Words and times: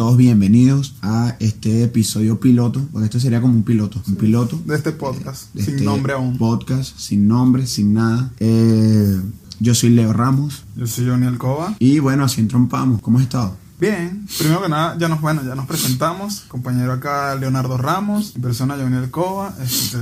todos 0.00 0.16
bienvenidos 0.16 0.94
a 1.02 1.36
este 1.40 1.82
episodio 1.82 2.40
piloto, 2.40 2.80
porque 2.90 3.04
esto 3.04 3.20
sería 3.20 3.42
como 3.42 3.52
un 3.52 3.64
piloto, 3.64 4.00
un 4.08 4.14
piloto 4.16 4.58
De 4.64 4.74
este 4.74 4.92
podcast, 4.92 5.52
de 5.52 5.62
sin 5.62 5.74
este 5.74 5.84
nombre 5.84 6.14
aún. 6.14 6.38
Podcast, 6.38 6.96
sin 6.98 7.28
nombre, 7.28 7.66
sin 7.66 7.92
nada. 7.92 8.32
Eh, 8.40 9.20
yo 9.58 9.74
soy 9.74 9.90
Leo 9.90 10.14
Ramos 10.14 10.64
Yo 10.74 10.86
soy 10.86 11.06
Johnny 11.06 11.26
Alcoba. 11.26 11.76
y 11.78 11.98
bueno, 11.98 12.24
así 12.24 12.40
entrompamos. 12.40 13.02
¿Cómo 13.02 13.18
has 13.18 13.24
estado? 13.24 13.58
Bien, 13.80 14.26
primero 14.38 14.60
que 14.62 14.68
nada, 14.68 14.96
ya 14.98 15.08
nos, 15.08 15.20
bueno, 15.22 15.42
ya 15.42 15.54
nos 15.54 15.66
presentamos. 15.66 16.40
Compañero 16.48 16.92
acá, 16.92 17.34
Leonardo 17.34 17.78
Ramos, 17.78 18.34
mi 18.36 18.42
persona 18.42 18.76
Johnny 18.76 18.96
Alcoba. 18.98 19.54
Este, 19.62 19.96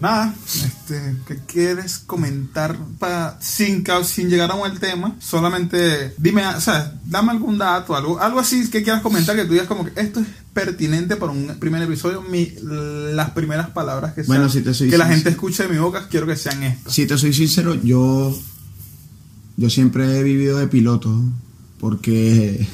nada, 0.00 0.34
este, 0.44 1.16
¿qué 1.28 1.38
quieres 1.46 1.98
comentar 1.98 2.76
para 2.98 3.38
sin, 3.40 3.84
sin 4.04 4.28
llegar 4.28 4.50
a 4.50 4.54
un 4.56 4.76
tema? 4.78 5.14
Solamente 5.20 6.14
dime, 6.18 6.44
o 6.46 6.60
sea, 6.60 6.98
dame 7.04 7.30
algún 7.30 7.58
dato, 7.58 7.94
algo, 7.94 8.18
algo 8.18 8.40
así 8.40 8.68
que 8.68 8.82
quieras 8.82 9.02
comentar 9.02 9.36
que 9.36 9.44
tú 9.44 9.52
digas 9.52 9.68
como 9.68 9.84
que 9.84 9.92
esto 10.00 10.18
es 10.18 10.26
pertinente 10.52 11.14
para 11.14 11.30
un 11.30 11.46
primer 11.60 11.80
episodio. 11.82 12.22
Mi, 12.22 12.52
las 12.60 13.30
primeras 13.30 13.70
palabras 13.70 14.14
que, 14.14 14.24
Bueno, 14.24 14.48
sean- 14.48 14.64
si 14.64 14.68
te 14.68 14.74
soy 14.74 14.90
que 14.90 14.98
la 14.98 15.06
gente 15.06 15.30
escuche 15.30 15.62
de 15.62 15.68
mi 15.68 15.78
boca, 15.78 16.08
quiero 16.10 16.26
que 16.26 16.34
sean 16.34 16.60
estas. 16.64 16.92
Si 16.92 17.06
te 17.06 17.16
soy 17.16 17.32
sincero, 17.32 17.74
yo, 17.76 18.36
yo 19.56 19.70
siempre 19.70 20.18
he 20.18 20.24
vivido 20.24 20.58
de 20.58 20.66
piloto, 20.66 21.22
porque 21.82 22.64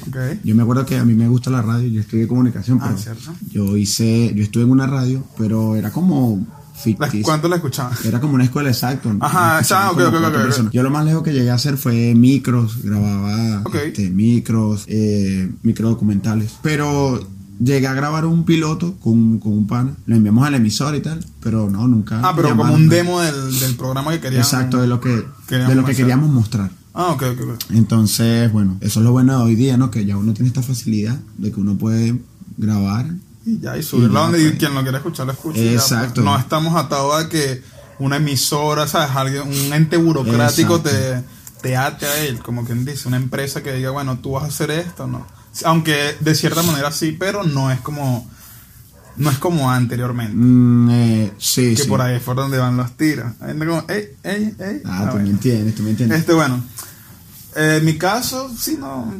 yo 0.43 0.53
me 0.53 0.61
acuerdo 0.61 0.85
que 0.85 0.95
a 0.95 1.03
mí 1.03 1.15
me 1.15 1.27
gusta 1.27 1.49
la 1.49 1.63
radio, 1.63 1.87
yo 1.87 1.99
estudié 1.99 2.27
comunicación, 2.27 2.77
Ah, 2.79 2.89
pero 2.89 2.97
cierto. 2.99 3.33
yo 3.51 3.75
hice, 3.75 4.31
yo 4.35 4.43
estuve 4.43 4.61
en 4.65 4.69
una 4.69 4.85
radio, 4.85 5.23
pero 5.35 5.75
era 5.75 5.89
como 5.89 6.45
ficticio. 6.75 7.23
¿Cuánto 7.23 7.47
la 7.49 7.55
escuchabas? 7.55 8.05
Era 8.05 8.21
como 8.21 8.35
una 8.35 8.43
escuela 8.43 8.69
exacta. 8.69 9.11
¿no? 9.11 9.25
Ajá, 9.25 9.61
Escuchaba 9.61 9.87
ah, 9.87 9.91
ok, 9.93 9.95
como 9.97 10.07
ok, 10.09 10.11
cuatro 10.13 10.29
ok, 10.29 10.35
ok. 10.35 10.43
personas. 10.43 10.73
Yo 10.73 10.83
lo 10.83 10.91
más 10.91 11.05
lejos 11.05 11.23
que 11.23 11.33
llegué 11.33 11.49
a 11.49 11.55
hacer 11.55 11.77
fue 11.77 12.13
micros, 12.13 12.83
grababa 12.83 13.63
este, 13.83 14.11
micros, 14.11 14.83
eh, 14.87 15.51
microdocumentales. 15.63 16.59
Pero 16.61 17.19
llegué 17.59 17.87
a 17.87 17.95
grabar 17.95 18.25
un 18.25 18.45
piloto 18.45 18.93
con, 18.99 19.39
con 19.39 19.53
un 19.53 19.65
pana. 19.65 19.95
Lo 20.05 20.17
enviamos 20.17 20.45
a 20.45 20.51
la 20.51 20.57
emisora 20.57 20.95
y 20.95 21.01
tal, 21.01 21.25
pero 21.41 21.67
no, 21.67 21.87
nunca. 21.87 22.21
Ah, 22.23 22.33
pero 22.35 22.55
como 22.55 22.71
un 22.75 22.87
demo 22.87 23.21
del, 23.21 23.59
del 23.59 23.73
programa 23.75 24.11
que 24.11 24.19
querían. 24.19 24.43
Exacto, 24.43 24.79
de 24.79 24.85
lo 24.85 25.01
que, 25.01 25.25
queríamos 25.47 25.69
de 25.69 25.75
lo 25.75 25.83
que 25.83 25.91
hacer. 25.93 26.03
queríamos 26.05 26.29
mostrar. 26.29 26.69
Ah, 26.93 27.11
ok, 27.11 27.23
ok, 27.33 27.41
ok. 27.53 27.63
Entonces, 27.71 28.51
bueno, 28.51 28.77
eso 28.81 28.99
es 28.99 29.05
lo 29.05 29.11
bueno 29.11 29.37
de 29.37 29.43
hoy 29.43 29.55
día, 29.55 29.77
¿no? 29.77 29.91
Que 29.91 30.05
ya 30.05 30.17
uno 30.17 30.33
tiene 30.33 30.47
esta 30.47 30.63
facilidad 30.63 31.17
de 31.37 31.51
que 31.51 31.59
uno 31.59 31.77
puede 31.77 32.19
grabar. 32.57 33.05
Y 33.45 33.59
ya, 33.59 33.77
y 33.77 33.81
ya, 33.81 33.97
donde 33.97 34.39
pues. 34.39 34.57
quien 34.57 34.73
lo 34.73 34.81
quiera 34.81 34.97
escuchar, 34.97 35.27
lo 35.27 35.33
ya, 35.33 35.39
pues. 35.41 35.57
Exacto. 35.57 36.21
No 36.21 36.37
estamos 36.37 36.75
atados 36.75 37.23
a 37.23 37.29
que 37.29 37.61
una 37.99 38.17
emisora, 38.17 38.87
¿sabes? 38.87 39.15
Alguien, 39.15 39.43
un 39.43 39.73
ente 39.73 39.97
burocrático 39.97 40.77
Exacto. 40.77 40.89
te, 41.61 41.69
te 41.69 41.77
ate 41.77 42.05
a 42.05 42.25
él, 42.25 42.39
como 42.39 42.65
quien 42.65 42.85
dice. 42.85 43.07
Una 43.07 43.17
empresa 43.17 43.61
que 43.61 43.73
diga, 43.73 43.91
bueno, 43.91 44.19
tú 44.19 44.31
vas 44.31 44.43
a 44.43 44.47
hacer 44.47 44.71
esto, 44.71 45.07
no. 45.07 45.25
Aunque 45.65 46.15
de 46.19 46.35
cierta 46.35 46.63
manera 46.63 46.91
sí, 46.91 47.15
pero 47.17 47.43
no 47.43 47.71
es 47.71 47.79
como. 47.81 48.29
No 49.17 49.29
es 49.31 49.37
como 49.37 49.69
anteriormente. 49.71 50.33
Mm, 50.35 50.89
eh, 50.91 51.33
sí, 51.37 51.75
que 51.75 51.83
sí. 51.83 51.87
por 51.89 52.01
ahí 52.01 52.15
es 52.15 52.23
por 52.23 52.35
donde 52.35 52.57
van 52.57 52.77
los 52.77 52.95
tiros. 52.95 53.33
Ahí 53.41 53.51
anda 53.51 53.65
como, 53.65 53.83
ey, 53.89 54.09
ey, 54.23 54.55
ey. 54.59 54.81
Ah, 54.85 55.05
Ah, 55.07 55.09
tú 55.11 55.17
me 55.17 55.29
entiendes, 55.29 55.75
tú 55.75 55.83
me 55.83 55.89
entiendes. 55.91 56.19
Este, 56.19 56.33
bueno, 56.33 56.63
eh, 57.55 57.77
en 57.79 57.85
mi 57.85 57.97
caso, 57.97 58.49
sí, 58.57 58.77
no, 58.79 59.13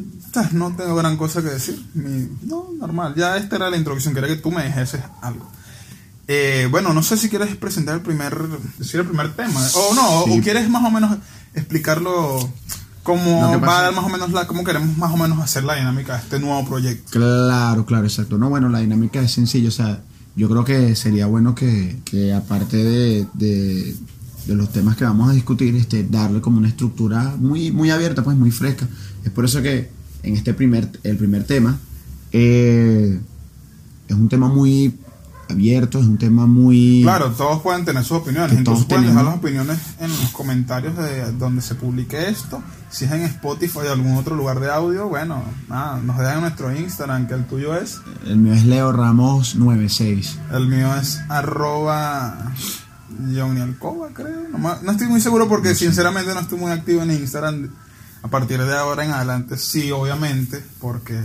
no 0.52 0.74
tengo 0.76 0.94
gran 0.96 1.16
cosa 1.16 1.42
que 1.42 1.50
decir. 1.50 1.84
Mi- 1.94 2.28
no, 2.42 2.68
normal. 2.78 3.14
Ya 3.16 3.36
esta 3.36 3.56
era 3.56 3.68
la 3.70 3.76
introducción. 3.76 4.14
Quería 4.14 4.28
que 4.30 4.36
tú 4.42 4.50
me 4.50 4.64
dijeses 4.64 5.00
algo. 5.20 5.50
Eh, 6.28 6.68
bueno, 6.70 6.94
no 6.94 7.02
sé 7.02 7.16
si 7.16 7.28
quieres 7.28 7.56
presentar 7.56 7.96
el 7.96 8.00
primer, 8.02 8.36
decir 8.78 9.00
el 9.00 9.06
primer 9.06 9.34
tema. 9.34 9.60
O 9.74 9.94
no, 9.94 10.24
Sí. 10.24 10.38
o 10.38 10.42
quieres 10.42 10.70
más 10.70 10.84
o 10.84 10.90
menos 10.90 11.18
explicarlo 11.54 12.38
Lo 12.38 12.50
cómo 13.02 13.60
va 13.60 13.78
a 13.78 13.82
dar 13.82 13.94
más 13.94 14.04
o 14.04 14.08
menos 14.08 14.30
la, 14.32 14.46
cómo 14.46 14.64
queremos 14.64 14.96
más 14.96 15.12
o 15.12 15.16
menos 15.16 15.38
hacer 15.38 15.64
la 15.64 15.76
dinámica 15.76 16.14
de 16.14 16.18
este 16.20 16.40
nuevo 16.40 16.64
proyecto. 16.66 17.10
Claro, 17.10 17.84
claro, 17.86 18.04
exacto. 18.04 18.38
No, 18.38 18.48
bueno, 18.48 18.68
la 18.68 18.80
dinámica 18.80 19.20
es 19.20 19.32
sencilla. 19.32 19.68
O 19.68 19.72
sea, 19.72 20.02
yo 20.36 20.48
creo 20.48 20.64
que 20.64 20.94
sería 20.96 21.26
bueno 21.26 21.54
que, 21.54 21.98
que 22.04 22.32
aparte 22.32 22.76
de, 22.76 23.26
de, 23.34 23.96
de 24.46 24.54
los 24.54 24.70
temas 24.70 24.96
que 24.96 25.04
vamos 25.04 25.30
a 25.30 25.32
discutir, 25.32 25.74
este, 25.76 26.04
darle 26.04 26.40
como 26.40 26.58
una 26.58 26.68
estructura 26.68 27.34
muy, 27.38 27.70
muy 27.70 27.90
abierta, 27.90 28.22
pues 28.22 28.36
muy 28.36 28.50
fresca. 28.50 28.86
Es 29.24 29.30
por 29.30 29.44
eso 29.44 29.62
que 29.62 29.90
en 30.22 30.36
este 30.36 30.54
primer, 30.54 30.88
el 31.02 31.16
primer 31.16 31.44
tema 31.44 31.78
eh, 32.32 33.18
es 34.08 34.16
un 34.16 34.28
tema 34.28 34.48
muy 34.48 34.94
abierto, 35.50 35.98
es 35.98 36.06
un 36.06 36.18
tema 36.18 36.46
muy... 36.46 37.02
Claro, 37.02 37.30
todos 37.32 37.62
pueden 37.62 37.84
tener 37.84 38.02
sus 38.04 38.18
opiniones. 38.18 38.56
Entonces 38.56 38.84
pueden 38.86 39.06
dejar 39.06 39.24
las 39.24 39.36
opiniones 39.36 39.78
en 39.98 40.08
los 40.08 40.30
comentarios 40.30 40.96
de 40.96 41.32
donde 41.32 41.62
se 41.62 41.74
publique 41.74 42.28
esto. 42.28 42.62
Si 42.90 43.04
es 43.04 43.12
en 43.12 43.22
Spotify 43.22 43.78
o 43.88 43.92
algún 43.92 44.16
otro 44.16 44.34
lugar 44.36 44.60
de 44.60 44.70
audio, 44.70 45.08
bueno, 45.08 45.42
nada, 45.68 45.98
nos 45.98 46.18
dejan 46.18 46.36
en 46.36 46.40
nuestro 46.42 46.74
Instagram, 46.74 47.26
que 47.28 47.34
el 47.34 47.44
tuyo 47.46 47.76
es. 47.76 48.00
El 48.26 48.38
mío 48.38 48.52
es 48.52 48.64
Leo 48.64 48.92
Ramos 48.92 49.54
96. 49.54 50.38
El 50.52 50.66
mío 50.66 50.94
es 50.96 51.20
arroba 51.28 52.52
Johnny 53.34 53.60
Alcoba, 53.60 54.08
creo. 54.12 54.48
No, 54.56 54.76
no 54.82 54.90
estoy 54.92 55.06
muy 55.06 55.20
seguro 55.20 55.48
porque 55.48 55.74
sinceramente 55.74 56.34
no 56.34 56.40
estoy 56.40 56.58
muy 56.58 56.72
activo 56.72 57.02
en 57.02 57.12
Instagram. 57.12 57.70
A 58.22 58.28
partir 58.28 58.62
de 58.62 58.76
ahora 58.76 59.04
en 59.04 59.12
adelante, 59.12 59.56
sí, 59.56 59.90
obviamente, 59.92 60.62
porque 60.78 61.18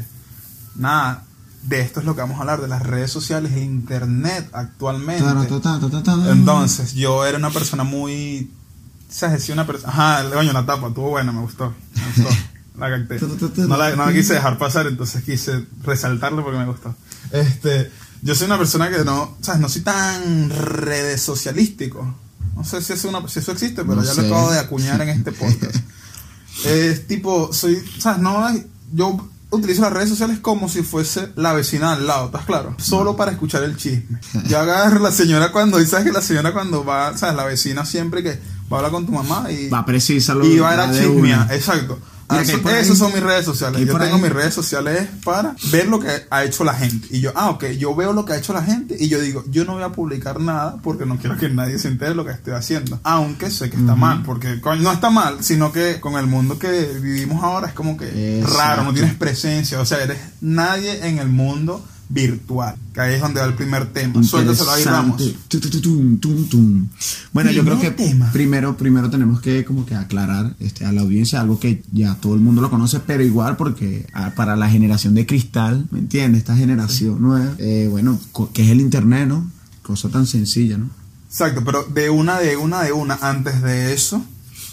nada, 0.76 1.25
de 1.68 1.82
esto 1.82 2.00
es 2.00 2.06
lo 2.06 2.16
que 2.16 2.22
vamos 2.22 2.38
a 2.38 2.42
hablar, 2.42 2.62
de 2.62 2.68
las 2.68 2.84
redes 2.84 3.12
sociales 3.12 3.52
e 3.54 3.62
internet 3.62 4.50
actualmente. 4.54 5.24
Entonces, 6.30 6.94
yo 6.94 7.26
era 7.26 7.38
una 7.38 7.50
persona 7.52 7.84
muy. 7.84 8.52
¿Sabes? 9.10 9.44
Sí, 9.44 9.52
una 9.52 9.66
persona. 9.66 9.92
Ajá, 9.94 10.30
coño, 10.32 10.52
la 10.54 10.66
tapa, 10.66 10.88
estuvo 10.88 11.10
buena, 11.10 11.32
me 11.32 11.42
gustó. 11.42 11.74
Me 11.96 12.24
gustó. 12.24 12.36
La 12.78 12.90
capté. 12.90 13.18
No 13.68 13.78
la, 13.78 13.96
no 13.96 14.06
la 14.06 14.12
quise 14.12 14.34
dejar 14.34 14.58
pasar, 14.58 14.86
entonces 14.88 15.24
quise 15.24 15.66
resaltarlo 15.84 16.44
porque 16.44 16.58
me 16.60 16.66
gustó. 16.66 16.94
Este. 17.32 17.90
Yo 18.22 18.36
soy 18.36 18.48
una 18.48 18.58
persona 18.58 18.90
que 18.90 19.06
no. 19.06 19.38
¿Sabes? 19.40 19.62
No 19.62 19.70
soy 19.70 19.82
tan 19.82 20.50
redes 20.50 21.22
socialístico. 21.22 22.14
No 22.54 22.66
sé 22.66 22.82
si 22.82 22.92
eso, 22.92 23.08
una, 23.08 23.26
si 23.30 23.40
eso 23.40 23.54
existe, 23.54 23.84
pero 23.84 23.96
No 23.96 24.04
ya 24.04 24.14
sé. 24.14 24.24
lo 24.24 24.28
acabo 24.28 24.52
de 24.52 24.60
acuñar 24.60 25.00
en 25.02 25.08
este 25.08 25.32
podcast. 25.32 25.76
es 26.66 27.08
tipo, 27.08 27.54
soy. 27.54 27.82
¿Sabes? 27.98 28.22
No. 28.22 28.46
Yo 28.92 29.26
utilizo 29.52 29.82
las 29.82 29.94
redes 29.94 30.10
sociales 30.10 30.40
como 30.40 30.70
si 30.70 30.82
fuese 30.82 31.32
la 31.36 31.54
vecina 31.54 31.94
al 31.94 32.08
lado, 32.08 32.26
¿estás 32.28 32.46
claro? 32.46 32.76
Solo 32.78 33.16
para 33.16 33.32
escuchar 33.32 33.64
el 33.64 33.78
chisme. 33.78 34.20
Yo 34.48 34.60
agarro 34.60 35.00
la 35.00 35.12
señora 35.12 35.52
cuando, 35.52 35.82
y 35.82 35.86
sabes 35.86 36.06
que 36.06 36.12
la 36.12 36.22
señora 36.22 36.54
cuando 36.54 36.84
va, 36.84 37.18
¿sabes? 37.18 37.36
La 37.36 37.46
vecina 37.46 37.86
siempre 37.86 38.24
que 38.24 38.40
va 38.72 38.78
a 38.78 38.80
hablar 38.80 38.92
con 38.92 39.06
tu 39.06 39.12
mamá 39.12 39.52
y, 39.52 39.70
Va 39.70 39.80
a 39.80 39.86
precisarlo. 39.86 40.46
y 40.46 40.60
va 40.60 40.72
a 40.72 40.74
ir 40.74 40.80
a 40.80 40.92
chismear, 40.92 41.54
exacto. 41.54 42.00
Que 42.28 42.42
Eso- 42.42 42.70
esas 42.70 42.98
son 42.98 43.14
mis 43.14 43.22
redes 43.22 43.46
sociales. 43.46 43.80
Yo 43.82 43.98
tengo 44.00 44.16
ahí- 44.16 44.22
mis 44.22 44.32
redes 44.32 44.54
sociales 44.54 45.08
para 45.24 45.56
ver 45.72 45.88
lo 45.88 46.00
que 46.00 46.10
ha 46.32 46.44
hecho 46.44 46.64
la 46.64 46.74
gente. 46.74 47.08
Y 47.12 47.22
yo, 47.22 47.32
ah, 47.36 47.52
ok, 47.52 47.66
yo 47.78 47.96
veo 47.96 48.14
lo 48.14 48.26
que 48.26 48.34
ha 48.34 48.38
hecho 48.38 48.52
la 48.52 48.64
gente 48.64 48.96
y 49.00 49.10
yo 49.10 49.22
digo, 49.22 49.44
yo 49.50 49.64
no 49.64 49.74
voy 49.76 49.84
a 49.84 49.90
publicar 49.92 50.40
nada 50.40 50.78
porque 50.82 51.06
no 51.06 51.18
quiero 51.18 51.38
que 51.38 51.50
nadie 51.50 51.78
se 51.78 51.88
entere 51.88 52.10
de 52.12 52.16
lo 52.16 52.26
que 52.26 52.32
estoy 52.32 52.54
haciendo. 52.54 53.00
Aunque 53.04 53.52
sé 53.52 53.70
que 53.70 53.78
está 53.78 53.94
mal, 53.96 54.24
porque 54.24 54.60
no 54.80 54.92
está 54.92 55.10
mal, 55.12 55.44
sino 55.44 55.72
que 55.72 56.00
con 56.00 56.18
el 56.18 56.26
mundo 56.26 56.58
que 56.58 56.98
vivimos 57.00 57.44
ahora 57.44 57.68
es 57.68 57.74
como 57.74 57.96
que 57.96 58.40
Exacto. 58.40 58.58
raro, 58.58 58.84
no 58.84 58.94
tienes 58.94 59.14
presencia. 59.14 59.80
O 59.80 59.86
sea, 59.86 60.02
eres 60.04 60.18
nadie 60.42 61.08
en 61.08 61.20
el 61.20 61.28
mundo 61.30 61.86
virtual. 62.10 62.76
Que 62.94 63.02
ahí 63.02 63.14
es 63.16 63.22
donde 63.22 63.40
va 63.42 63.48
el 63.48 63.56
primer 63.56 63.88
tema. 63.92 64.14
Suéltaselo 64.24 64.72
ahí, 64.72 64.84
Ramos. 64.92 65.22
Bueno, 67.34 67.52
yo 67.52 67.64
creo 67.64 67.80
que 67.80 67.92
tema. 67.92 68.32
primero, 68.32 68.78
primero 68.78 69.10
tenemos 69.10 69.42
que 69.42 69.66
como 69.66 69.86
que 69.86 69.96
aclarar 69.96 70.56
este, 70.60 70.86
a 70.86 70.92
la 70.92 71.02
audiencia 71.02 71.42
algo 71.42 71.60
que 71.60 71.84
ya 71.92 72.16
todo 72.16 72.36
el 72.36 72.42
mundo 72.42 72.62
lo 72.62 72.70
conoce, 72.70 73.00
pero 73.00 73.24
igual 73.24 73.58
porque 73.58 74.06
para 74.36 74.56
la 74.56 74.70
generación 74.70 75.14
de 75.16 75.26
cristal, 75.26 75.88
¿me 75.92 76.00
entiendes? 76.00 76.40
Esta 76.40 76.56
generación 76.56 77.22
nueva, 77.22 77.54
eh, 77.58 77.88
bueno, 77.90 78.20
que 78.54 78.64
es 78.64 78.70
el 78.70 78.82
internet, 78.82 79.28
¿no? 79.28 79.50
Cosa 79.82 80.10
tan 80.10 80.26
sencilla, 80.28 80.78
¿no? 80.78 80.90
Exacto, 81.30 81.64
pero 81.66 81.84
de 81.84 82.10
una, 82.10 82.40
de 82.40 82.56
una, 82.56 82.82
de 82.84 82.92
una, 82.94 83.16
antes 83.22 83.62
de 83.62 83.94
eso, 83.94 84.24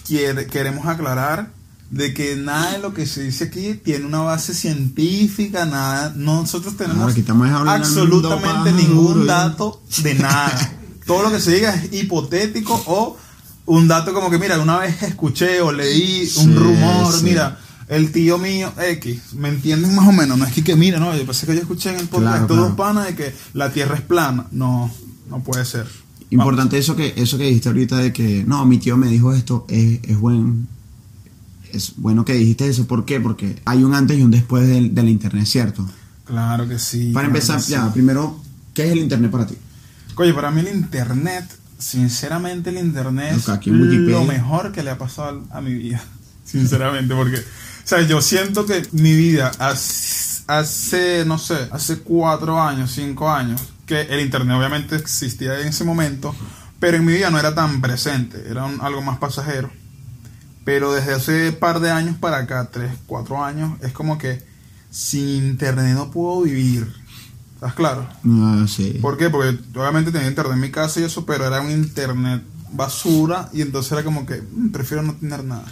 quiere- 0.07 0.47
queremos 0.47 0.87
aclarar 0.87 1.51
de 1.93 2.15
que 2.15 2.37
nada 2.37 2.73
de 2.73 2.79
lo 2.79 2.95
que 2.95 3.05
se 3.07 3.23
dice 3.23 3.45
aquí 3.45 3.75
tiene 3.75 4.07
una 4.07 4.21
base 4.21 4.55
científica, 4.55 5.67
nada, 5.67 6.13
nosotros 6.17 6.75
tenemos 6.77 7.15
absolutamente 7.67 8.73
ningún 8.73 9.27
dato 9.27 9.83
de 10.03 10.15
nada. 10.15 10.73
Todo 11.07 11.25
lo 11.25 11.31
que 11.31 11.39
se 11.41 11.55
diga 11.55 11.75
es 11.75 11.93
hipotético 11.93 12.83
o 12.87 13.17
un 13.67 13.89
dato 13.89 14.15
como 14.15 14.31
que, 14.31 14.39
mira, 14.39 14.59
una 14.59 14.79
vez 14.79 15.03
escuché 15.03 15.61
o 15.61 15.71
leí 15.71 16.23
un 16.39 16.45
Sí, 16.45 16.55
rumor, 16.55 17.13
sí. 17.13 17.25
mira, 17.25 17.59
el 17.89 18.11
tío 18.11 18.39
mío 18.39 18.73
X, 18.81 19.35
¿me 19.35 19.51
entienden 19.51 19.95
más 19.95 20.09
o 20.09 20.13
menos? 20.13 20.39
No 20.39 20.47
es 20.47 20.53
que, 20.55 20.65
que 20.65 20.77
mira, 20.77 20.99
no, 20.99 21.15
yo 21.15 21.27
pensé 21.27 21.45
que 21.47 21.55
yo 21.55 21.61
escuché 21.61 21.91
en 21.91 21.97
el 22.01 22.09
podcast 22.09 22.33
Claro, 22.33 22.47
todos 22.47 22.61
claro. 22.75 22.77
panas 22.77 23.07
de 23.07 23.15
que 23.17 23.35
la 23.53 23.71
Tierra 23.71 23.97
es 23.97 24.01
plana. 24.03 24.47
No, 24.51 24.91
no 25.29 25.41
puede 25.43 25.65
ser. 25.67 25.87
Importante 26.31 26.79
eso 26.79 26.97
que 26.97 27.13
eso 27.17 27.37
que 27.37 27.45
dijiste 27.45 27.69
ahorita 27.69 27.99
de 27.99 28.13
que 28.15 28.45
no, 28.47 28.65
mi 28.65 28.79
tío 28.79 28.97
me 28.97 29.09
dijo 29.09 29.35
esto, 29.35 29.67
es, 29.69 30.01
es 30.05 30.19
buen 30.19 30.67
es 31.73 31.95
bueno 31.97 32.25
que 32.25 32.35
dijiste 32.35 32.67
eso, 32.69 32.87
¿por 32.87 33.05
qué? 33.05 33.21
Porque 33.21 33.61
hay 33.65 33.85
un 33.85 33.95
antes 33.95 34.19
y 34.19 34.23
un 34.23 34.31
después 34.31 34.67
del, 34.69 34.95
del 34.95 35.09
internet, 35.09 35.47
¿cierto? 35.47 35.89
Claro 36.25 36.69
que 36.69 36.79
sí. 36.79 37.13
Para 37.13 37.27
claro 37.29 37.29
empezar, 37.29 37.61
sí. 37.63 37.73
ya, 37.73 37.93
primero, 37.93 38.41
¿qué 38.75 38.85
es 38.87 38.93
el 38.93 38.99
internet 38.99 39.31
para 39.31 39.47
ti? 39.47 39.57
Oye, 40.17 40.33
para 40.35 40.51
mí 40.51 40.61
el 40.61 40.69
internet, 40.69 41.45
sinceramente 41.79 42.71
el 42.71 42.79
internet 42.79 43.37
es 43.37 43.49
aquí 43.49 43.71
lo 43.71 44.25
mejor 44.25 44.73
que 44.73 44.83
le 44.83 44.91
ha 44.91 44.99
pasado 44.99 45.45
a 45.51 45.61
mi 45.61 45.75
vida. 45.75 46.03
Sinceramente, 46.45 47.15
porque, 47.15 47.37
o 47.39 47.43
sea, 47.85 48.03
yo 48.03 48.21
siento 48.21 48.67
que 48.67 48.83
mi 48.93 49.15
vida 49.17 49.51
ha, 49.59 49.73
s- 49.73 50.43
hace, 50.47 51.25
no 51.25 51.39
sé, 51.39 51.69
hace 51.71 51.99
cuatro 52.01 52.61
años, 52.61 52.93
cinco 52.93 53.31
años, 53.31 53.61
que 53.87 54.03
el 54.03 54.21
internet 54.21 54.57
obviamente 54.57 54.97
existía 54.97 55.59
en 55.61 55.69
ese 55.69 55.85
momento, 55.85 56.35
pero 56.79 56.99
en 56.99 57.05
mi 57.05 57.13
vida 57.15 57.31
no 57.31 57.39
era 57.39 57.55
tan 57.55 57.81
presente, 57.81 58.45
era 58.49 58.65
un- 58.67 58.81
algo 58.81 59.01
más 59.03 59.19
pasajero. 59.19 59.71
Pero 60.65 60.93
desde 60.93 61.15
hace 61.15 61.53
par 61.53 61.81
de 61.81 61.91
años 61.91 62.17
para 62.19 62.39
acá, 62.39 62.69
tres, 62.73 62.93
cuatro 63.07 63.43
años, 63.43 63.73
es 63.83 63.93
como 63.93 64.19
que 64.19 64.43
sin 64.91 65.47
internet 65.47 65.95
no 65.95 66.11
puedo 66.11 66.43
vivir. 66.43 66.93
¿Estás 67.55 67.75
claro? 67.75 68.09
Ah, 68.25 68.65
sí. 68.69 68.99
¿Por 69.01 69.17
qué? 69.17 69.31
Porque 69.31 69.59
obviamente 69.77 70.13
tenía 70.13 70.29
internet 70.29 70.55
en 70.55 70.61
mi 70.61 70.71
casa 70.71 71.01
y 71.01 71.05
eso, 71.05 71.25
pero 71.25 71.47
era 71.47 71.61
un 71.61 71.71
internet 71.71 72.43
basura 72.73 73.49
y 73.53 73.61
entonces 73.61 73.93
era 73.93 74.05
como 74.05 74.27
que 74.27 74.43
mm, 74.43 74.71
prefiero 74.71 75.03
no 75.03 75.15
tener 75.15 75.45
nada. 75.45 75.65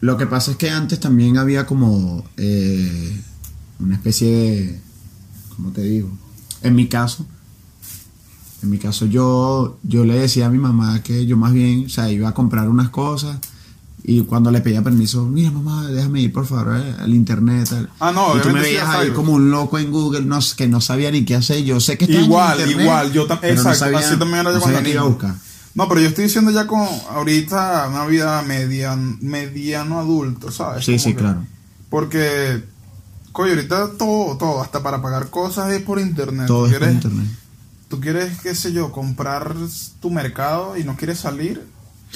Lo 0.00 0.16
que 0.16 0.26
pasa 0.26 0.52
es 0.52 0.56
que 0.56 0.70
antes 0.70 0.98
también 0.98 1.38
había 1.38 1.64
como 1.64 2.24
eh, 2.36 3.20
una 3.78 3.94
especie 3.94 4.30
de, 4.30 4.80
¿cómo 5.54 5.70
te 5.70 5.82
digo? 5.82 6.10
En 6.62 6.74
mi 6.74 6.88
caso, 6.88 7.26
en 8.62 8.70
mi 8.70 8.78
caso 8.78 9.06
yo, 9.06 9.78
yo 9.82 10.04
le 10.04 10.18
decía 10.18 10.46
a 10.46 10.50
mi 10.50 10.58
mamá 10.58 11.02
que 11.02 11.24
yo 11.26 11.36
más 11.36 11.52
bien, 11.52 11.86
o 11.86 11.88
sea, 11.88 12.10
iba 12.10 12.28
a 12.28 12.34
comprar 12.34 12.68
unas 12.68 12.90
cosas 12.90 13.38
y 14.04 14.22
cuando 14.22 14.50
le 14.50 14.60
pedía 14.60 14.82
permiso, 14.82 15.24
mira 15.26 15.50
mamá, 15.50 15.86
déjame 15.86 16.22
ir 16.22 16.32
por 16.32 16.44
favor 16.46 16.76
eh, 16.76 16.94
al 17.00 17.14
internet. 17.14 17.68
tal". 17.68 17.88
Ah, 18.00 18.10
no, 18.12 18.36
y 18.36 18.40
tú 18.40 18.50
me 18.50 18.60
veías 18.60 18.88
ahí 18.88 19.10
como 19.10 19.32
un 19.32 19.50
loco 19.50 19.78
en 19.78 19.90
Google, 19.92 20.22
no, 20.22 20.38
que 20.56 20.66
no 20.68 20.80
sabía 20.80 21.10
ni 21.10 21.24
qué 21.24 21.36
hacer. 21.36 21.62
Yo 21.64 21.78
sé 21.80 21.96
que 21.96 22.04
estaba 22.06 22.20
en 22.20 22.26
Igual, 22.26 22.58
internet, 22.60 22.80
igual, 22.84 23.12
yo 23.12 23.28
tam- 23.28 23.38
pero 23.40 23.54
no 23.54 23.60
exacto, 23.60 23.78
sabía- 23.78 23.98
así 24.00 24.16
también 24.18 24.40
era 24.40 24.50
yo 24.50 24.56
no 24.56 24.62
cuando 24.62 24.88
iba 24.88 25.00
a 25.02 25.04
buscar. 25.04 25.34
No, 25.74 25.88
pero 25.88 26.00
yo 26.02 26.08
estoy 26.08 26.24
diciendo 26.24 26.50
ya 26.50 26.66
con 26.66 26.80
ahorita 27.10 27.88
una 27.88 28.04
vida 28.06 28.42
median, 28.42 29.18
mediano 29.22 30.00
adulto, 30.00 30.50
¿sabes? 30.50 30.84
Sí, 30.84 30.92
Como 30.92 31.04
sí, 31.04 31.12
que- 31.12 31.18
claro. 31.18 31.46
Porque, 31.88 32.62
coño, 33.32 33.50
ahorita 33.52 33.92
todo, 33.98 34.36
todo, 34.36 34.60
hasta 34.62 34.82
para 34.82 35.00
pagar 35.00 35.30
cosas 35.30 35.70
es 35.72 35.80
por 35.82 35.98
internet. 36.00 36.46
Todo 36.46 36.66
¿Tú 36.66 36.72
es 36.74 36.78
por 36.78 36.88
internet. 36.90 37.26
tú 37.88 38.00
quieres, 38.00 38.38
qué 38.40 38.54
sé 38.54 38.72
yo, 38.72 38.90
comprar 38.92 39.54
tu 40.00 40.10
mercado 40.10 40.76
y 40.76 40.84
no 40.84 40.96
quieres 40.96 41.18
salir, 41.20 41.62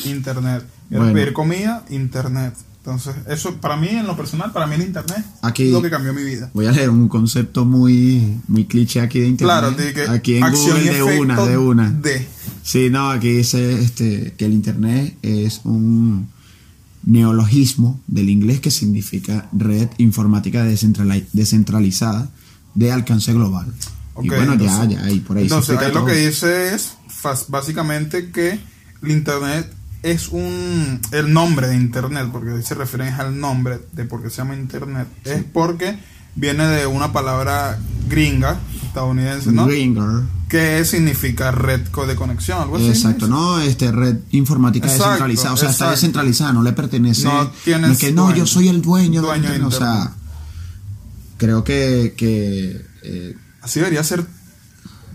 internet. 0.05 0.65
Bueno. 0.91 1.13
pedir 1.13 1.33
comida, 1.33 1.85
internet. 1.91 2.55
Entonces, 2.79 3.17
eso 3.29 3.57
para 3.57 3.77
mí, 3.77 3.89
en 3.89 4.07
lo 4.07 4.17
personal, 4.17 4.53
para 4.53 4.69
mí 4.69 4.77
el 4.77 4.83
internet 4.83 5.25
Aquí- 5.43 5.65
es 5.65 5.73
lo 5.73 5.83
que 5.83 5.91
cambió 5.91 6.13
mi 6.15 6.23
vida. 6.23 6.51
Voy 6.55 6.67
a 6.67 6.71
leer 6.73 6.89
un 6.91 7.09
concepto 7.09 7.65
muy, 7.65 8.41
muy 8.47 8.65
cliché 8.67 9.01
aquí 9.01 9.19
de 9.19 9.27
internet. 9.27 9.57
Claro, 9.59 9.71
de 9.73 9.93
que 9.93 10.03
aquí 10.03 10.37
en 10.37 10.53
Google 10.53 10.83
y 10.85 10.89
de 10.95 11.03
una, 11.03 11.45
de 11.45 11.59
una. 11.59 11.91
de. 11.91 12.29
Sí, 12.63 12.89
no, 12.91 13.11
aquí 13.11 13.31
dice 13.33 13.83
este, 13.83 14.35
que 14.37 14.45
el 14.45 14.53
internet 14.53 15.17
es 15.23 15.63
un 15.65 16.29
neologismo 17.05 18.01
del 18.07 18.29
inglés 18.31 18.61
que 18.61 18.71
significa 18.71 19.49
red 19.53 19.89
informática 19.99 20.65
descentrali- 20.65 21.27
descentralizada 21.33 22.29
de 22.75 22.93
alcance 22.93 23.33
global. 23.33 23.67
y 24.23 24.29
Ok, 24.31 24.37
bueno, 24.37 24.55
ya, 24.57 24.71
entonces- 24.85 24.99
ya, 24.99 25.11
y 25.11 25.21
por 25.21 25.37
ahí 25.37 25.43
se 25.49 25.55
Entonces, 25.55 25.71
explica 25.75 25.87
ahí 25.87 25.93
lo 25.93 26.01
todo. 26.01 26.07
que 26.07 26.27
dice 26.27 26.75
es 26.75 26.95
básicamente 27.49 28.31
que 28.31 28.59
el 29.03 29.11
Internet 29.11 29.73
es 30.03 30.29
un. 30.29 31.01
El 31.13 31.33
nombre 31.33 31.69
de 31.69 31.77
Internet, 31.77 32.29
porque 32.33 32.63
se 32.63 32.75
refieren 32.75 33.15
al 33.15 33.39
nombre 33.39 33.81
de 33.93 34.05
por 34.05 34.23
qué 34.23 34.31
se 34.31 34.39
llama 34.39 34.55
Internet, 34.55 35.09
es 35.25 35.45
porque 35.45 35.99
viene 36.35 36.67
de 36.67 36.87
una 36.87 37.13
palabra 37.13 37.79
gringa, 38.09 38.59
estadounidense, 38.85 39.53
¿no? 39.53 39.67
Ringer. 39.67 40.25
Que 40.49 40.85
significa 40.85 41.51
red 41.51 41.81
de 41.81 42.15
conexión, 42.15 42.61
algo 42.61 42.77
así. 42.77 42.89
Exacto, 42.89 43.27
no, 43.27 43.59
este 43.61 43.91
red 43.91 44.19
informática 44.31 44.87
Exacto, 44.87 45.05
descentralizada, 45.05 45.55
o 45.55 45.57
sea, 45.57 45.71
está 45.71 45.91
descentralizada, 45.91 46.53
no 46.53 46.63
le 46.63 46.73
pertenece. 46.73 47.25
No 47.25 47.51
tienes 47.65 47.93
es 47.93 47.99
que 47.99 48.13
no, 48.13 48.33
yo 48.33 48.47
soy 48.47 48.69
el 48.69 48.81
dueño, 48.81 49.23
Dueño 49.23 49.49
de 49.49 49.57
internet, 49.57 49.75
o 49.75 49.77
sea, 49.77 50.13
creo 51.37 51.65
que, 51.65 52.15
que 52.17 52.87
eh, 53.03 53.35
Así 53.67 53.81
debería 53.81 54.05
ser 54.05 54.25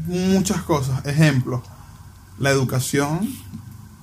muchas 0.07 0.62
cosas. 0.63 1.06
Ejemplo, 1.06 1.63
la 2.38 2.50
educación, 2.50 3.34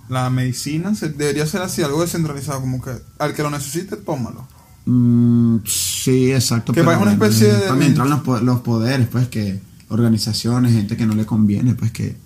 la 0.08 0.30
medicina, 0.30 0.94
se- 0.94 1.10
debería 1.10 1.46
ser 1.46 1.62
así, 1.62 1.82
algo 1.82 2.00
descentralizado, 2.02 2.60
como 2.60 2.80
que 2.82 2.92
al 3.18 3.34
que 3.34 3.42
lo 3.42 3.50
necesite, 3.50 3.96
tómalo. 3.96 4.46
Mm, 4.86 5.58
sí, 5.66 6.32
exacto. 6.32 6.72
Que 6.72 6.80
es 6.80 6.86
una 6.86 7.12
especie 7.12 7.52
de- 7.52 7.66
También 7.66 7.90
entran 7.90 8.08
los, 8.10 8.20
po- 8.20 8.40
los 8.40 8.60
poderes, 8.60 9.06
pues, 9.08 9.28
que 9.28 9.60
organizaciones, 9.88 10.72
gente 10.72 10.96
que 10.96 11.06
no 11.06 11.14
le 11.14 11.26
conviene, 11.26 11.74
pues, 11.74 11.90
que, 11.92 12.16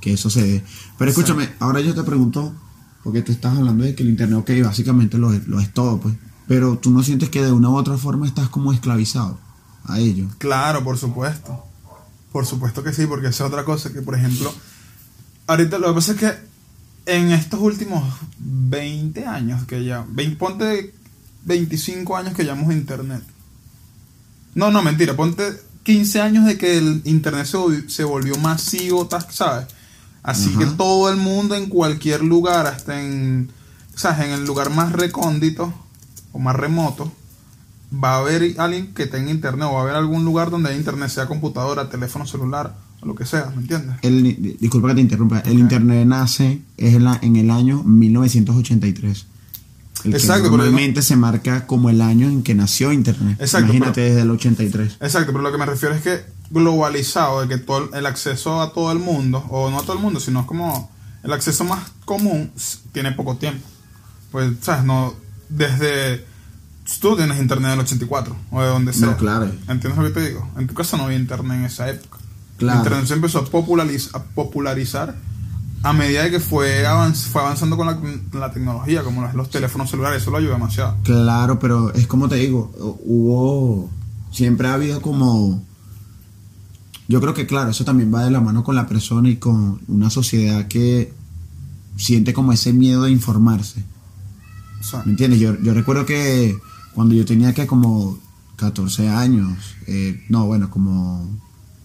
que 0.00 0.12
eso 0.12 0.30
se 0.30 0.42
dé. 0.42 0.64
Pero 0.98 1.10
escúchame, 1.10 1.48
ahora 1.58 1.80
yo 1.80 1.94
te 1.94 2.02
pregunto, 2.04 2.54
porque 3.02 3.22
tú 3.22 3.32
estás 3.32 3.56
hablando 3.56 3.82
de 3.84 3.94
que 3.94 4.02
el 4.04 4.10
Internet, 4.10 4.38
ok, 4.38 4.50
básicamente 4.64 5.18
lo 5.18 5.32
es, 5.32 5.46
lo 5.48 5.58
es 5.60 5.72
todo, 5.72 5.98
pues. 6.00 6.14
Pero 6.46 6.78
tú 6.78 6.90
no 6.90 7.02
sientes 7.02 7.28
que 7.30 7.42
de 7.42 7.50
una 7.52 7.70
u 7.70 7.76
otra 7.76 7.96
forma 7.96 8.26
estás 8.26 8.48
como 8.48 8.72
esclavizado 8.72 9.38
a 9.84 9.98
ello. 9.98 10.26
Claro, 10.38 10.84
por 10.84 10.98
supuesto. 10.98 11.64
Por 12.32 12.46
supuesto 12.46 12.82
que 12.82 12.92
sí, 12.92 13.06
porque 13.06 13.28
esa 13.28 13.44
es 13.44 13.50
otra 13.50 13.64
cosa 13.64 13.92
que, 13.92 14.00
por 14.02 14.14
ejemplo, 14.14 14.52
ahorita 15.46 15.78
lo 15.78 15.88
que 15.88 15.94
pasa 15.94 16.12
es 16.12 16.18
que 16.18 16.51
en 17.06 17.32
estos 17.32 17.60
últimos 17.60 18.02
20 18.38 19.26
años 19.26 19.64
que 19.66 19.84
ya, 19.84 20.04
20, 20.08 20.36
ponte 20.36 20.94
25 21.44 22.16
años 22.16 22.34
que 22.34 22.44
llevamos 22.44 22.72
internet. 22.72 23.22
No, 24.54 24.70
no, 24.70 24.82
mentira, 24.82 25.14
ponte 25.16 25.44
15 25.82 26.20
años 26.20 26.44
de 26.46 26.58
que 26.58 26.78
el 26.78 27.02
internet 27.04 27.46
se, 27.46 27.56
volvió- 27.56 27.88
se 27.90 28.04
volvió 28.04 28.36
masivo, 28.36 29.08
¿sabes? 29.30 29.66
Así 30.22 30.50
que 30.56 30.66
todo 30.66 31.10
el 31.10 31.16
mundo 31.16 31.56
en 31.56 31.66
cualquier 31.68 32.22
lugar, 32.22 32.66
hasta 32.66 33.02
en, 33.02 33.50
¿sabes? 33.96 34.26
En 34.26 34.30
el 34.32 34.44
lugar 34.44 34.70
más 34.70 34.92
recóndito 34.92 35.74
o 36.32 36.38
más 36.38 36.54
remoto, 36.54 37.12
va 37.92 38.14
a 38.14 38.18
haber 38.18 38.54
alguien 38.60 38.94
que 38.94 39.06
tenga 39.06 39.30
internet 39.32 39.66
o 39.68 39.72
va 39.74 39.80
a 39.80 39.82
haber 39.82 39.96
algún 39.96 40.24
lugar 40.24 40.50
donde 40.50 40.68
haya 40.68 40.78
internet, 40.78 41.08
sea 41.10 41.26
computadora, 41.26 41.88
teléfono 41.90 42.26
celular 42.26 42.76
o 43.02 43.06
lo 43.06 43.14
que 43.14 43.26
sea, 43.26 43.50
¿me 43.54 43.62
entiendes? 43.62 43.96
El, 44.02 44.22
di- 44.22 44.56
disculpa 44.60 44.88
que 44.88 44.94
te 44.94 45.00
interrumpa. 45.00 45.40
El. 45.40 45.58
Internet 45.58 46.06
nace 46.06 46.62
es 46.76 46.94
en, 46.94 47.04
la- 47.04 47.18
en 47.22 47.36
el 47.36 47.50
año 47.50 47.82
1983. 47.82 49.26
El 50.04 50.14
Exacto, 50.14 50.44
que 50.44 50.50
pero 50.50 50.56
normalmente 50.64 51.02
se 51.02 51.14
marca 51.16 51.66
como 51.66 51.88
el 51.90 52.00
año 52.00 52.26
en 52.28 52.42
que 52.42 52.54
nació 52.54 52.92
Internet. 52.92 53.36
Exacto, 53.40 53.66
Imagínate 53.66 53.92
pero- 54.00 54.08
desde 54.08 54.22
el 54.22 54.30
83. 54.30 54.96
Exacto, 55.00 55.32
pero 55.32 55.42
lo 55.42 55.52
que 55.52 55.58
me 55.58 55.66
refiero 55.66 55.94
es 55.94 56.02
que 56.02 56.20
globalizado, 56.50 57.40
de 57.42 57.48
que 57.48 57.58
todo 57.58 57.84
el- 57.90 57.94
el 57.94 58.06
acceso 58.06 58.60
a 58.60 58.72
todo 58.72 58.90
el 58.92 58.98
mundo, 58.98 59.44
o 59.48 59.70
no 59.70 59.78
a 59.78 59.82
todo 59.82 59.94
el 59.94 59.98
mundo, 60.02 60.18
sino 60.20 60.40
es 60.40 60.46
como 60.46 60.90
el 61.22 61.32
acceso 61.32 61.64
más 61.64 61.80
común, 62.04 62.50
tiene 62.92 63.12
poco 63.12 63.36
tiempo. 63.36 63.64
Pues, 64.32 64.50
¿sabes? 64.60 64.84
No, 64.84 65.14
desde... 65.48 66.24
Tú 67.00 67.14
tienes 67.16 67.38
internet 67.38 67.68
en 67.68 67.72
el 67.74 67.84
84, 67.84 68.36
o 68.50 68.60
de 68.60 68.66
donde 68.68 68.92
sea. 68.92 69.06
No, 69.06 69.16
claro. 69.16 69.44
¿Entiendes 69.68 69.96
lo 69.96 70.02
que 70.02 70.10
te 70.10 70.26
digo? 70.28 70.48
En 70.58 70.66
tu 70.66 70.74
casa 70.74 70.96
no 70.96 71.04
había 71.04 71.16
internet 71.16 71.58
en 71.58 71.64
esa 71.66 71.88
época. 71.88 72.11
Claro. 72.58 72.96
El 72.98 73.06
se 73.06 73.14
empezó 73.14 73.38
a, 73.40 73.44
populariz- 73.46 74.10
a 74.14 74.22
popularizar 74.22 75.16
a 75.82 75.92
medida 75.92 76.22
de 76.22 76.30
que 76.30 76.38
fue, 76.40 76.86
avanz- 76.86 77.26
fue 77.26 77.42
avanzando 77.42 77.76
con 77.76 77.86
la, 77.88 77.98
la 78.38 78.52
tecnología, 78.52 79.02
como 79.02 79.22
los, 79.22 79.34
los 79.34 79.50
teléfonos 79.50 79.90
celulares, 79.90 80.22
eso 80.22 80.30
lo 80.30 80.36
ayuda 80.36 80.52
demasiado. 80.52 80.96
Claro, 81.02 81.58
pero 81.58 81.92
es 81.92 82.06
como 82.06 82.28
te 82.28 82.36
digo, 82.36 82.70
hubo, 83.04 83.90
siempre 84.30 84.68
ha 84.68 84.74
habido 84.74 85.02
como, 85.02 85.60
yo 87.08 87.20
creo 87.20 87.34
que 87.34 87.46
claro, 87.46 87.70
eso 87.70 87.84
también 87.84 88.14
va 88.14 88.24
de 88.24 88.30
la 88.30 88.40
mano 88.40 88.62
con 88.62 88.76
la 88.76 88.86
persona 88.86 89.28
y 89.28 89.36
con 89.36 89.80
una 89.88 90.08
sociedad 90.08 90.68
que 90.68 91.12
siente 91.96 92.32
como 92.32 92.52
ese 92.52 92.72
miedo 92.72 93.02
de 93.02 93.10
informarse. 93.10 93.82
¿Me 95.04 95.12
entiendes? 95.12 95.40
Yo, 95.40 95.58
yo 95.62 95.74
recuerdo 95.74 96.06
que 96.06 96.56
cuando 96.94 97.14
yo 97.14 97.24
tenía 97.24 97.52
que 97.54 97.66
como 97.66 98.18
14 98.56 99.08
años, 99.08 99.58
eh, 99.88 100.24
no, 100.28 100.46
bueno, 100.46 100.70
como 100.70 101.28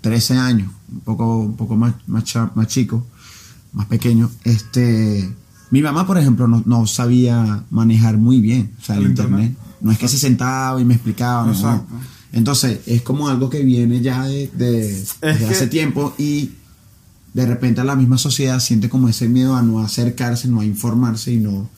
13 0.08 0.38
años, 0.38 0.72
un 0.92 1.00
poco, 1.02 1.38
un 1.40 1.56
poco 1.56 1.76
más, 1.76 1.94
más, 2.08 2.24
más 2.56 2.68
chico, 2.68 3.06
más 3.74 3.88
pequeño, 3.88 4.30
este, 4.44 5.30
mi 5.72 5.82
mamá, 5.82 6.08
por 6.08 6.18
ejemplo, 6.18 6.48
no, 6.48 6.64
no 6.66 6.88
sabía 6.88 7.64
manejar 7.70 8.18
muy 8.18 8.40
bien, 8.42 8.72
o 8.82 8.84
sea, 8.84 8.96
el, 8.96 9.04
El 9.04 9.10
internet. 9.12 9.40
internet. 9.50 9.68
No 9.82 9.92
es 9.92 9.98
que 9.98 10.08
se 10.08 10.18
sentaba 10.18 10.80
y 10.82 10.86
me 10.86 10.94
explicaba, 10.96 11.42
no, 11.42 11.48
no. 11.50 11.54
Exacto. 11.54 11.94
Entonces, 12.32 12.80
es 12.88 13.02
como 13.02 13.28
algo 13.30 13.50
que 13.50 13.64
viene 13.64 14.02
ya 14.02 14.24
de, 14.26 14.48
de- 14.48 15.06
desde 15.22 15.38
que- 15.40 15.46
hace 15.46 15.68
tiempo 15.68 16.14
y 16.18 16.52
de 17.34 17.46
repente 17.46 17.84
la 17.84 17.96
misma 17.96 18.18
sociedad 18.18 18.60
siente 18.60 18.90
como 18.90 19.08
ese 19.10 19.28
miedo 19.30 19.56
a 19.56 19.62
no 19.62 19.80
acercarse, 19.80 20.48
no 20.48 20.62
a 20.62 20.66
informarse 20.66 21.34
y 21.34 21.38
no... 21.38 21.70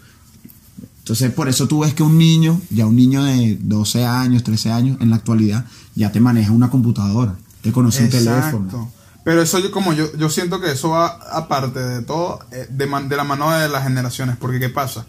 Entonces, 0.99 1.31
por 1.31 1.49
eso 1.49 1.67
tú 1.67 1.79
ves 1.79 1.93
que 1.95 2.03
un 2.03 2.17
niño, 2.19 2.61
ya 2.69 2.85
un 2.85 2.95
niño 2.95 3.23
de 3.23 3.57
12 3.59 4.05
años, 4.05 4.43
13 4.43 4.71
años, 4.71 4.97
en 5.01 5.09
la 5.09 5.15
actualidad, 5.15 5.65
ya 5.95 6.11
te 6.11 6.19
maneja 6.19 6.51
una 6.51 6.69
computadora, 6.69 7.35
te 7.61 7.71
conoce 7.71 8.03
un 8.03 8.09
teléfono. 8.25 8.91
Pero 9.23 9.41
eso 9.41 9.59
yo 9.59 9.69
como 9.71 9.93
yo, 9.93 10.11
yo 10.17 10.29
siento 10.29 10.59
que 10.61 10.71
eso 10.71 10.89
va 10.91 11.07
aparte 11.33 11.79
de 11.79 12.01
todo, 12.01 12.39
eh, 12.51 12.67
de, 12.69 12.85
man- 12.87 13.09
de 13.09 13.17
la 13.17 13.23
mano 13.23 13.51
de 13.51 13.67
las 13.69 13.83
generaciones, 13.83 14.37
porque 14.37 14.59
¿qué 14.59 14.69
pasa? 14.69 15.05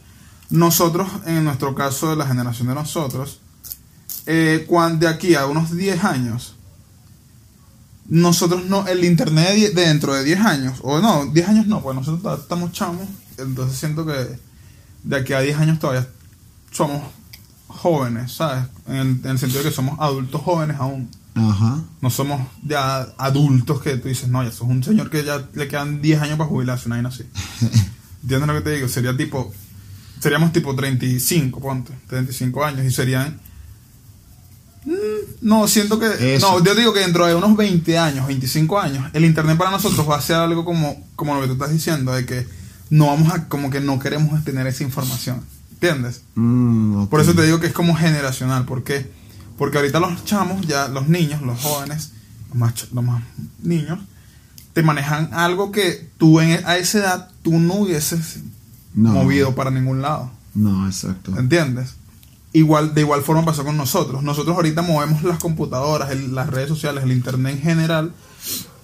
Nosotros, 0.50 1.09
en 1.26 1.45
nuestro 1.45 1.75
caso 1.75 2.11
de 2.11 2.16
la 2.16 2.26
generación 2.26 2.69
de 2.69 2.75
nosotros, 2.75 3.38
eh, 4.26 4.64
cuan- 4.69 4.99
de 4.99 5.07
aquí 5.09 5.35
a 5.37 5.47
unos 5.47 5.71
10 5.76 6.02
años, 6.04 6.57
nosotros 8.09 8.64
no, 8.66 8.87
el 8.88 9.04
internet 9.04 9.54
de, 9.54 9.71
de 9.71 9.87
dentro 9.87 10.14
de 10.14 10.25
10 10.25 10.40
años, 10.40 10.78
o 10.83 10.99
no, 11.00 11.26
10 11.26 11.49
años 11.49 11.66
no, 11.66 11.80
pues 11.80 11.95
nosotros 11.97 12.40
estamos 12.40 12.73
chamos, 12.73 13.07
entonces 13.38 13.78
siento 13.78 14.04
que 14.04 14.38
de 15.04 15.16
aquí 15.16 15.33
a 15.33 15.40
10 15.40 15.57
años 15.59 15.78
todavía 15.78 16.09
somos 16.73 17.02
jóvenes, 17.69 18.33
¿sabes? 18.33 18.64
En 18.88 18.97
el, 18.97 19.09
en 19.25 19.26
el 19.30 19.38
sentido 19.38 19.62
de 19.62 19.69
que 19.71 19.75
somos 19.75 19.99
adultos 20.00 20.40
jóvenes 20.42 20.76
aún. 20.80 21.09
Ajá. 21.35 21.83
No 22.01 22.11
somos 22.11 22.41
ya 22.63 23.09
adultos 23.19 23.81
que 23.83 23.97
tú 23.97 24.09
dices, 24.09 24.29
no, 24.29 24.43
ya 24.43 24.51
sos 24.51 24.69
un 24.69 24.83
señor 24.83 25.11
que 25.11 25.25
ya 25.25 25.49
le 25.55 25.69
quedan 25.69 26.03
10 26.03 26.23
años 26.23 26.39
para 26.39 26.49
jubilarse, 26.49 26.87
una 26.89 26.97
vaina 26.97 27.09
así. 27.09 27.25
¿Entiendes 28.23 28.49
lo 28.49 28.55
que 28.55 28.61
te 28.61 28.71
digo? 28.71 28.89
Sería 28.89 29.17
tipo, 29.17 29.53
seríamos 30.21 30.53
tipo 30.53 30.75
35, 30.75 31.61
ponte, 31.61 31.93
35 32.09 32.65
años 32.65 32.85
y 32.85 32.91
serían... 32.91 33.41
Mm, 34.85 34.93
No, 35.43 35.69
siento 35.69 35.99
que... 35.99 36.35
Eso. 36.37 36.59
No, 36.59 36.65
yo 36.65 36.75
digo 36.75 36.93
que 36.93 37.01
dentro 37.01 37.27
de 37.27 37.35
unos 37.35 37.57
20 37.57 37.99
años, 37.99 38.27
25 38.27 38.79
años, 38.79 39.05
el 39.13 39.25
Internet 39.25 39.57
para 39.57 39.71
nosotros 39.71 40.09
va 40.09 40.17
a 40.17 40.21
ser 40.21 40.37
algo 40.37 40.65
como, 40.65 41.07
como 41.17 41.35
lo 41.35 41.43
que 41.43 41.47
tú 41.47 41.53
estás 41.55 41.73
diciendo, 41.73 42.13
de 42.13 42.27
que 42.27 42.47
no 42.91 43.07
vamos 43.07 43.33
a, 43.33 43.49
como 43.49 43.71
que 43.71 43.81
no 43.81 43.99
queremos 43.99 44.43
tener 44.45 44.67
esa 44.67 44.83
información. 44.83 45.43
¿Entiendes? 45.73 46.23
Mm. 46.35 47.07
Por 47.07 47.21
eso 47.21 47.35
te 47.35 47.43
digo 47.45 47.61
que 47.61 47.69
es 47.69 47.73
como 47.73 47.95
generacional. 47.95 48.65
¿Por 48.67 48.85
qué? 48.85 49.11
Porque 49.61 49.76
ahorita 49.76 50.00
los 50.00 50.25
chamos, 50.25 50.67
ya 50.67 50.88
los 50.88 51.07
niños, 51.07 51.43
los 51.43 51.61
jóvenes, 51.61 52.12
los 52.49 52.57
más, 52.57 52.75
ch- 52.75 52.88
los 52.93 53.05
más 53.05 53.23
niños, 53.62 53.99
te 54.73 54.83
manejan 54.83 55.29
algo 55.35 55.71
que 55.71 56.09
tú 56.17 56.40
en, 56.40 56.64
a 56.67 56.79
esa 56.79 56.99
edad 56.99 57.29
tú 57.43 57.59
no 57.59 57.75
hubieses 57.75 58.38
No. 58.95 59.11
movido 59.12 59.55
para 59.55 59.71
ningún 59.71 60.00
lado. 60.00 60.31
No, 60.55 60.87
exacto. 60.87 61.37
¿Entiendes? 61.38 61.90
Igual, 62.55 62.95
de 62.95 63.02
igual 63.02 63.21
forma 63.21 63.45
pasó 63.45 63.62
con 63.62 63.76
nosotros. 63.76 64.23
Nosotros 64.23 64.57
ahorita 64.57 64.81
movemos 64.81 65.23
las 65.25 65.38
computadoras, 65.38 66.11
el- 66.11 66.35
las 66.35 66.49
redes 66.49 66.71
sociales, 66.71 67.05
el 67.05 67.12
internet 67.12 67.57
en 67.57 67.61
general, 67.62 68.12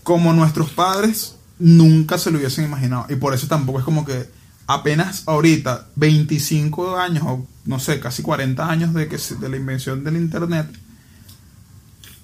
como 0.02 0.34
nuestros 0.34 0.68
padres 0.72 1.36
nunca 1.58 2.18
se 2.18 2.30
lo 2.30 2.36
hubiesen 2.36 2.66
imaginado. 2.66 3.06
Y 3.08 3.14
por 3.16 3.32
eso 3.32 3.46
tampoco 3.46 3.78
es 3.78 3.84
como 3.86 4.04
que 4.04 4.28
apenas 4.66 5.22
ahorita, 5.26 5.86
25 5.96 6.96
años 6.98 7.24
o 7.26 7.46
no 7.64 7.78
sé, 7.80 7.98
casi 8.00 8.22
40 8.22 8.68
años 8.70 8.94
de, 8.94 9.08
que 9.08 9.18
se- 9.18 9.36
de 9.36 9.48
la 9.48 9.56
invención 9.56 10.04
del 10.04 10.16
internet, 10.16 10.66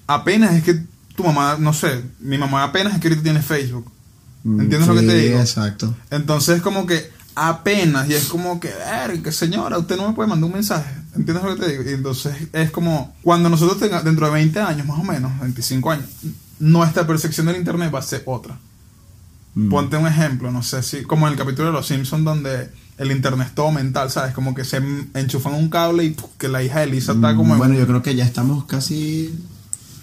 apenas 0.07 0.53
es 0.55 0.63
que 0.63 0.79
tu 1.15 1.23
mamá, 1.23 1.57
no 1.59 1.73
sé, 1.73 2.03
mi 2.19 2.37
mamá 2.37 2.63
apenas 2.63 2.93
es 2.95 2.99
que 2.99 3.07
ahorita 3.07 3.23
tiene 3.23 3.41
Facebook. 3.41 3.91
Mm, 4.43 4.61
¿Entiendes 4.61 4.87
lo 4.87 4.95
que 4.95 5.01
te 5.01 5.15
digo? 5.17 5.39
Exacto. 5.39 5.95
Entonces 6.11 6.61
como 6.61 6.85
que 6.85 7.11
apenas, 7.35 8.09
y 8.09 8.13
es 8.13 8.25
como 8.25 8.59
que, 8.59 8.71
que 9.23 9.31
señora, 9.31 9.77
usted 9.77 9.97
no 9.97 10.07
me 10.09 10.13
puede 10.13 10.29
mandar 10.29 10.45
un 10.47 10.53
mensaje. 10.53 10.93
¿Entiendes 11.15 11.43
lo 11.43 11.55
que 11.55 11.61
te 11.65 11.71
digo? 11.71 11.83
Y 11.89 11.93
entonces 11.93 12.35
es 12.51 12.71
como, 12.71 13.15
cuando 13.21 13.49
nosotros 13.49 13.79
tengamos, 13.79 14.03
dentro 14.03 14.25
de 14.27 14.33
20 14.33 14.59
años 14.59 14.87
más 14.87 14.99
o 14.99 15.03
menos, 15.03 15.31
25 15.39 15.91
años, 15.91 16.05
nuestra 16.59 17.05
percepción 17.05 17.45
del 17.47 17.57
Internet 17.57 17.93
va 17.93 17.99
a 17.99 18.03
ser 18.03 18.23
otra. 18.25 18.57
Mm. 19.55 19.69
Ponte 19.69 19.97
un 19.97 20.07
ejemplo, 20.07 20.51
no 20.51 20.63
sé 20.63 20.81
si, 20.83 21.03
como 21.03 21.27
en 21.27 21.33
el 21.33 21.39
capítulo 21.39 21.67
de 21.67 21.73
Los 21.73 21.87
Simpsons 21.87 22.23
donde 22.25 22.71
el 22.97 23.11
Internet 23.11 23.47
es 23.49 23.55
todo 23.55 23.71
mental, 23.71 24.09
¿sabes? 24.11 24.33
Como 24.33 24.53
que 24.55 24.63
se 24.65 24.81
enchufan 25.13 25.53
un 25.53 25.69
cable 25.69 26.03
y 26.05 26.09
¡puf! 26.11 26.31
que 26.37 26.47
la 26.47 26.63
hija 26.63 26.79
de 26.81 26.87
Lisa 26.87 27.11
está 27.13 27.33
Mm, 27.33 27.37
como 27.37 27.53
en 27.53 27.59
Bueno, 27.59 27.75
yo 27.75 27.85
creo 27.87 28.01
que 28.01 28.15
ya 28.15 28.23
estamos 28.25 28.65
casi 28.65 29.33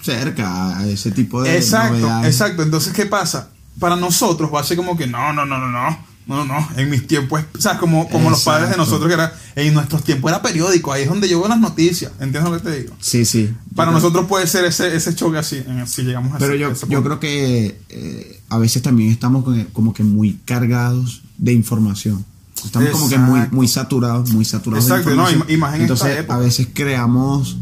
cerca 0.01 0.77
a 0.79 0.87
ese 0.87 1.11
tipo 1.11 1.41
de 1.43 1.55
Exacto, 1.57 1.97
novedades. 1.99 2.27
exacto. 2.33 2.63
Entonces, 2.63 2.93
¿qué 2.93 3.05
pasa? 3.05 3.49
Para 3.79 3.95
nosotros 3.95 4.49
va 4.53 4.61
a 4.61 4.63
ser 4.63 4.77
como 4.77 4.97
que 4.97 5.07
no, 5.07 5.31
no, 5.33 5.45
no, 5.45 5.57
no, 5.57 5.69
no. 5.69 5.97
No, 6.27 6.45
no, 6.45 6.65
en 6.77 6.89
mis 6.89 7.07
tiempos, 7.07 7.41
o 7.57 7.59
sea, 7.59 7.77
como, 7.77 8.07
como 8.07 8.29
los 8.29 8.43
padres 8.43 8.69
de 8.69 8.77
nosotros 8.77 9.07
que 9.07 9.15
era, 9.15 9.33
en 9.55 9.73
nuestros 9.73 10.03
tiempos 10.03 10.31
era 10.31 10.41
periódico, 10.41 10.93
ahí 10.93 11.03
es 11.03 11.09
donde 11.09 11.27
yo 11.27 11.39
veo 11.39 11.49
las 11.49 11.59
noticias, 11.59 12.11
¿entiendes 12.19 12.43
lo 12.43 12.57
que 12.57 12.63
te 12.69 12.79
digo? 12.83 12.93
Sí, 12.99 13.25
sí. 13.25 13.53
Para 13.75 13.89
creo- 13.89 13.99
nosotros 13.99 14.27
puede 14.27 14.47
ser 14.47 14.63
ese, 14.65 14.95
ese 14.95 15.13
choque 15.15 15.39
así, 15.39 15.63
si 15.87 16.03
llegamos 16.03 16.33
a 16.33 16.37
Pero 16.37 16.53
ese- 16.53 16.59
yo, 16.61 16.69
ese 16.71 16.87
yo 16.87 17.03
creo 17.03 17.19
que 17.19 17.81
eh, 17.89 18.41
a 18.49 18.57
veces 18.59 18.81
también 18.81 19.11
estamos 19.11 19.43
como 19.73 19.93
que 19.93 20.03
muy 20.03 20.39
cargados 20.45 21.21
de 21.37 21.53
información. 21.53 22.23
Estamos 22.63 22.91
como 22.91 23.09
que 23.09 23.17
muy, 23.17 23.39
muy 23.51 23.67
saturados, 23.67 24.31
muy 24.31 24.45
saturados 24.45 24.85
Exacto, 24.85 25.09
de 25.09 25.15
no, 25.15 25.23
información. 25.23 25.49
y- 25.49 25.53
y 25.53 25.57
más 25.57 25.69
en 25.75 25.81
esta 25.81 25.93
Entonces, 25.93 26.19
época. 26.19 26.35
a 26.35 26.39
veces 26.39 26.67
creamos 26.71 27.57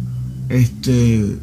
este 0.49 1.37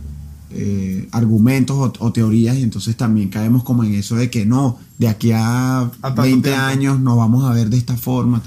eh, 0.59 1.09
argumentos 1.13 1.77
o, 1.77 1.93
o 2.05 2.13
teorías 2.13 2.57
y 2.57 2.63
entonces 2.63 2.97
también 2.97 3.29
caemos 3.29 3.63
como 3.63 3.85
en 3.85 3.95
eso 3.95 4.17
de 4.17 4.31
que 4.31 4.47
no, 4.47 4.79
de 4.99 5.09
aquí 5.09 5.33
a 5.33 5.91
tanto 6.01 6.23
20 6.23 6.49
tiempo. 6.49 6.65
años 6.65 7.01
nos 7.01 7.17
vamos 7.17 7.45
a 7.45 7.53
ver 7.53 7.69
de 7.69 7.77
esta 7.77 7.97
forma. 7.97 8.43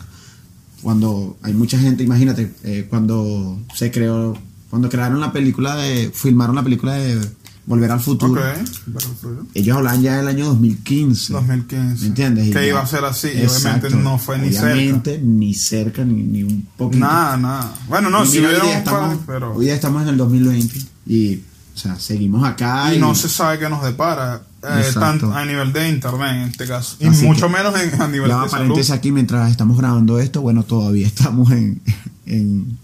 Cuando 0.82 1.38
hay 1.42 1.54
mucha 1.54 1.78
gente, 1.78 2.04
imagínate, 2.04 2.54
eh, 2.64 2.88
cuando 2.90 3.60
se 3.74 3.92
creó, 3.92 4.38
cuando 4.70 4.90
crearon 4.90 5.20
la 5.20 5.32
película 5.32 5.76
de, 5.76 6.10
filmaron 6.14 6.56
la 6.56 6.64
película 6.64 6.94
de 6.94 7.20
Volver 7.66 7.92
al 7.92 8.00
Futuro. 8.00 8.42
Ok, 8.42 8.94
perfecto. 8.94 9.46
Ellos 9.54 9.78
hablaban 9.78 10.02
ya 10.02 10.18
del 10.18 10.28
año 10.28 10.46
2015. 10.46 11.34
2015. 11.34 12.02
¿Me 12.02 12.08
entiendes? 12.08 12.50
Que 12.52 12.68
iba 12.68 12.80
a 12.82 12.88
ser 12.88 13.06
así, 13.06 13.28
Exacto. 13.28 13.88
obviamente 13.88 14.04
no 14.04 14.18
fue 14.18 14.40
ni 14.40 14.52
cerca. 14.52 14.74
Obviamente, 14.74 15.20
ni 15.24 15.54
cerca, 15.54 16.04
ni, 16.04 16.24
ni 16.24 16.44
un 16.44 16.68
poquito. 16.76 17.06
Nada, 17.06 17.38
nada. 17.38 17.76
Bueno, 17.88 18.10
no, 18.10 18.26
si 18.26 18.40
hoy, 18.40 18.56
día 18.56 18.64
un 18.64 18.70
estamos, 18.70 19.18
par, 19.18 19.26
pero... 19.28 19.54
hoy 19.54 19.66
día 19.66 19.76
estamos 19.76 20.02
en 20.02 20.08
el 20.08 20.18
2020 20.18 20.80
y, 21.06 21.42
o 21.80 21.82
sea, 21.82 22.00
seguimos 22.00 22.44
acá. 22.48 22.94
y 22.94 23.00
no 23.00 23.16
se 23.16 23.30
sabe 23.30 23.58
qué 23.60 23.70
nos 23.70 23.82
depara, 23.84 24.42
eh, 24.64 24.84
tanto 24.94 25.34
a 25.34 25.46
nivel 25.46 25.72
de 25.72 25.88
internet 25.88 26.32
en 26.34 26.42
este 26.50 26.68
caso. 26.68 26.98
Y 27.00 27.08
Así 27.08 27.26
mucho 27.26 27.48
menos 27.48 27.74
en- 27.80 28.02
a 28.02 28.08
nivel 28.08 28.28
de 28.30 28.36
salud. 28.36 28.52
paréntesis 28.52 28.92
aquí 28.92 29.12
mientras 29.14 29.50
estamos 29.50 29.78
grabando 29.78 30.20
esto, 30.20 30.42
bueno, 30.42 30.64
todavía 30.64 31.08
estamos 31.08 31.52
en, 31.52 31.82
en, 32.26 32.78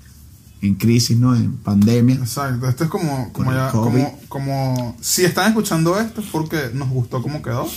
en 0.61 0.75
crisis, 0.75 1.17
¿no? 1.17 1.35
En 1.35 1.57
pandemia. 1.57 2.15
Exacto, 2.15 2.69
esto 2.69 2.85
es 2.85 2.89
como, 2.89 3.33
como 3.33 3.51
ya, 3.53 3.69
como, 3.71 4.17
como, 4.29 4.95
si 5.01 5.25
están 5.25 5.49
escuchando 5.49 5.99
esto 5.99 6.21
es 6.21 6.27
porque 6.31 6.69
nos 6.73 6.89
gustó 6.89 7.21
cómo 7.21 7.41
quedó. 7.41 7.67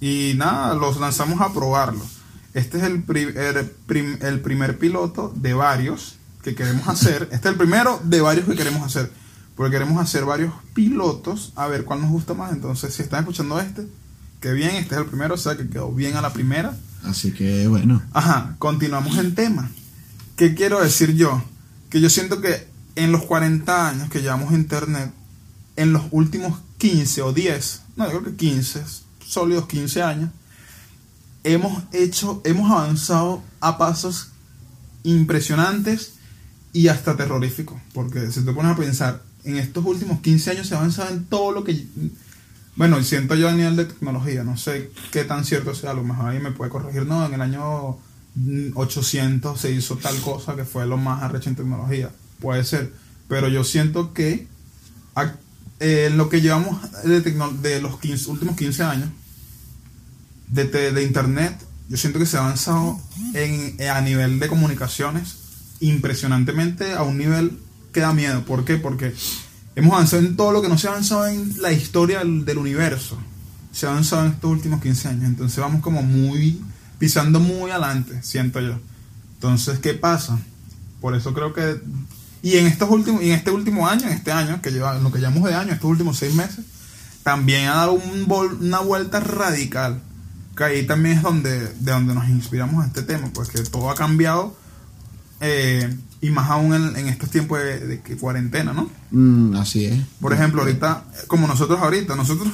Y 0.00 0.32
nada, 0.36 0.74
los 0.74 0.98
lanzamos 1.00 1.40
a 1.40 1.52
probarlo. 1.52 2.00
Este 2.54 2.78
es 2.78 2.84
el, 2.84 3.02
pri- 3.02 3.34
el, 3.36 3.66
prim- 3.86 4.18
el 4.22 4.40
primer 4.40 4.78
piloto 4.78 5.32
de 5.36 5.52
varios 5.54 6.14
que 6.42 6.54
queremos 6.54 6.88
hacer. 6.88 7.24
Este 7.32 7.48
es 7.48 7.52
el 7.52 7.56
primero 7.56 8.00
de 8.04 8.20
varios 8.20 8.46
que 8.46 8.54
queremos 8.56 8.82
hacer. 8.82 9.12
Porque 9.60 9.72
queremos 9.72 10.02
hacer 10.02 10.24
varios 10.24 10.54
pilotos 10.72 11.52
a 11.54 11.66
ver 11.66 11.84
cuál 11.84 12.00
nos 12.00 12.08
gusta 12.08 12.32
más. 12.32 12.50
Entonces, 12.50 12.94
si 12.94 13.02
están 13.02 13.20
escuchando 13.20 13.60
este, 13.60 13.86
que 14.40 14.54
bien, 14.54 14.70
este 14.76 14.94
es 14.94 15.02
el 15.02 15.06
primero, 15.06 15.34
o 15.34 15.36
sea 15.36 15.54
que 15.54 15.68
quedó 15.68 15.92
bien 15.92 16.16
a 16.16 16.22
la 16.22 16.32
primera. 16.32 16.74
Así 17.04 17.32
que, 17.32 17.68
bueno. 17.68 18.00
Ajá, 18.14 18.56
continuamos 18.58 19.18
en 19.18 19.34
tema. 19.34 19.70
¿Qué 20.34 20.54
quiero 20.54 20.80
decir 20.80 21.14
yo? 21.14 21.44
Que 21.90 22.00
yo 22.00 22.08
siento 22.08 22.40
que 22.40 22.68
en 22.96 23.12
los 23.12 23.24
40 23.24 23.86
años 23.86 24.08
que 24.08 24.22
llevamos 24.22 24.54
internet, 24.54 25.12
en 25.76 25.92
los 25.92 26.04
últimos 26.10 26.58
15 26.78 27.20
o 27.20 27.34
10, 27.34 27.82
no, 27.96 28.10
yo 28.10 28.22
creo 28.22 28.32
que 28.32 28.36
15, 28.36 28.82
sólidos 29.26 29.66
15 29.66 30.02
años, 30.02 30.30
hemos 31.44 31.82
hecho, 31.92 32.40
hemos 32.46 32.70
avanzado 32.70 33.42
a 33.60 33.76
pasos 33.76 34.28
impresionantes 35.02 36.14
y 36.72 36.88
hasta 36.88 37.14
terroríficos. 37.14 37.78
Porque 37.92 38.30
si 38.30 38.42
te 38.42 38.54
pones 38.54 38.72
a 38.72 38.76
pensar, 38.76 39.28
en 39.44 39.56
estos 39.56 39.84
últimos 39.84 40.20
15 40.20 40.50
años 40.52 40.66
se 40.66 40.74
ha 40.74 40.78
avanzado 40.78 41.10
en 41.10 41.24
todo 41.24 41.52
lo 41.52 41.64
que... 41.64 41.86
Bueno, 42.76 43.02
siento 43.02 43.34
yo 43.34 43.48
a 43.48 43.52
nivel 43.52 43.76
de 43.76 43.84
tecnología, 43.84 44.44
no 44.44 44.56
sé 44.56 44.90
qué 45.10 45.24
tan 45.24 45.44
cierto 45.44 45.74
sea, 45.74 45.90
a 45.90 45.94
lo 45.94 46.04
mejor 46.04 46.26
alguien 46.26 46.44
me 46.44 46.52
puede 46.52 46.70
corregir, 46.70 47.04
no, 47.04 47.26
en 47.26 47.34
el 47.34 47.40
año 47.42 47.98
mm, 48.34 48.70
800 48.74 49.60
se 49.60 49.72
hizo 49.72 49.96
tal 49.96 50.18
cosa 50.20 50.56
que 50.56 50.64
fue 50.64 50.86
lo 50.86 50.96
más 50.96 51.22
arrecho 51.22 51.50
en 51.50 51.56
tecnología, 51.56 52.10
puede 52.40 52.64
ser, 52.64 52.92
pero 53.28 53.48
yo 53.48 53.64
siento 53.64 54.14
que 54.14 54.46
eh, 55.80 56.10
lo 56.14 56.28
que 56.28 56.40
llevamos 56.40 56.78
de, 57.02 57.20
de 57.20 57.80
los 57.82 57.98
15 57.98 58.30
últimos 58.30 58.56
15 58.56 58.82
años 58.82 59.10
de, 60.46 60.64
de 60.92 61.02
internet, 61.02 61.58
yo 61.88 61.96
siento 61.96 62.18
que 62.18 62.26
se 62.26 62.36
ha 62.36 62.40
avanzado 62.40 63.00
en, 63.34 63.74
eh, 63.78 63.88
a 63.88 64.00
nivel 64.00 64.38
de 64.38 64.48
comunicaciones 64.48 65.36
impresionantemente 65.80 66.92
a 66.92 67.02
un 67.02 67.18
nivel 67.18 67.58
que 67.92 68.00
da 68.00 68.12
miedo. 68.12 68.44
¿Por 68.44 68.64
qué? 68.64 68.76
Porque 68.76 69.14
hemos 69.74 69.92
avanzado 69.94 70.22
en 70.22 70.36
todo 70.36 70.52
lo 70.52 70.62
que 70.62 70.68
no 70.68 70.78
se 70.78 70.88
ha 70.88 70.90
avanzado 70.90 71.26
en 71.26 71.60
la 71.60 71.72
historia 71.72 72.20
del, 72.20 72.58
universo. 72.58 73.18
Se 73.72 73.86
ha 73.86 73.90
avanzado 73.90 74.26
en 74.26 74.32
estos 74.32 74.50
últimos 74.50 74.80
15 74.80 75.08
años. 75.08 75.24
Entonces 75.24 75.58
vamos 75.58 75.82
como 75.82 76.02
muy, 76.02 76.60
pisando 76.98 77.40
muy 77.40 77.70
adelante, 77.70 78.20
siento 78.22 78.60
yo. 78.60 78.78
Entonces, 79.34 79.78
¿qué 79.78 79.94
pasa? 79.94 80.38
Por 81.00 81.14
eso 81.14 81.32
creo 81.32 81.52
que... 81.52 81.80
Y 82.42 82.56
en, 82.56 82.66
estos 82.66 82.88
últimos, 82.90 83.22
y 83.22 83.30
en 83.30 83.36
este 83.36 83.50
último 83.50 83.86
año, 83.86 84.06
en 84.06 84.12
este 84.12 84.32
año, 84.32 84.62
que 84.62 84.70
lleva, 84.70 84.94
lo 84.98 85.12
que 85.12 85.20
llamamos 85.20 85.48
de 85.48 85.54
año, 85.54 85.72
estos 85.72 85.90
últimos 85.90 86.16
seis 86.16 86.34
meses, 86.34 86.64
también 87.22 87.68
ha 87.68 87.74
dado 87.74 87.92
un 87.92 88.26
vol- 88.26 88.58
una 88.60 88.80
vuelta 88.80 89.20
radical. 89.20 90.00
Que 90.56 90.64
ahí 90.64 90.86
también 90.86 91.18
es 91.18 91.22
donde, 91.22 91.60
de 91.60 91.92
donde 91.92 92.14
nos 92.14 92.28
inspiramos 92.28 92.82
a 92.82 92.86
este 92.86 93.02
tema, 93.02 93.30
pues 93.32 93.48
que 93.48 93.62
todo 93.62 93.90
ha 93.90 93.94
cambiado 93.94 94.56
eh, 95.40 95.96
y 96.20 96.30
más 96.30 96.50
aún 96.50 96.74
en, 96.74 96.96
en 96.96 97.08
estos 97.08 97.30
tiempos 97.30 97.58
de, 97.58 98.00
cuarentena, 98.20 98.72
¿no? 98.72 98.90
Mm, 99.10 99.56
así 99.56 99.86
es. 99.86 99.98
Por 100.20 100.32
ejemplo, 100.32 100.60
ahorita, 100.62 101.04
como 101.26 101.46
nosotros 101.46 101.80
ahorita, 101.80 102.14
nosotros, 102.14 102.48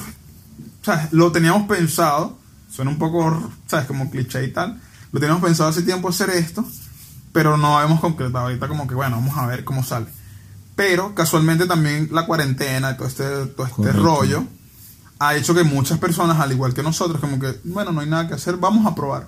¿sabes? 0.81 1.11
Lo 1.11 1.31
teníamos 1.31 1.67
pensado, 1.67 2.37
suena 2.71 2.91
un 2.91 2.97
poco, 2.97 3.51
¿sabes? 3.67 3.85
Como 3.85 4.09
cliché 4.09 4.45
y 4.45 4.51
tal, 4.51 4.79
lo 5.11 5.19
teníamos 5.19 5.43
pensado 5.43 5.69
hace 5.69 5.81
tiempo 5.81 6.09
hacer 6.09 6.29
esto, 6.29 6.65
pero 7.33 7.57
no 7.57 7.77
habíamos 7.77 7.99
concretado. 7.99 8.45
Ahorita 8.45 8.67
como 8.67 8.87
que, 8.87 8.95
bueno, 8.95 9.17
vamos 9.17 9.37
a 9.37 9.45
ver 9.47 9.65
cómo 9.65 9.83
sale. 9.83 10.07
Pero 10.75 11.13
casualmente 11.13 11.65
también 11.65 12.09
la 12.11 12.25
cuarentena 12.25 12.91
y 12.91 12.97
todo 12.97 13.07
este, 13.07 13.23
todo 13.47 13.65
este 13.65 13.75
Correcto. 13.75 14.01
rollo 14.03 14.43
ha 15.19 15.35
hecho 15.35 15.55
que 15.55 15.63
muchas 15.63 15.97
personas, 15.97 16.39
al 16.39 16.51
igual 16.51 16.73
que 16.73 16.83
nosotros, 16.83 17.19
como 17.19 17.39
que, 17.39 17.59
bueno, 17.63 17.91
no 17.91 18.01
hay 18.01 18.07
nada 18.07 18.27
que 18.27 18.35
hacer, 18.35 18.57
vamos 18.57 18.85
a 18.85 18.95
probar. 18.95 19.27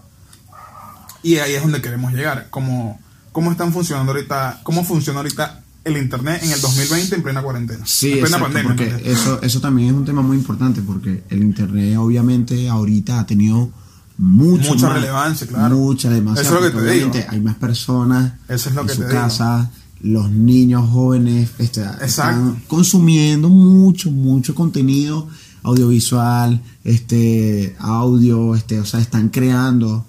Y 1.23 1.37
ahí 1.37 1.55
es 1.55 1.61
donde 1.61 1.81
queremos 1.81 2.13
llegar, 2.13 2.47
como 2.49 2.99
cómo 3.39 3.51
están 3.51 3.71
funcionando 3.71 4.11
ahorita, 4.11 4.59
cómo 4.63 4.83
funciona 4.83 5.19
ahorita 5.19 5.63
el 5.85 5.95
internet 5.95 6.41
en 6.43 6.51
el 6.51 6.59
2020 6.59 7.15
en 7.15 7.23
plena 7.23 7.41
cuarentena. 7.41 7.85
Sí, 7.85 8.11
en 8.11 8.19
plena 8.19 8.37
exacto, 8.37 8.59
porque 8.67 9.01
eso, 9.05 9.41
eso 9.41 9.61
también 9.61 9.87
es 9.89 9.93
un 9.95 10.03
tema 10.03 10.21
muy 10.21 10.35
importante 10.35 10.81
porque 10.81 11.23
el 11.29 11.41
internet 11.41 11.97
obviamente 11.97 12.67
ahorita 12.67 13.17
ha 13.21 13.25
tenido 13.25 13.69
mucho 14.17 14.73
mucha 14.73 14.87
más- 14.87 14.95
relevancia, 14.95 15.47
claro. 15.47 15.77
Mucha, 15.77 16.09
demasiada. 16.09 16.45
Eso 16.49 16.57
es 16.67 16.73
lo 16.73 16.81
que 16.81 16.85
te 16.85 16.93
digo. 16.95 17.11
Hay 17.29 17.39
más 17.39 17.55
personas 17.55 18.33
Eso 18.49 18.67
es 18.69 18.75
lo 18.75 18.81
en 18.81 18.87
que 18.87 18.93
su 18.95 18.99
te 19.03 19.07
digo. 19.07 19.19
casa, 19.21 19.71
los 20.01 20.29
niños 20.29 20.89
jóvenes 20.89 21.49
este, 21.59 21.79
Exacto. 21.81 22.05
están 22.05 22.63
consumiendo 22.67 23.47
mucho, 23.47 24.11
mucho 24.11 24.53
contenido 24.53 25.29
audiovisual, 25.63 26.61
este, 26.83 27.75
audio, 27.79 28.53
este, 28.55 28.79
o 28.81 28.85
sea, 28.85 28.99
están 28.99 29.29
creando. 29.29 30.05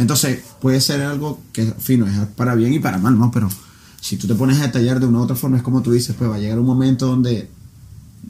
Entonces, 0.00 0.40
puede 0.60 0.80
ser 0.80 1.02
algo 1.02 1.40
que, 1.52 1.66
fino, 1.78 2.06
es 2.06 2.16
para 2.36 2.54
bien 2.54 2.72
y 2.72 2.78
para 2.80 2.98
mal, 2.98 3.18
¿no? 3.18 3.30
Pero 3.30 3.48
si 4.00 4.16
tú 4.16 4.26
te 4.26 4.34
pones 4.34 4.58
a 4.58 4.62
detallar 4.62 4.98
de 4.98 5.06
una 5.06 5.18
u 5.18 5.22
otra 5.22 5.36
forma, 5.36 5.56
es 5.58 5.62
como 5.62 5.82
tú 5.82 5.92
dices, 5.92 6.16
pues 6.18 6.30
va 6.30 6.36
a 6.36 6.38
llegar 6.38 6.58
un 6.58 6.66
momento 6.66 7.06
donde 7.06 7.48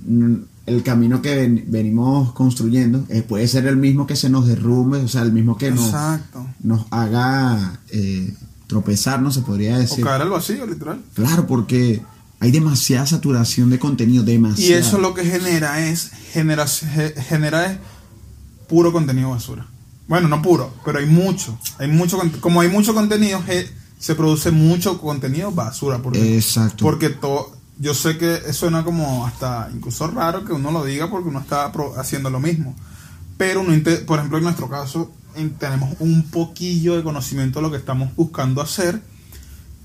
mm, 0.06 0.34
el 0.66 0.82
camino 0.82 1.22
que 1.22 1.34
ven- 1.34 1.64
venimos 1.68 2.32
construyendo 2.32 3.04
eh, 3.08 3.22
puede 3.22 3.48
ser 3.48 3.66
el 3.66 3.76
mismo 3.76 4.06
que 4.06 4.16
se 4.16 4.28
nos 4.28 4.46
derrumbe, 4.46 4.98
o 4.98 5.08
sea, 5.08 5.22
el 5.22 5.32
mismo 5.32 5.56
que 5.56 5.70
nos, 5.70 5.90
nos 6.62 6.86
haga 6.90 7.80
eh, 7.88 8.34
tropezar, 8.66 9.20
no 9.22 9.30
se 9.32 9.40
podría 9.42 9.76
O 9.76 9.78
decir. 9.78 10.04
caer 10.04 10.22
al 10.22 10.30
vacío, 10.30 10.66
literal. 10.66 11.00
Claro, 11.14 11.46
porque 11.46 12.02
hay 12.40 12.50
demasiada 12.52 13.06
saturación 13.06 13.70
de 13.70 13.78
contenido, 13.78 14.22
demasiada. 14.22 14.70
Y 14.70 14.72
eso 14.74 14.98
lo 14.98 15.12
que 15.14 15.24
genera 15.24 15.86
es 15.88 16.10
genera, 16.32 16.66
ge- 16.66 17.14
genera 17.28 17.66
es 17.66 17.78
puro 18.68 18.92
contenido 18.92 19.30
basura. 19.30 19.66
Bueno, 20.11 20.26
no 20.26 20.43
puro, 20.43 20.75
pero 20.85 20.99
hay 20.99 21.07
mucho. 21.07 21.57
Hay 21.79 21.87
mucho 21.87 22.19
como 22.40 22.61
hay 22.61 22.69
mucho 22.69 22.93
contenido, 22.95 23.40
se 23.97 24.17
produce 24.17 24.50
mucho 24.50 25.00
contenido 25.00 25.52
basura. 25.52 25.99
Porque, 26.02 26.37
Exacto. 26.37 26.83
porque 26.85 27.11
todo, 27.11 27.57
yo 27.79 27.95
sé 27.95 28.19
que 28.19 28.52
suena 28.52 28.83
como 28.83 29.25
hasta 29.25 29.71
incluso 29.73 30.09
raro 30.09 30.45
que 30.45 30.52
uno 30.52 30.73
lo 30.73 30.85
diga 30.85 31.09
porque 31.09 31.29
uno 31.29 31.38
está 31.38 31.71
haciendo 31.97 32.29
lo 32.29 32.40
mismo. 32.40 32.75
Pero, 33.38 33.61
uno 33.61 33.73
por 34.05 34.19
ejemplo, 34.19 34.38
en 34.38 34.45
nuestro 34.45 34.69
caso, 34.69 35.12
en- 35.37 35.50
tenemos 35.55 35.95
un 36.00 36.25
poquillo 36.25 36.97
de 36.97 37.05
conocimiento 37.05 37.61
de 37.61 37.62
lo 37.62 37.71
que 37.71 37.76
estamos 37.76 38.12
buscando 38.17 38.61
hacer 38.61 39.00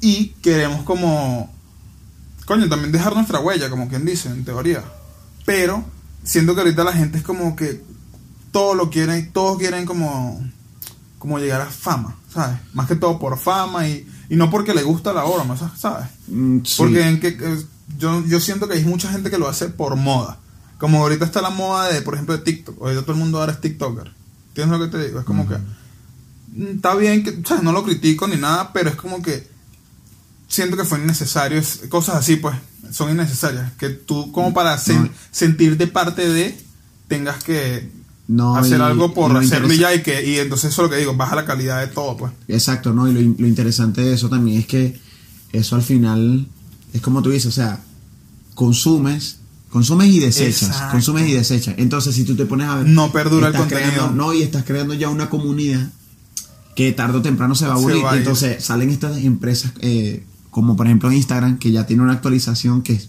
y 0.02 0.30
queremos 0.42 0.82
como 0.86 1.54
coño, 2.46 2.68
también 2.68 2.92
dejar 2.92 3.14
nuestra 3.14 3.40
huella, 3.42 3.70
como 3.70 3.88
quien 3.90 4.06
dice, 4.06 4.30
en 4.30 4.44
teoría. 4.44 4.84
Pero 5.46 5.84
siento 6.24 6.56
que 6.56 6.62
ahorita 6.62 6.84
la 6.84 6.94
gente 6.94 7.20
es 7.20 7.24
como 7.24 7.56
que 7.56 7.84
todo 8.56 8.74
lo 8.74 8.90
quieren, 8.90 9.34
todos 9.34 9.58
quieren 9.58 9.86
como, 9.86 10.42
como 11.20 11.40
llegar 11.40 11.60
a 11.60 11.66
fama, 11.66 12.16
¿sabes? 12.34 12.58
Más 12.74 12.88
que 12.88 12.96
todo 12.96 13.20
por 13.20 13.38
fama 13.38 13.86
y, 13.86 14.08
y 14.30 14.38
no 14.38 14.50
porque 14.50 14.74
le 14.74 14.82
gusta 14.82 15.12
la 15.12 15.26
obra. 15.26 15.44
¿sabes? 15.78 16.08
Mm, 16.30 16.60
sí. 16.64 16.76
Porque 16.78 17.06
en 17.06 17.20
que, 17.20 17.28
eh, 17.28 17.66
yo, 17.98 18.24
yo 18.26 18.40
siento 18.40 18.70
que 18.70 18.76
hay 18.76 18.86
mucha 18.86 19.12
gente 19.12 19.30
que 19.30 19.38
lo 19.38 19.50
hace 19.50 19.68
por 19.68 19.98
moda. 19.98 20.38
Como 20.78 21.00
ahorita 21.00 21.26
está 21.26 21.42
la 21.42 21.50
moda 21.50 21.90
de, 21.92 22.02
por 22.02 22.14
ejemplo, 22.14 22.38
de 22.38 22.44
TikTok. 22.44 22.82
Ahorita 22.82 23.02
todo 23.02 23.12
el 23.12 23.18
mundo 23.20 23.40
ahora 23.42 23.52
es 23.52 23.60
TikToker. 23.60 24.14
¿Entiendes 24.50 24.80
lo 24.80 24.86
que 24.86 24.98
te 24.98 25.06
digo? 25.06 25.20
Es 25.20 25.26
como 25.26 25.46
que... 25.50 25.56
mm, 25.58 26.76
Está 26.78 26.96
bien 26.96 27.24
que... 27.26 27.42
Sea, 27.46 27.58
no 27.62 27.74
lo 27.74 27.84
critico 27.84 28.26
ni 28.30 28.38
nada, 28.38 28.72
pero 28.72 28.90
es 28.90 28.96
como 28.96 29.22
que... 29.22 29.50
Siento 30.48 30.78
que 30.78 30.86
fue 30.86 31.00
innecesario. 31.00 31.58
es- 31.60 31.82
cosas 31.90 32.16
así, 32.16 32.38
pues, 32.38 32.56
son 32.92 33.10
innecesarias. 33.12 33.74
Que 33.78 33.90
tú, 33.90 34.32
como 34.32 34.54
para 34.54 34.78
sen- 34.78 35.12
sentirte 35.32 35.88
parte 35.88 36.30
de, 36.30 36.58
tengas 37.10 37.44
que 37.44 37.92
No, 38.28 38.56
hacer 38.58 38.80
y- 38.80 38.82
algo 38.82 39.14
por 39.14 39.30
y 39.32 39.34
lo 39.36 39.40
hacerlo 39.40 39.72
y 39.74 39.78
ya. 39.78 39.94
Y, 39.94 40.02
que, 40.02 40.26
y 40.28 40.40
entonces 40.40 40.72
eso 40.72 40.82
es 40.84 40.90
lo 40.90 40.94
que 40.94 41.00
digo, 41.00 41.16
baja 41.16 41.36
la 41.36 41.46
calidad 41.46 41.80
de 41.82 41.88
todo, 41.88 42.18
pues. 42.18 42.32
Exacto, 42.48 42.92
¿no? 42.94 43.08
Y 43.08 43.14
lo, 43.14 43.22
in- 43.22 43.36
lo 43.38 43.46
interesante 43.48 44.02
de 44.02 44.14
eso 44.14 44.30
también 44.30 44.60
es 44.60 44.66
que 44.68 45.00
eso 45.54 45.76
al 45.76 45.84
final 45.84 46.48
es 46.94 47.02
como 47.02 47.22
tú 47.22 47.30
dices, 47.30 47.46
o 47.48 47.52
sea, 47.52 47.82
consumes, 48.54 49.40
consumes 49.70 50.10
y 50.10 50.20
desechas, 50.20 50.70
Exacto. 50.70 50.92
consumes 50.94 51.30
y 51.30 51.34
desechas. 51.34 51.76
Entonces, 51.78 52.16
si 52.16 52.24
tú 52.24 52.36
te 52.36 52.46
pones 52.46 52.68
a 52.68 52.78
ver... 52.78 52.88
No 52.88 53.12
perdura 53.12 53.48
el 53.50 53.54
contenido. 53.54 53.92
creando- 53.92 54.16
no, 54.16 54.34
y 54.34 54.42
estás 54.42 54.64
creando 54.64 54.94
ya 54.94 55.10
una 55.10 55.30
comunidad 55.30 55.90
que 56.76 56.92
tarde 56.92 57.18
o 57.20 57.22
temprano 57.22 57.56
se 57.56 57.66
va 57.68 57.74
a 57.74 57.76
aburrir. 57.76 57.98
ir. 58.00 58.18
Entonces, 58.18 58.64
salen 58.64 58.90
estas 58.90 59.18
empresas 59.18 59.72
eh, 59.82 60.24
como 60.52 60.76
por 60.76 60.86
ejemplo 60.88 61.12
Instagram, 61.12 61.58
que 61.60 61.72
ya 61.72 61.86
tiene 61.86 62.02
una 62.04 62.14
actualización 62.14 62.82
que 62.82 63.00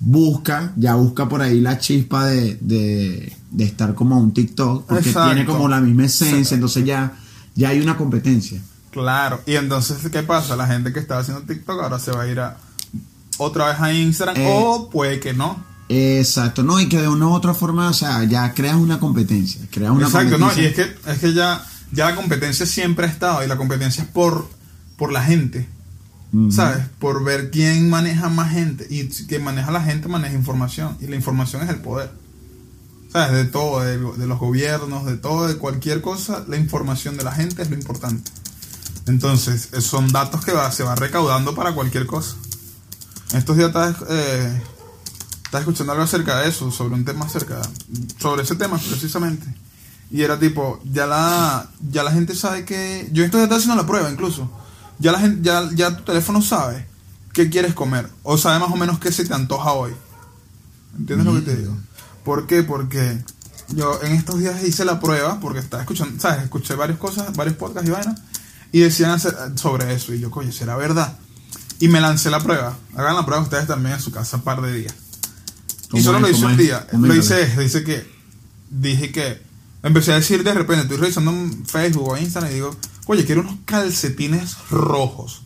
busca, 0.00 0.72
ya 0.76 0.94
busca 0.94 1.28
por 1.28 1.42
ahí 1.42 1.60
la 1.60 1.78
chispa 1.78 2.26
de, 2.26 2.56
de, 2.60 3.36
de 3.50 3.64
estar 3.64 3.94
como 3.94 4.18
un 4.18 4.32
TikTok, 4.32 4.86
porque 4.86 5.08
Exacto. 5.08 5.34
tiene 5.34 5.46
como 5.46 5.68
la 5.68 5.80
misma 5.80 6.04
esencia, 6.04 6.54
entonces 6.54 6.84
ya, 6.84 7.12
ya 7.54 7.70
hay 7.70 7.80
una 7.80 7.96
competencia. 7.96 8.60
Claro, 8.90 9.42
y 9.46 9.56
entonces, 9.56 9.98
¿qué 10.10 10.22
pasa? 10.22 10.56
La 10.56 10.66
gente 10.66 10.92
que 10.92 11.00
estaba 11.00 11.20
haciendo 11.20 11.42
TikTok 11.42 11.82
ahora 11.82 11.98
se 11.98 12.12
va 12.12 12.22
a 12.22 12.28
ir 12.28 12.40
a 12.40 12.56
otra 13.38 13.68
vez 13.68 13.80
a 13.80 13.92
Instagram 13.92 14.36
Eh, 14.36 14.48
o 14.50 14.88
puede 14.90 15.20
que 15.20 15.34
no. 15.34 15.62
Exacto, 15.88 16.62
no, 16.62 16.78
y 16.80 16.88
que 16.88 17.00
de 17.00 17.08
una 17.08 17.28
u 17.28 17.32
otra 17.32 17.54
forma, 17.54 17.88
o 17.88 17.94
sea, 17.94 18.24
ya 18.24 18.52
creas 18.52 18.76
una 18.76 18.98
competencia, 19.00 19.60
creas 19.70 19.92
una 19.92 20.06
Exacto, 20.06 20.36
no, 20.38 20.50
y 20.56 20.66
es 20.66 20.74
que, 20.74 20.82
es 21.06 21.18
que 21.18 21.32
ya, 21.32 21.64
ya 21.92 22.10
la 22.10 22.14
competencia 22.14 22.66
siempre 22.66 23.06
ha 23.06 23.08
estado 23.08 23.42
y 23.42 23.48
la 23.48 23.56
competencia 23.56 24.04
es 24.04 24.08
por, 24.10 24.48
por 24.96 25.12
la 25.12 25.22
gente, 25.22 25.68
¿sabes? 26.50 26.86
Por 26.98 27.24
ver 27.24 27.50
quién 27.50 27.88
maneja 27.88 28.28
más 28.28 28.52
gente 28.52 28.86
y 28.90 29.08
quien 29.08 29.44
maneja 29.44 29.70
la 29.70 29.82
gente 29.82 30.08
maneja 30.08 30.34
información 30.34 30.96
y 31.00 31.06
la 31.06 31.16
información 31.16 31.62
es 31.62 31.70
el 31.70 31.80
poder. 31.80 32.10
¿Sabes? 33.12 33.32
De 33.32 33.44
todo, 33.46 33.80
de, 33.80 34.26
los 34.26 34.38
gobiernos, 34.38 35.06
de 35.06 35.16
todo, 35.16 35.48
de 35.48 35.56
cualquier 35.56 36.02
cosa, 36.02 36.44
la 36.46 36.58
información 36.58 37.16
de 37.16 37.24
la 37.24 37.32
gente 37.32 37.62
es 37.62 37.70
lo 37.70 37.76
importante. 37.76 38.30
Entonces, 39.06 39.70
eh, 39.72 39.80
son 39.80 40.12
datos 40.12 40.44
que 40.44 40.52
va, 40.52 40.70
se 40.70 40.82
va 40.82 40.94
recaudando 40.94 41.54
para 41.54 41.72
cualquier 41.72 42.06
cosa. 42.06 42.36
Estos 43.32 43.56
días 43.56 43.68
estaba, 43.68 43.96
eh, 44.10 44.62
estaba 45.42 45.60
escuchando 45.60 45.92
algo 45.92 46.04
acerca 46.04 46.40
de 46.40 46.50
eso, 46.50 46.70
sobre 46.70 46.94
un 46.94 47.06
tema 47.06 47.24
acerca, 47.24 47.62
sobre 48.18 48.42
ese 48.42 48.56
tema 48.56 48.78
precisamente. 48.78 49.54
Y 50.10 50.22
era 50.22 50.38
tipo, 50.38 50.80
ya 50.84 51.06
la, 51.06 51.70
ya 51.90 52.02
la 52.02 52.12
gente 52.12 52.34
sabe 52.34 52.64
que, 52.66 53.08
yo 53.12 53.24
estaba 53.24 53.44
haciendo 53.44 53.76
la 53.76 53.86
prueba 53.86 54.10
incluso, 54.10 54.50
ya 54.98 55.12
la 55.12 55.20
gente, 55.20 55.40
ya, 55.42 55.68
ya 55.74 55.96
tu 55.96 56.04
teléfono 56.04 56.42
sabe 56.42 56.86
qué 57.32 57.48
quieres 57.50 57.74
comer, 57.74 58.08
o 58.22 58.36
sabe 58.38 58.58
más 58.58 58.70
o 58.70 58.76
menos 58.76 58.98
qué 58.98 59.12
se 59.12 59.24
te 59.24 59.34
antoja 59.34 59.72
hoy. 59.72 59.92
¿Entiendes 60.98 61.26
lo 61.26 61.34
que 61.34 61.40
te 61.42 61.56
digo? 61.56 61.76
¿Por 62.24 62.46
qué? 62.46 62.62
Porque 62.62 63.22
yo 63.68 64.00
en 64.02 64.12
estos 64.12 64.38
días 64.38 64.62
hice 64.64 64.84
la 64.84 64.98
prueba, 65.00 65.38
porque 65.40 65.60
estaba 65.60 65.82
escuchando, 65.82 66.20
¿sabes? 66.20 66.42
Escuché 66.44 66.74
varias 66.74 66.98
cosas, 66.98 67.34
varios 67.36 67.56
podcasts 67.56 67.88
y 67.88 67.92
vainas, 67.92 68.20
y 68.72 68.80
decían 68.80 69.10
hacer- 69.12 69.36
sobre 69.56 69.92
eso, 69.94 70.12
y 70.14 70.20
yo, 70.20 70.30
coño, 70.30 70.50
¿será 70.52 70.76
verdad? 70.76 71.16
Y 71.80 71.88
me 71.88 72.00
lancé 72.00 72.28
la 72.30 72.40
prueba. 72.40 72.76
Hagan 72.96 73.14
la 73.14 73.24
prueba 73.24 73.42
ustedes 73.42 73.66
también 73.68 73.94
en 73.94 74.00
su 74.00 74.10
casa 74.10 74.38
un 74.38 74.42
par 74.42 74.60
de 74.62 74.72
días. 74.72 74.94
Y 75.84 75.90
¿Cómo 75.90 76.02
solo 76.02 76.18
es? 76.18 76.22
lo 76.22 76.28
hice 76.30 76.36
¿Cómo 76.40 76.46
un 76.54 76.60
es? 76.60 76.66
día. 76.66 76.86
Lo 76.92 77.14
hice, 77.14 77.56
dice 77.56 77.84
que, 77.84 78.10
dije 78.70 79.12
que, 79.12 79.40
empecé 79.82 80.12
a 80.12 80.16
decir 80.16 80.42
de 80.42 80.52
repente, 80.54 80.82
estoy 80.82 80.96
revisando 80.98 81.32
Facebook 81.66 82.08
o 82.08 82.16
Instagram 82.16 82.50
y 82.50 82.54
digo, 82.56 82.76
oye, 83.08 83.24
quiero 83.24 83.40
unos 83.40 83.56
calcetines 83.64 84.56
rojos. 84.70 85.42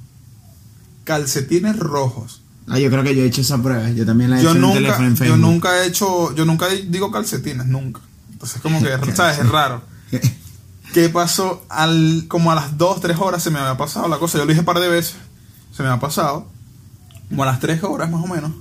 Calcetines 1.05 1.79
rojos. 1.79 2.43
Ah, 2.69 2.79
yo 2.79 2.91
creo 2.91 3.03
que 3.03 3.15
yo 3.17 3.23
he 3.23 3.27
hecho 3.27 3.41
esa 3.41 3.59
prueba, 3.61 3.91
yo 3.91 4.07
también 4.07 4.31
la 4.31 4.39
he 4.41 4.43
Yo 4.43 4.51
hecho 4.51 4.59
en 4.59 4.65
el 4.65 4.73
teléfono 4.75 5.07
en 5.09 5.15
yo 5.15 5.19
Facebook. 5.19 5.39
nunca 5.41 5.83
he 5.83 5.87
hecho, 5.87 6.35
yo 6.35 6.45
nunca 6.45 6.69
digo 6.69 7.11
calcetines, 7.11 7.67
nunca. 7.67 8.01
Entonces 8.31 8.61
como 8.63 8.81
que, 8.83 8.91
¿sabes? 9.15 9.39
Es 9.39 9.49
raro. 9.49 9.83
¿Qué 10.95 11.09
pasó? 11.09 11.65
Al, 11.71 12.27
como 12.29 12.53
a 12.53 12.55
las 12.55 12.77
2, 12.79 13.01
3 13.01 13.17
horas 13.19 13.43
se 13.43 13.51
me 13.51 13.59
había 13.59 13.77
pasado 13.79 14.09
la 14.09 14.19
cosa. 14.19 14.39
Yo 14.39 14.45
lo 14.45 14.49
dije 14.51 14.61
un 14.61 14.67
par 14.67 14.79
de 14.79 14.89
veces. 14.89 15.15
Se 15.75 15.83
me 15.83 15.89
ha 15.89 15.99
pasado. 15.99 16.47
Como 17.31 17.43
a 17.43 17.47
las 17.47 17.61
3 17.61 17.83
horas 17.83 18.11
más 18.11 18.23
o 18.23 18.27
menos. 18.27 18.53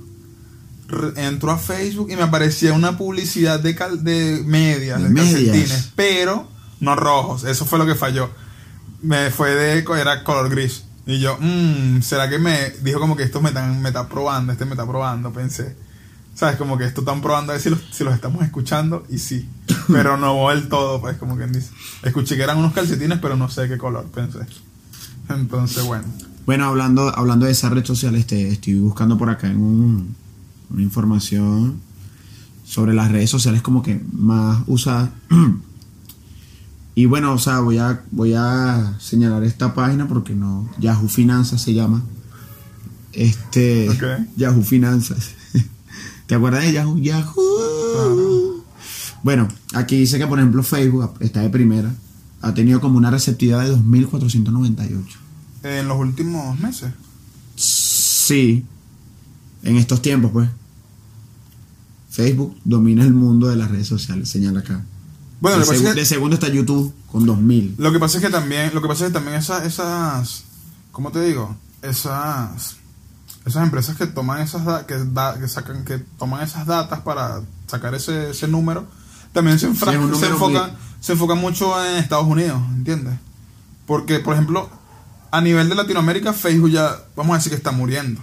Entro 1.16 1.50
a 1.50 1.58
Facebook 1.58 2.10
y 2.10 2.16
me 2.16 2.22
aparecía 2.22 2.72
una 2.72 2.96
publicidad 2.98 3.60
de, 3.60 3.74
cal- 3.74 4.02
de 4.02 4.42
medias, 4.46 4.98
De 5.00 5.08
de, 5.08 5.14
medias. 5.14 5.34
calcetines, 5.34 5.90
pero 5.94 6.48
no 6.80 6.96
rojos. 6.96 7.44
Eso 7.44 7.64
fue 7.66 7.78
lo 7.78 7.86
que 7.86 7.94
falló. 7.94 8.30
Me 9.02 9.30
fue 9.30 9.50
de, 9.54 9.78
era 10.00 10.24
color 10.24 10.48
gris. 10.50 10.84
Y 11.06 11.18
yo, 11.18 11.36
mmm, 11.40 12.00
¿será 12.00 12.30
que 12.30 12.38
me 12.38 12.70
dijo 12.82 13.00
como 13.00 13.16
que 13.16 13.24
esto 13.24 13.40
me 13.40 13.48
están, 13.48 13.82
me 13.82 13.88
está 13.88 14.08
probando, 14.08 14.52
este 14.52 14.64
me 14.64 14.72
está 14.72 14.86
probando? 14.86 15.32
Pensé. 15.32 15.74
¿Sabes? 16.34 16.56
Como 16.56 16.78
que 16.78 16.84
esto 16.84 17.00
están 17.02 17.20
probando 17.20 17.52
a 17.52 17.54
ver 17.56 17.62
si 17.62 17.68
los, 17.70 17.80
si 17.90 18.04
los 18.04 18.14
estamos 18.14 18.42
escuchando 18.44 19.04
y 19.10 19.18
sí. 19.18 19.48
Pero 19.88 20.16
no 20.16 20.48
del 20.50 20.68
todo, 20.68 21.00
pues, 21.00 21.16
como 21.18 21.36
quien 21.36 21.52
dice. 21.52 21.70
Escuché 22.02 22.36
que 22.36 22.42
eran 22.42 22.58
unos 22.58 22.72
calcetines, 22.72 23.18
pero 23.18 23.36
no 23.36 23.50
sé 23.50 23.68
qué 23.68 23.76
color, 23.76 24.06
pensé. 24.06 24.38
Entonces, 25.28 25.84
bueno. 25.84 26.04
Bueno, 26.46 26.66
hablando, 26.66 27.08
hablando 27.16 27.46
de 27.46 27.52
esa 27.52 27.68
red 27.68 27.84
social, 27.84 28.14
este, 28.16 28.48
estoy 28.48 28.78
buscando 28.80 29.18
por 29.18 29.28
acá 29.30 29.48
en 29.48 29.58
un- 29.60 30.16
una 30.70 30.82
información 30.82 31.80
sobre 32.64 32.94
las 32.94 33.10
redes 33.12 33.28
sociales 33.30 33.60
como 33.62 33.82
que 33.82 34.00
más 34.12 34.62
usadas. 34.66 35.10
y 36.94 37.06
bueno, 37.06 37.32
o 37.32 37.38
sea, 37.38 37.60
voy 37.60 37.78
a, 37.78 38.02
voy 38.10 38.34
a 38.34 38.96
señalar 39.00 39.44
esta 39.44 39.74
página 39.74 40.06
porque 40.08 40.34
no, 40.34 40.68
Yahoo 40.78 41.08
Finanzas 41.08 41.62
se 41.62 41.72
llama. 41.72 42.02
Este, 43.12 43.88
Ok. 43.88 44.02
Yahoo 44.36 44.62
Finanzas. 44.62 45.30
¿Te 46.26 46.34
acuerdas 46.34 46.64
de 46.64 46.72
Yahoo? 46.72 46.98
Yahoo. 46.98 48.64
Bueno, 49.22 49.48
aquí 49.74 49.96
dice 49.96 50.18
que 50.18 50.26
por 50.26 50.38
ejemplo 50.38 50.62
Facebook 50.62 51.14
está 51.20 51.40
de 51.40 51.50
primera. 51.50 51.94
Ha 52.42 52.52
tenido 52.54 52.80
como 52.80 52.98
una 52.98 53.10
receptividad 53.10 53.64
de 53.64 53.74
2.498. 53.76 55.04
En 55.62 55.88
los 55.88 55.98
últimos 55.98 56.58
meses. 56.58 56.92
Sí. 57.54 58.64
en 59.62 59.76
estos 59.76 60.02
tiempos, 60.02 60.32
pues, 60.32 60.48
Facebook 62.10 62.56
domina 62.64 63.04
el 63.04 63.14
mundo 63.14 63.48
de 63.48 63.56
las 63.56 63.70
redes 63.70 63.86
sociales, 63.86 64.28
señala 64.28 64.60
acá. 64.60 64.84
Bueno, 65.42 65.58
de, 65.58 65.64
lo 65.64 65.66
que 65.66 65.72
pasa 65.72 65.82
segu- 65.84 65.88
es 65.88 65.94
que- 65.94 66.00
de 66.00 66.06
segundo 66.06 66.34
está 66.34 66.48
YouTube 66.48 66.94
con 67.10 67.26
2000. 67.26 67.74
Lo 67.76 67.92
que 67.92 67.98
pasa 67.98 68.16
es 68.18 68.24
que 68.24 68.30
también, 68.30 68.70
lo 68.72 68.80
que 68.80 68.88
pasa 68.88 69.04
es 69.04 69.10
que 69.10 69.14
también 69.14 69.36
esas, 69.36 69.66
esas, 69.66 70.44
¿cómo 70.92 71.10
te 71.12 71.20
digo? 71.20 71.54
Esas, 71.82 72.76
esas 73.44 73.62
empresas 73.62 73.96
que 73.96 74.06
toman 74.06 74.40
esas, 74.40 74.84
que, 74.84 74.94
da- 75.12 75.38
que 75.38 75.48
sacan, 75.48 75.84
que 75.84 75.98
toman 76.18 76.42
esas 76.42 76.64
datas 76.66 77.00
para 77.00 77.42
sacar 77.66 77.94
ese, 77.94 78.30
ese 78.30 78.48
número, 78.48 78.86
también 79.32 79.58
se, 79.58 79.68
Sí, 79.72 79.76
se 80.18 80.26
enfocan, 80.26 80.72
se 81.00 81.12
enfocan 81.12 81.38
mucho 81.38 81.74
en 81.84 81.96
Estados 81.96 82.26
Unidos, 82.26 82.60
¿entiendes? 82.76 83.14
Porque, 83.86 84.20
por 84.20 84.34
ejemplo, 84.34 84.70
a 85.32 85.40
nivel 85.40 85.68
de 85.68 85.74
Latinoamérica, 85.74 86.32
Facebook 86.32 86.70
ya, 86.70 86.96
vamos 87.16 87.34
a 87.34 87.38
decir 87.38 87.50
que 87.50 87.56
está 87.56 87.72
muriendo 87.72 88.20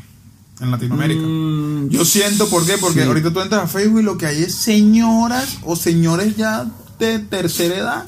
en 0.62 0.72
Latinoamérica. 0.72 1.22
Mm, 1.22 1.90
Yo 1.90 2.06
siento, 2.06 2.48
¿por 2.50 2.66
qué? 2.66 2.78
Porque 2.78 3.02
sí. 3.02 3.08
ahorita 3.08 3.32
tú 3.34 3.42
entras 3.42 3.64
a 3.64 3.68
Facebook 3.68 4.00
y 4.00 4.04
lo 4.04 4.18
que 4.18 4.26
hay 4.28 4.44
es 4.44 4.56
señoras 4.56 5.58
o 5.64 5.76
señores 5.76 6.38
ya 6.38 6.66
de 7.00 7.20
tercera 7.20 7.76
edad 7.76 8.06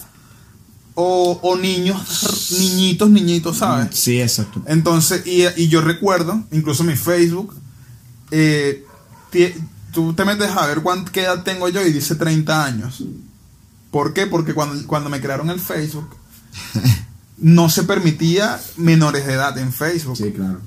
o, 0.93 1.39
o 1.41 1.58
niños, 1.58 2.51
niñitos, 2.60 3.10
niñitos, 3.10 3.58
¿sabes? 3.58 3.95
Sí, 3.97 4.21
exacto. 4.21 4.62
Entonces, 4.67 5.25
y, 5.25 5.43
y 5.62 5.67
yo 5.69 5.82
recuerdo, 5.82 6.43
incluso 6.51 6.84
mi 6.84 6.95
Facebook, 6.95 7.56
eh, 8.32 8.86
tú 9.93 10.13
te 10.13 10.25
metes 10.25 10.49
a 10.49 10.67
ver 10.67 10.82
cuánta 10.82 11.12
qué 11.12 11.21
edad 11.21 11.43
tengo 11.43 11.69
yo 11.69 11.82
y 11.86 11.91
dice 11.93 12.15
30 12.15 12.65
años. 12.65 13.04
¿Por 13.89 14.13
qué? 14.13 14.27
Porque 14.27 14.54
cuando, 14.54 14.86
cuando 14.88 15.10
me 15.10 15.21
crearon 15.21 15.49
el 15.49 15.60
Facebook, 15.60 16.15
no 17.38 17.69
se 17.69 17.84
permitía 17.84 18.60
menores 18.77 19.25
de 19.25 19.34
edad 19.34 19.58
en 19.58 19.73
Facebook. 19.73 20.17
Sí, 20.17 20.32
claro. 20.32 20.60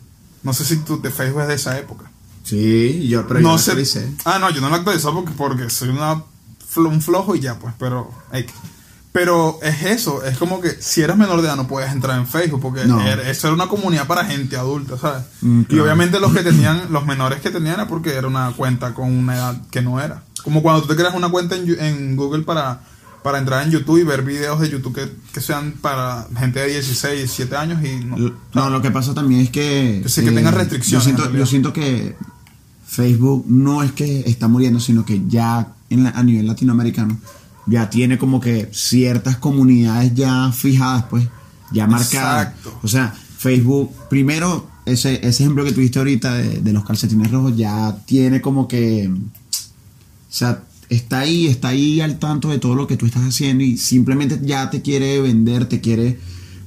No 0.43 0.53
sé 0.53 0.65
si 0.65 0.77
de 0.77 1.11
Facebook 1.11 1.43
es 1.43 1.49
de 1.49 1.55
esa 1.55 1.79
época. 1.79 2.11
Sí, 2.43 3.09
yo, 3.09 3.27
pero 3.27 3.41
yo 3.41 3.45
no 3.45 3.55
lo 3.55 3.59
actualicé. 3.59 4.13
Ah, 4.27 4.39
no, 4.39 4.51
yo 4.51 4.61
no 4.61 4.69
lo 4.69 4.77
actualicé 4.77 5.09
porque, 5.11 5.33
porque 5.33 5.71
soy 5.71 5.89
una, 5.89 6.23
un 6.77 7.01
flojo 7.01 7.35
y 7.37 7.41
ya, 7.41 7.59
pues, 7.59 7.75
pero. 7.79 8.11
X. 8.33 8.53
Pero 9.13 9.61
es 9.63 9.83
eso, 9.85 10.25
es 10.25 10.37
como 10.39 10.61
que 10.61 10.71
si 10.81 11.01
eres 11.03 11.17
menor 11.17 11.41
de 11.41 11.47
edad 11.47 11.55
no 11.55 11.69
puedes 11.69 11.93
entrar 11.93 12.19
en 12.19 12.27
Facebook 12.27 12.61
porque 12.61 12.85
No. 12.85 13.01
era- 13.01 13.31
eso 13.31 13.47
era 13.47 13.55
una 13.55 13.69
comunidad 13.69 14.09
para 14.09 14.25
gente 14.25 14.57
adulta, 14.57 14.99
¿sabes? 14.99 15.23
Mm, 15.41 15.61
Y 15.61 15.65
claro. 15.67 15.85
obviamente 15.85 16.19
los 16.19 16.33
que 16.35 16.43
tenían, 16.43 16.89
los 16.91 17.07
menores 17.07 17.41
que 17.41 17.51
tenían 17.51 17.75
era 17.75 17.87
porque 17.87 18.15
era 18.15 18.27
una 18.27 18.51
cuenta 18.57 18.93
con 18.93 19.13
una 19.17 19.37
edad 19.37 19.63
que 19.71 19.83
no 19.83 20.01
era. 20.01 20.25
Como 20.43 20.63
cuando 20.65 20.83
tú 20.83 20.89
te 20.89 20.97
creas 20.97 21.15
una 21.15 21.29
cuenta 21.29 21.55
en, 21.55 21.79
en 21.79 22.17
Google 22.17 22.43
para, 22.43 22.81
para 23.23 23.39
entrar 23.39 23.63
en 23.65 23.71
YouTube 23.71 24.01
y 24.01 24.03
ver 24.03 24.23
videos 24.23 24.59
de 24.59 24.69
YouTube 24.69 24.95
que, 24.97 25.09
que 25.33 25.41
sean 25.41 25.75
para 25.81 26.27
gente 26.37 26.59
de 26.59 26.67
16, 26.71 27.15
17 27.19 27.57
años 27.57 27.85
y 27.85 28.05
no. 28.05 28.17
No, 28.53 28.69
lo 28.69 28.83
que 28.83 28.91
pasa 28.91 29.15
también 29.15 29.43
es 29.43 29.51
que. 29.51 30.01
Que 30.03 30.09
sí, 30.09 30.25
que 30.25 30.31
restricciones, 30.51 30.91
Yo 30.91 30.97
en 31.11 31.17
siento, 31.19 31.31
yo 31.39 31.47
siento 31.47 31.73
que 31.73 32.17
Facebook 32.85 33.45
no 33.49 33.85
es 33.85 33.93
que 33.93 34.25
está 34.29 34.49
muriendo, 34.49 34.81
sino 34.81 35.05
que 35.07 35.23
ya 35.29 35.69
en 35.95 36.05
la- 36.05 36.11
a 36.11 36.23
nivel 36.23 36.47
latinoamericano 36.47 37.19
ya 37.67 37.89
tiene 37.89 38.19
como 38.19 38.41
que 38.41 38.69
ciertas 38.73 39.39
comunidades 39.39 40.15
ya 40.15 40.53
fijadas, 40.53 41.05
pues, 41.09 41.27
ya 41.73 41.87
marcadas. 41.87 42.49
Exacto. 42.49 42.79
O 42.83 42.89
sea, 42.89 43.15
Facebook, 43.39 43.91
primero, 44.11 44.69
ese, 44.85 45.15
ese 45.27 45.43
ejemplo 45.45 45.65
que 45.65 45.73
tuviste 45.73 45.99
ahorita 45.99 46.35
de, 46.35 46.61
de 46.61 46.73
los 46.73 46.85
calcetines 46.85 47.31
rojos 47.31 47.57
ya 47.57 47.97
tiene 48.07 48.41
como 48.43 48.69
que. 48.69 49.09
O 49.11 50.37
sea, 50.37 50.63
está 50.91 51.21
ahí, 51.21 51.47
está 51.47 51.69
ahí 51.69 52.01
al 52.01 52.19
tanto 52.19 52.49
de 52.51 52.59
todo 52.59 52.75
lo 52.75 52.87
que 52.87 52.97
tú 52.99 53.07
estás 53.07 53.23
haciendo 53.23 53.65
y 53.65 53.79
simplemente 53.79 54.39
ya 54.43 54.69
te 54.71 54.83
quiere 54.83 55.21
vender, 55.21 55.67
te 55.67 55.81
quiere. 55.81 56.19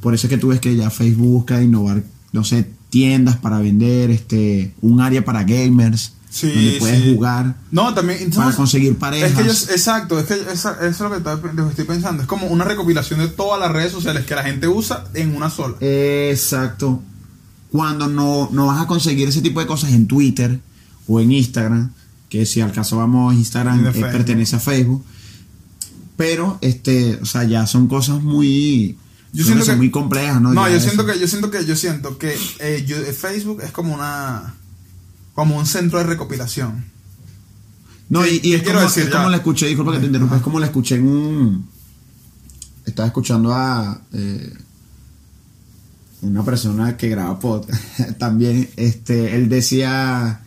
Por 0.02 0.14
eso 0.16 0.28
es 0.28 0.30
que 0.30 0.38
tú 0.38 0.48
ves 0.48 0.60
que 0.60 0.76
ya 0.76 0.90
Facebook 0.90 1.28
busca 1.28 1.62
innovar, 1.62 2.04
no 2.32 2.44
sé, 2.44 2.68
tiendas 2.90 3.38
para 3.38 3.60
vender, 3.60 4.10
este, 4.10 4.74
un 4.82 5.02
área 5.02 5.24
para 5.26 5.44
gamers, 5.44 6.14
Sí, 6.40 6.48
donde 6.54 6.76
puedes 6.80 7.04
sí. 7.04 7.14
jugar. 7.16 7.56
No, 7.72 7.94
también. 7.94 8.30
Para 8.32 8.50
no, 8.52 8.56
conseguir 8.56 8.92
Es 8.94 8.98
parejas. 8.98 9.32
que 9.32 9.44
yo, 9.46 9.52
exacto, 9.52 10.20
es 10.20 10.26
que 10.26 10.34
eso 10.52 10.76
es 10.82 11.00
lo 11.00 11.10
que 11.12 11.70
estoy 11.70 11.86
pensando. 11.86 12.22
Es 12.24 12.28
como 12.28 12.48
una 12.48 12.64
recopilación 12.66 13.20
de 13.20 13.28
todas 13.28 13.60
las 13.60 13.72
redes 13.72 13.92
sociales 13.92 14.26
que 14.26 14.36
la 14.36 14.44
gente 14.44 14.68
usa 14.68 15.06
en 15.14 15.36
una 15.36 15.50
sola. 15.50 15.76
Exacto. 15.82 17.02
Cuando 17.72 18.08
no, 18.08 18.50
no 18.52 18.68
vas 18.68 18.82
a 18.82 18.88
conseguir 18.88 19.28
ese 19.28 19.42
tipo 19.42 19.60
de 19.60 19.68
cosas 19.68 19.92
en 19.92 20.08
Twitter 20.08 20.60
o 21.08 21.20
en 21.20 21.32
Instagram, 21.32 21.92
que 22.30 22.46
si 22.46 22.62
al 22.62 22.72
caso 22.72 22.98
vamos, 22.98 23.34
Instagram 23.36 23.84
De 23.84 23.90
eh, 24.00 24.02
pertenece 24.12 24.56
a 24.56 24.60
Facebook. 24.60 25.04
Pero, 26.16 26.58
este, 26.62 27.20
o 27.22 27.26
sea, 27.26 27.44
ya 27.44 27.68
son 27.68 27.88
cosas 27.88 28.22
muy, 28.24 28.98
Yo 29.34 29.44
siento 29.46 29.66
que- 29.66 29.76
muy 29.76 29.92
complejas, 29.92 30.42
¿no? 30.42 30.54
No, 30.54 30.66
Ya 30.66 30.72
yo 30.72 30.78
eso. 30.78 30.86
siento 30.88 31.06
que, 31.06 31.20
yo 31.20 31.28
siento 31.28 31.52
que, 31.52 31.66
yo 31.66 31.76
siento 31.76 32.18
que 32.18 32.36
eh, 32.60 32.84
yo- 32.88 32.98
eh, 32.98 33.14
Facebook 33.14 33.62
es 33.64 33.72
como 33.72 33.94
una, 33.94 34.56
como 35.38 35.56
un 35.56 35.68
centro 35.68 36.00
de 36.00 36.06
recopilación. 36.06 36.84
No, 38.10 38.24
¿Qué- 38.24 38.42
y, 38.42 38.56
es, 38.56 38.64
quiero 38.64 38.80
como, 38.80 38.90
decir 38.90 39.04
es 39.04 39.10
como 39.16 39.30
la 39.30 39.38
escuché, 39.38 39.68
disculpa 39.68 39.92
que 39.94 40.00
te 40.00 40.08
interrumpa, 40.08 40.38
es 40.38 40.42
como 40.42 40.60
la 40.60 40.66
escuché 40.66 40.96
en 40.96 41.08
un... 41.08 41.70
Estaba 42.88 43.06
escuchando 43.06 43.54
a 43.54 44.02
eh, 44.14 44.52
una 46.24 46.44
persona 46.44 46.98
que 46.98 47.10
graba 47.10 47.40
podcast 47.40 47.80
también, 48.18 48.68
este, 48.78 49.36
él 49.36 49.48
decía 49.48 50.42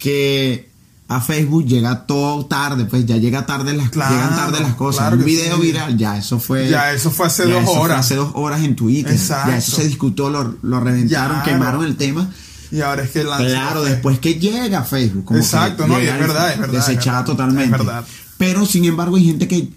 que 0.00 0.68
a 1.06 1.20
Facebook 1.20 1.64
llega 1.64 2.04
todo 2.04 2.46
tarde, 2.46 2.86
pues 2.86 3.06
ya 3.06 3.18
llega 3.18 3.46
tarde 3.46 3.72
las, 3.72 3.90
Claro, 3.90 4.16
llegan 4.16 4.34
tarde 4.34 4.60
las 4.62 4.74
cosas. 4.74 5.02
claro 5.02 5.16
un 5.18 5.24
video 5.24 5.56
sí. 5.58 5.62
viral, 5.62 5.96
ya 5.96 6.18
eso 6.18 6.40
fue... 6.40 6.68
Ya, 6.68 6.92
eso 6.92 7.12
fue 7.12 7.26
hace 7.28 7.44
dos 7.44 7.64
fue 7.66 7.78
horas. 7.78 8.00
hace 8.00 8.16
dos 8.16 8.32
horas 8.34 8.64
en 8.64 8.74
Twitter. 8.74 9.12
Exacto. 9.12 9.50
Ya 9.52 9.58
eso 9.58 9.76
se 9.76 9.86
discutió, 9.86 10.28
lo, 10.28 10.56
lo 10.62 10.80
reventaron, 10.80 11.40
quemaron 11.44 11.84
el 11.84 11.96
tema. 11.96 12.28
Y 12.72 12.80
ahora 12.80 13.02
es 13.04 13.10
que 13.10 13.22
lanza- 13.22 13.44
Claro, 13.46 13.84
después 13.84 14.18
que 14.18 14.34
llega 14.40 14.82
Facebook. 14.82 15.26
Como 15.26 15.38
Exacto, 15.38 15.86
no, 15.86 16.00
y 16.00 16.06
es 16.06 16.18
verdad, 16.18 16.52
es 16.52 16.58
verdad, 16.58 16.80
es 16.80 16.86
Desechada 16.86 17.24
totalmente. 17.24 17.64
es 17.66 17.70
verdad. 17.70 18.04
Pero 18.38 18.64
sin 18.66 18.84
embargo, 18.86 19.16
hay 19.16 19.24
gente 19.26 19.46
que 19.46 19.68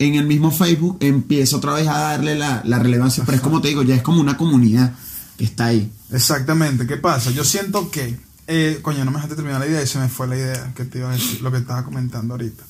en 0.00 0.14
el 0.16 0.26
mismo 0.26 0.50
Facebook 0.50 0.96
empieza 1.00 1.56
otra 1.56 1.74
vez 1.74 1.86
a 1.88 1.96
darle 1.98 2.34
la, 2.34 2.60
la 2.64 2.78
relevancia. 2.78 3.22
Pero 3.24 3.36
es 3.36 3.42
como 3.42 3.60
te 3.60 3.68
digo, 3.68 3.82
ya 3.84 3.94
es 3.94 4.02
como 4.02 4.20
una 4.20 4.36
comunidad 4.36 4.92
que 5.38 5.44
está 5.44 5.66
ahí. 5.66 5.92
Exactamente, 6.12 6.86
¿qué 6.86 6.96
pasa? 6.96 7.30
Yo 7.30 7.44
siento 7.44 7.90
que, 7.90 8.18
eh, 8.48 8.80
coño, 8.82 9.04
no 9.04 9.12
me 9.12 9.18
dejaste 9.18 9.36
terminar 9.36 9.60
la 9.60 9.66
idea 9.68 9.82
y 9.82 9.86
se 9.86 9.98
me 10.00 10.08
fue 10.08 10.26
la 10.26 10.36
idea 10.36 10.72
que 10.74 10.84
te 10.84 10.98
iba 10.98 11.08
a 11.08 11.12
decir, 11.12 11.40
lo 11.42 11.52
que 11.52 11.58
estaba 11.58 11.84
comentando 11.84 12.34
ahorita. 12.34 12.64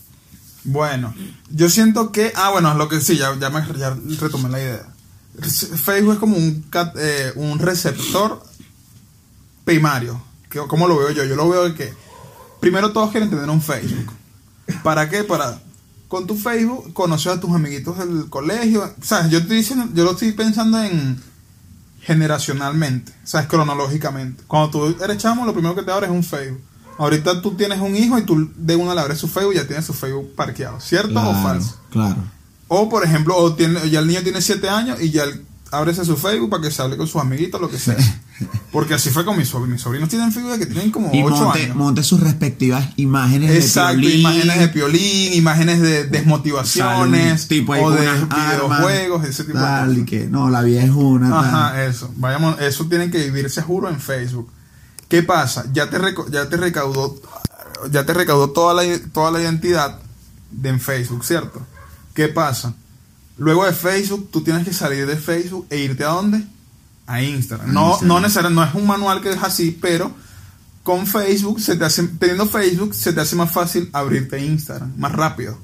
Bueno, 0.64 1.14
yo 1.51 1.71
siento 1.71 2.12
que, 2.12 2.33
ah, 2.37 2.51
bueno, 2.51 2.75
lo 2.75 2.87
que 2.88 3.01
sí, 3.01 3.16
ya, 3.16 3.35
ya, 3.40 3.49
me, 3.49 3.62
ya 3.79 3.97
retomé 4.21 4.51
la 4.51 4.61
idea. 4.61 4.87
Facebook 5.40 6.12
es 6.14 6.19
como 6.19 6.37
un, 6.37 6.62
cat- 6.69 6.97
eh, 6.99 7.33
un 7.37 7.59
receptor 7.61 8.43
primario. 9.64 10.20
¿Cómo 10.68 10.88
lo 10.88 10.99
veo 10.99 11.11
yo? 11.11 11.25
Yo 11.25 11.37
lo 11.37 11.49
veo 11.49 11.64
de 11.68 11.75
que 11.75 11.92
primero 12.61 12.92
todos 12.92 13.11
quieren 13.11 13.31
tener 13.31 13.49
un 13.49 13.62
Facebook. 13.62 14.12
¿Para 14.83 15.09
qué? 15.09 15.25
Para 15.25 15.61
con 16.09 16.27
tu 16.27 16.37
Facebook 16.37 16.92
conocer 16.92 17.33
a 17.33 17.40
tus 17.40 17.51
amiguitos 17.55 17.96
del 17.99 18.29
colegio. 18.29 18.83
O 18.83 19.05
sea, 19.05 19.29
yo 19.29 19.38
estoy 19.38 19.59
diciendo, 19.59 19.87
yo 19.94 20.05
lo 20.05 20.12
estoy 20.12 20.33
pensando 20.33 20.83
en 20.83 21.20
generacionalmente, 22.03 23.12
o 23.23 23.27
sea, 23.27 23.40
es 23.42 23.46
cronológicamente. 23.46 24.42
Cuando 24.46 24.70
tú 24.70 24.96
eres 25.05 25.18
chamo, 25.18 25.44
lo 25.44 25.53
primero 25.53 25.75
que 25.75 25.83
te 25.83 25.92
abres 25.92 26.11
es 26.11 26.16
un 26.16 26.25
Facebook. 26.25 26.62
Ahorita 26.99 27.40
tú 27.42 27.53
tienes 27.53 27.81
un 27.81 27.94
hijo 27.96 28.18
y 28.18 28.23
tú 28.23 28.51
de 28.57 28.77
una 28.77 28.94
le 28.94 29.01
abres 29.01 29.18
su 29.18 29.29
Facebook 29.29 29.53
y 29.55 29.57
ya 29.57 29.66
tienes 29.66 29.85
su 29.87 29.92
Facebook 29.94 30.35
parqueado, 30.35 30.81
¿cierto 30.81 31.18
o 31.20 31.42
falso? 31.42 31.77
Claro. 31.90 32.16
O 32.68 32.88
por 32.88 33.05
ejemplo, 33.05 33.37
o 33.37 33.55
tiene, 33.55 33.88
ya 33.90 34.01
el 34.01 34.07
niño 34.07 34.23
tiene 34.23 34.40
7 34.40 34.68
años 34.68 35.01
y 35.01 35.11
ya 35.11 35.25
el- 35.25 35.44
ábrese 35.71 36.05
su 36.05 36.17
Facebook 36.17 36.51
para 36.51 36.63
que 36.63 36.71
se 36.71 36.83
hable 36.83 36.97
con 36.97 37.07
sus 37.07 37.21
amiguitos, 37.21 37.61
lo 37.61 37.71
que 37.71 37.79
sea. 37.79 37.97
Porque 38.73 38.95
así 38.95 39.11
fue 39.11 39.25
con 39.25 39.37
mis 39.37 39.49
sobrinos. 39.49 39.75
Mis 39.75 39.83
sobrinos 39.83 40.09
tienen 40.09 40.33
Facebook 40.33 40.59
que 40.59 40.67
tienen 40.67 40.91
como 40.91 41.11
Y 41.13 41.23
8 41.23 41.37
monte, 41.37 41.63
años. 41.65 41.77
monte 41.77 42.03
sus 42.03 42.21
respectivas 42.21 42.89
imágenes 42.97 43.51
Exacto, 43.51 43.97
de 43.97 44.01
Piolín, 44.03 44.21
imágenes 44.21 44.59
de 44.61 44.69
piolín, 44.69 45.33
imágenes 45.35 45.81
de 45.83 46.05
desmotivaciones, 46.07 47.49
tipo 47.49 47.73
o 47.73 47.91
de 47.91 48.09
videojuegos, 48.11 49.25
ese 49.27 49.45
tipo 49.45 49.59
tal, 49.59 49.95
de 49.95 50.01
cosas. 50.01 50.11
que 50.11 50.27
no, 50.27 50.51
la 50.51 50.63
vida 50.63 50.83
es 50.83 50.91
una. 50.91 51.31
tal. 51.31 51.45
Ajá, 51.45 51.85
eso. 51.85 52.11
Vayamos, 52.17 52.61
eso 52.61 52.87
tienen 52.87 53.11
que 53.11 53.19
vivirse 53.19 53.61
juro 53.63 53.89
en 53.89 54.01
Facebook. 54.01 54.51
¿Qué 55.09 55.23
pasa? 55.23 55.67
Ya 55.73 55.91
te 55.91 55.99
ya 56.31 56.49
te 56.49 56.57
recaudó 56.57 57.21
ya 57.91 58.05
te 58.07 58.15
recaudó 58.15 58.51
toda 58.51 58.75
la 58.75 58.99
toda 59.13 59.31
la 59.31 59.41
identidad 59.41 59.99
de 60.51 60.69
en 60.71 60.81
Facebook, 60.81 61.25
¿cierto? 61.25 61.61
¿Qué 62.15 62.29
pasa? 62.29 62.75
Luego 63.40 63.64
de 63.66 63.72
Facebook, 63.72 64.29
tú 64.31 64.42
tienes 64.42 64.64
que 64.66 64.72
salir 64.72 65.07
de 65.07 65.16
Facebook 65.16 65.66
e 65.70 65.79
irte 65.79 66.05
a 66.05 66.09
dónde? 66.09 66.44
A 67.07 67.22
Instagram. 67.22 67.72
No, 67.72 67.87
Instagram. 67.88 68.09
no 68.09 68.20
necesariamente, 68.20 68.61
no 68.61 68.68
es 68.68 68.74
un 68.83 68.87
manual 68.87 69.20
que 69.20 69.33
es 69.33 69.42
así, 69.42 69.76
pero 69.81 70.12
con 70.83 71.07
Facebook, 71.07 71.61
se 71.61 71.74
te 71.76 71.85
hace, 71.85 72.03
teniendo 72.05 72.46
Facebook, 72.46 72.94
se 72.94 73.12
te 73.12 73.20
hace 73.20 73.37
más 73.37 73.50
fácil 73.50 73.90
abrirte 73.92 74.38
Instagram, 74.44 74.92
más 74.96 75.12
rápido 75.12 75.59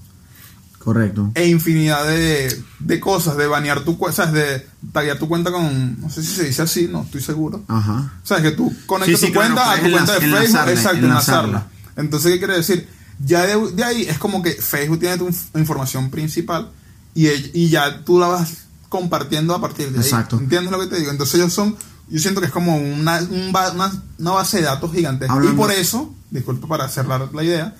Correcto. 0.78 1.32
e 1.34 1.48
infinidad 1.48 2.06
de, 2.06 2.62
de 2.78 3.00
cosas, 3.00 3.36
de 3.36 3.46
banear 3.46 3.80
tu 3.80 3.98
cuenta, 3.98 4.26
de 4.26 4.66
taggear 4.92 5.18
tu 5.18 5.26
cuenta 5.28 5.50
con, 5.50 6.00
no 6.00 6.08
sé 6.10 6.22
si 6.22 6.34
se 6.34 6.44
dice 6.44 6.62
así, 6.62 6.88
no 6.90 7.02
estoy 7.02 7.20
seguro. 7.20 7.62
Ajá. 7.66 8.12
O 8.22 8.26
sea, 8.26 8.40
que 8.40 8.52
tú 8.52 8.72
conectas 8.86 9.18
Sí, 9.20 9.26
sí, 9.26 9.32
tu 9.32 9.38
claro, 9.38 9.54
cuenta 9.54 9.72
a 9.72 9.76
tu 9.82 9.90
cuenta 9.90 10.12
de 10.14 10.20
Facebook, 10.20 10.38
enlazarla, 10.38 10.72
exacto, 10.72 10.98
enlazarla. 10.98 11.48
enlazarla. 11.48 11.70
Entonces, 11.96 12.32
¿qué 12.32 12.38
quiere 12.38 12.54
decir? 12.56 12.88
Ya 13.24 13.44
de, 13.46 13.72
de 13.72 13.84
ahí 13.84 14.02
es 14.02 14.18
como 14.18 14.42
que 14.42 14.52
Facebook 14.52 15.00
tiene 15.00 15.18
tu 15.18 15.26
inf- 15.28 15.58
información 15.58 16.10
principal 16.10 16.70
y, 17.16 17.28
y 17.54 17.68
ya 17.70 18.04
tú 18.04 18.20
la 18.20 18.28
vas 18.28 18.58
compartiendo 18.88 19.54
a 19.54 19.60
partir 19.60 19.90
de 19.90 19.98
ahí. 19.98 20.04
Exacto. 20.04 20.38
¿Entiendes 20.38 20.70
lo 20.70 20.78
que 20.78 20.86
te 20.86 20.98
digo? 21.00 21.10
Entonces 21.10 21.34
ellos 21.40 21.52
son 21.52 21.76
yo 22.08 22.20
siento 22.20 22.40
que 22.40 22.46
es 22.46 22.52
como 22.52 22.76
una, 22.76 23.18
un 23.18 23.48
una, 23.52 23.92
una 24.18 24.30
base 24.30 24.58
de 24.58 24.62
datos 24.64 24.92
gigantesca. 24.92 25.34
Y 25.44 25.48
por 25.56 25.72
eso, 25.72 26.14
disculpa 26.30 26.68
para 26.68 26.88
cerrar 26.88 27.28
la 27.34 27.42
idea, 27.42 27.74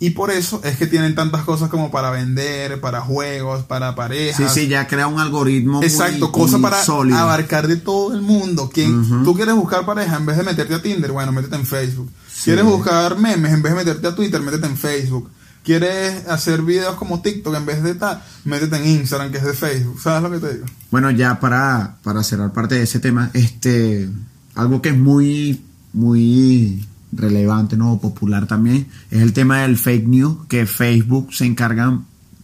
y 0.00 0.10
por 0.10 0.32
eso 0.32 0.60
es 0.64 0.76
que 0.76 0.88
tienen 0.88 1.14
tantas 1.14 1.44
cosas 1.44 1.70
como 1.70 1.92
para 1.92 2.10
vender, 2.10 2.80
para 2.80 3.02
juegos, 3.02 3.62
para 3.62 3.90
Sí, 3.90 3.96
parejas. 3.96 4.52
sí, 4.52 4.66
ya 4.66 4.88
crea 4.88 5.06
un 5.06 5.20
algoritmo 5.20 5.74
muy- 5.78 5.86
Exacto, 5.86 6.32
cosas 6.32 6.58
muy 6.58 6.62
para 6.70 6.82
sólido. 6.84 7.18
abarcar 7.18 7.68
de 7.68 7.76
todo 7.76 8.12
el 8.12 8.20
mundo. 8.20 8.68
Quien, 8.68 8.98
Ujú. 8.98 9.22
Tú 9.22 9.34
quieres 9.36 9.54
buscar 9.54 9.86
pareja 9.86 10.16
en 10.16 10.26
vez 10.26 10.36
de 10.38 10.42
meterte 10.42 10.74
a 10.74 10.82
Tinder, 10.82 11.12
bueno, 11.12 11.30
métete 11.30 11.54
en 11.54 11.64
Facebook. 11.64 12.10
Sí. 12.34 12.46
Quieres 12.46 12.64
buscar 12.64 13.16
memes 13.16 13.52
en 13.52 13.62
vez 13.62 13.72
de 13.74 13.78
meterte 13.78 14.08
a 14.08 14.14
Twitter, 14.16 14.40
métete 14.40 14.66
en 14.66 14.76
Facebook. 14.76 15.30
Quieres 15.64 16.26
hacer 16.28 16.62
videos 16.62 16.96
como 16.96 17.22
TikTok 17.22 17.54
en 17.54 17.66
vez 17.66 17.82
de 17.82 17.94
tal, 17.94 18.22
métete 18.44 18.76
en 18.76 19.00
Instagram, 19.00 19.30
que 19.30 19.38
es 19.38 19.44
de 19.44 19.52
Facebook. 19.54 20.00
¿Sabes 20.00 20.22
lo 20.22 20.30
que 20.30 20.44
te 20.46 20.54
digo? 20.54 20.66
Bueno, 20.90 21.10
ya 21.12 21.38
para, 21.38 21.98
para 22.02 22.22
cerrar 22.24 22.52
parte 22.52 22.74
de 22.74 22.82
ese 22.82 22.98
tema, 22.98 23.30
este 23.32 24.08
algo 24.54 24.82
que 24.82 24.90
es 24.90 24.98
muy, 24.98 25.62
muy 25.92 26.84
relevante, 27.12 27.76
¿no? 27.76 27.98
popular 28.00 28.46
también, 28.46 28.88
es 29.10 29.22
el 29.22 29.32
tema 29.32 29.62
del 29.62 29.76
fake 29.78 30.06
news, 30.08 30.38
que 30.48 30.66
Facebook 30.66 31.32
se 31.32 31.44
encarga, 31.46 32.00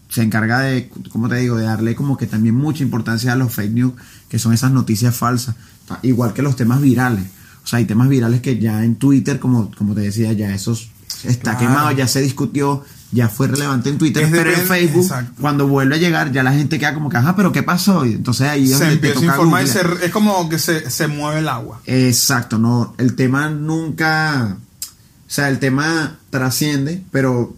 se 0.09 0.23
encarga 0.23 0.61
de, 0.61 0.91
¿cómo 1.11 1.29
te 1.29 1.37
digo?, 1.37 1.57
de 1.57 1.65
darle 1.65 1.95
como 1.95 2.17
que 2.17 2.27
también 2.27 2.55
mucha 2.55 2.83
importancia 2.83 3.33
a 3.33 3.37
los 3.37 3.53
fake 3.53 3.73
news, 3.73 3.93
que 4.29 4.39
son 4.39 4.53
esas 4.53 4.71
noticias 4.73 5.17
falsas, 5.17 5.57
igual 6.03 6.33
que 6.35 6.43
los 6.43 6.55
temas 6.57 6.81
virales. 6.81 7.25
O 7.65 7.67
sea, 7.67 7.79
hay 7.79 7.85
temas 7.85 8.09
virales 8.09 8.41
que 8.41 8.59
ya 8.59 8.85
en 8.85 8.97
Twitter, 8.97 9.39
como, 9.39 9.71
como 9.77 9.95
te 9.95 10.03
decía, 10.03 10.33
ya 10.33 10.55
esos 10.55 10.91
está 11.25 11.57
Claro. 11.57 11.59
quemado, 11.59 11.91
ya 11.93 12.07
se 12.07 12.21
discutió, 12.23 12.85
ya 13.11 13.29
fue 13.29 13.47
relevante 13.49 13.89
en 13.89 13.99
Twitter, 13.99 14.29
pero 14.31 14.53
en 14.53 14.67
Facebook, 14.67 15.03
exacto. 15.05 15.33
cuando 15.41 15.67
vuelve 15.67 15.95
a 15.95 15.99
llegar, 15.99 16.31
ya 16.33 16.43
la 16.43 16.53
gente 16.53 16.79
queda 16.79 16.93
como 16.95 17.09
que, 17.09 17.17
ajá, 17.17 17.35
pero 17.37 17.53
¿qué 17.53 17.63
pasó? 17.63 18.05
Y 18.05 18.13
entonces 18.13 18.49
ahí 18.49 18.65
es 18.71 18.79
Se 18.79 18.85
donde 18.85 18.97
te 18.99 19.09
empieza 19.09 19.33
a 19.33 19.35
informar 19.35 19.65
y 19.65 19.69
se- 19.69 20.05
es 20.07 20.11
como 20.13 20.49
que 20.49 20.59
se, 20.59 20.91
se 20.91 21.07
mueve 21.09 21.41
el 21.41 21.49
agua. 21.49 21.81
Exacto, 21.87 22.59
no, 22.59 22.95
el 22.99 23.15
tema 23.17 23.49
nunca, 23.49 24.57
o 24.57 25.31
sea, 25.31 25.49
el 25.49 25.59
tema 25.59 26.19
trasciende, 26.31 27.03
pero 27.11 27.57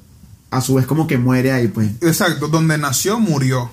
a 0.50 0.60
su 0.60 0.74
vez 0.74 0.86
como 0.86 1.06
que 1.06 1.18
muere 1.18 1.52
ahí, 1.52 1.68
pues. 1.68 1.90
Exacto, 2.00 2.48
donde 2.48 2.78
nació, 2.78 3.18
murió. 3.18 3.72